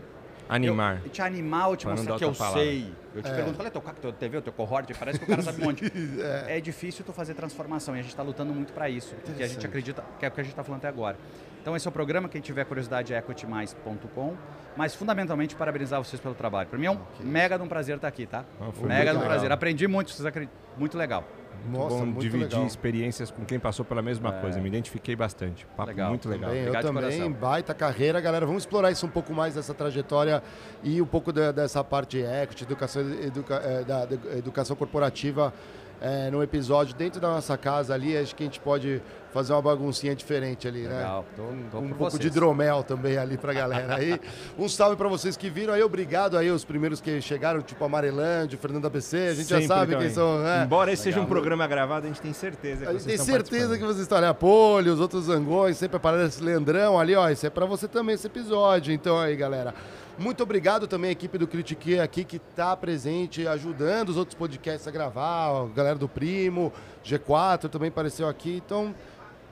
[0.50, 1.02] Animar.
[1.04, 2.60] eu, te animar, eu te Pra mostrar que eu palavra.
[2.62, 2.94] sei.
[3.16, 3.34] Eu te É.
[3.34, 4.92] pergunto, qual é teu CAC, teu TV, teu cohort?
[4.98, 5.84] Parece que o cara sabe um monte.
[6.48, 6.60] é.
[6.62, 9.16] difícil tu fazer transformação e a gente está lutando muito para isso.
[9.26, 11.18] Porque a gente acredita que é o que a gente está falando até agora.
[11.62, 14.36] Então esse é o programa, quem tiver curiosidade é equitymais.com.
[14.76, 16.70] Mas fundamentalmente parabenizar vocês pelo trabalho.
[16.70, 18.46] Para mim é um mega de um prazer estar aqui, tá?
[18.62, 19.52] Ah, mega de um prazer.
[19.52, 20.56] Aprendi muito, vocês acreditam.
[20.78, 21.24] Muito legal.
[21.70, 22.66] Nossa, bom muito dividir legal.
[22.66, 24.42] experiências com quem passou pela mesma É.
[24.42, 24.60] coisa.
[24.60, 25.66] Me identifiquei bastante.
[25.76, 26.10] Papo Legal.
[26.10, 26.50] muito legal.
[26.50, 27.32] Também, eu também, coração.
[27.34, 28.46] baita carreira, galera.
[28.46, 30.42] Vamos explorar isso um pouco mais dessa trajetória
[30.84, 35.54] e um pouco da- dessa parte equity, educação, educa- eh, da, da educação corporativa
[36.02, 38.18] eh, no episódio dentro da nossa casa ali.
[38.18, 39.02] Acho que a gente pode
[39.34, 41.20] fazer uma baguncinha diferente ali, Legal.
[41.22, 41.28] né?
[41.36, 41.44] Tô,
[41.78, 42.20] tô um pouco vocês.
[42.20, 44.20] de hidromel também ali pra galera aí.
[44.58, 48.58] um salve pra vocês que viram aí, obrigado aí, os primeiros que chegaram, tipo Amarelândia,
[48.58, 50.08] Fernando ABC, a gente Sempre já sabe também.
[50.08, 50.64] quem são, né?
[50.64, 51.36] Embora esse seja um Legal.
[51.36, 54.18] programa gravado, a gente tem certeza que A gente vocês tem certeza que vocês estão
[54.18, 54.28] ali.
[54.28, 57.30] A Poli, os outros zangões, sempre aparece Leandrão ali, ó.
[57.30, 58.92] Isso é pra você também, esse episódio.
[58.94, 59.74] Então aí, galera.
[60.18, 64.88] Muito obrigado também à equipe do Critique aqui que tá presente, ajudando os outros podcasts
[64.88, 65.50] a gravar.
[65.50, 66.74] A galera do Primo,
[67.06, 68.62] G4 também apareceu aqui.
[68.66, 68.96] Então,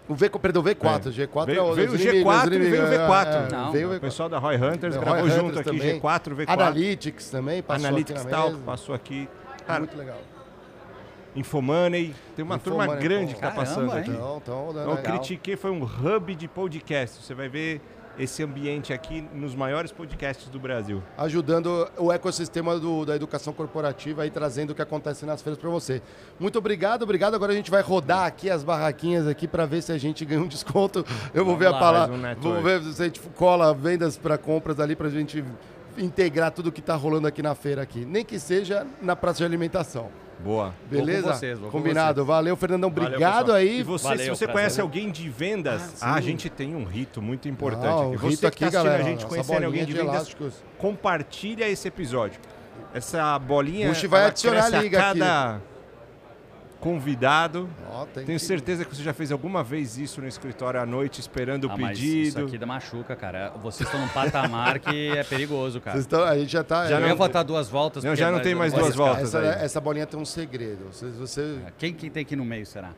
[0.09, 1.11] o V, perdão, V4.
[1.11, 3.07] G4 Veio, é o veio o os inimigos, G4 os e veio o inimigos, é,
[3.07, 3.25] V4.
[3.27, 3.99] é, Não, veio o O V4.
[3.99, 6.01] pessoal da Roy Hunters Da gravou Roy junto Hunters aqui também.
[6.01, 6.45] G4, V4.
[6.49, 9.29] Analytics também, passou Analytics aqui tal, passou aqui.
[9.67, 10.17] Cara, Muito legal.
[11.35, 12.15] Infomoney.
[12.35, 13.35] Tem uma turma Infomoney, grande pô.
[13.35, 13.99] que tá Caramba, passando hein?
[13.99, 14.09] aqui.
[14.11, 17.21] Então, então, Então, o Critique foi um hub de podcast.
[17.21, 17.81] Você vai ver
[18.17, 21.01] esse ambiente aqui nos maiores podcasts do Brasil.
[21.17, 25.69] ajudando o ecossistema do- da educação corporativa e trazendo o que acontece nas feiras para
[25.69, 26.01] você.
[26.39, 27.35] Muito obrigado, obrigado.
[27.35, 30.41] Agora a gente vai rodar aqui as barraquinhas aqui para ver se a gente ganha
[30.41, 30.99] um desconto.
[31.33, 33.73] Eu vou Vamos ver a lá, palavra, faz um vamos ver se a gente cola
[33.73, 35.43] vendas para compras ali para a gente
[35.97, 39.45] integrar tudo que está rolando aqui na feira aqui, nem que seja na praça de
[39.45, 40.09] alimentação.
[40.43, 40.73] Boa.
[40.89, 41.33] Beleza?
[41.33, 42.23] vocês, vou com Combinado.
[42.25, 42.89] Valeu, Fernandão.
[42.89, 43.57] Valeu, Obrigado pessoal.
[43.57, 43.79] aí.
[43.79, 44.53] E você, Valeu, se você prazer.
[44.53, 46.27] conhece alguém de vendas, Ah, a sim.
[46.27, 48.15] gente tem um rito muito importante Não, aqui.
[48.15, 49.03] o Você rito que aqui, tá assistindo galera.
[49.03, 50.53] a gente conhecendo alguém de de vendas, elásticos.
[50.77, 52.39] compartilha esse episódio.
[52.93, 55.61] Essa bolinha Bush vai adicionar a liga a cada
[56.85, 57.67] convidado.
[58.13, 61.19] Tem Tenho que- certeza que você já fez alguma vez isso no escritório à noite,
[61.19, 62.27] esperando Ah, o mas pedido.
[62.27, 63.49] isso aqui dá machuca, cara.
[63.61, 65.95] Vocês estão num patamar que é perigoso, cara.
[65.97, 66.87] Vocês estão- a gente já tá.
[66.87, 68.03] Já eu não- ia votar duas voltas.
[68.03, 69.23] Não, já não tem mais duas voltas.
[69.33, 69.65] essa, aí.
[69.65, 70.85] essa bolinha tem um segredo.
[70.91, 72.91] Você, você Quem que tem aqui no meio, será?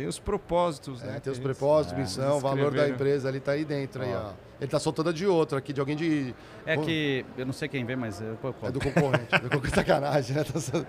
[0.00, 1.20] Tem os propósitos, É, né?
[1.20, 4.30] tem os propósitos, eles- missão, eles valor da empresa ali tá aí dentro aí, ó.
[4.58, 6.34] Ele tá soltando de outro aqui, de alguém de.
[6.64, 9.38] É que eu não sei quem vem, mas eu, É do concorrente.
[9.42, 9.74] do concorrente.
[9.76, 10.42] Sacanagem, né?
[10.44, 10.86] Tá sa-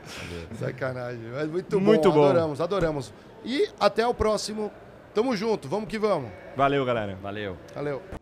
[0.58, 1.24] Sacanagem.
[1.30, 2.24] Mas muito, Muito bom, bom.
[2.24, 3.14] adoramos, adoramos.
[3.44, 4.72] E até o próximo.
[5.14, 6.32] Tamo junto, vamos que vamos.
[6.56, 7.18] Valeu, galera.
[7.22, 7.58] Valeu.
[7.76, 8.21] Valeu.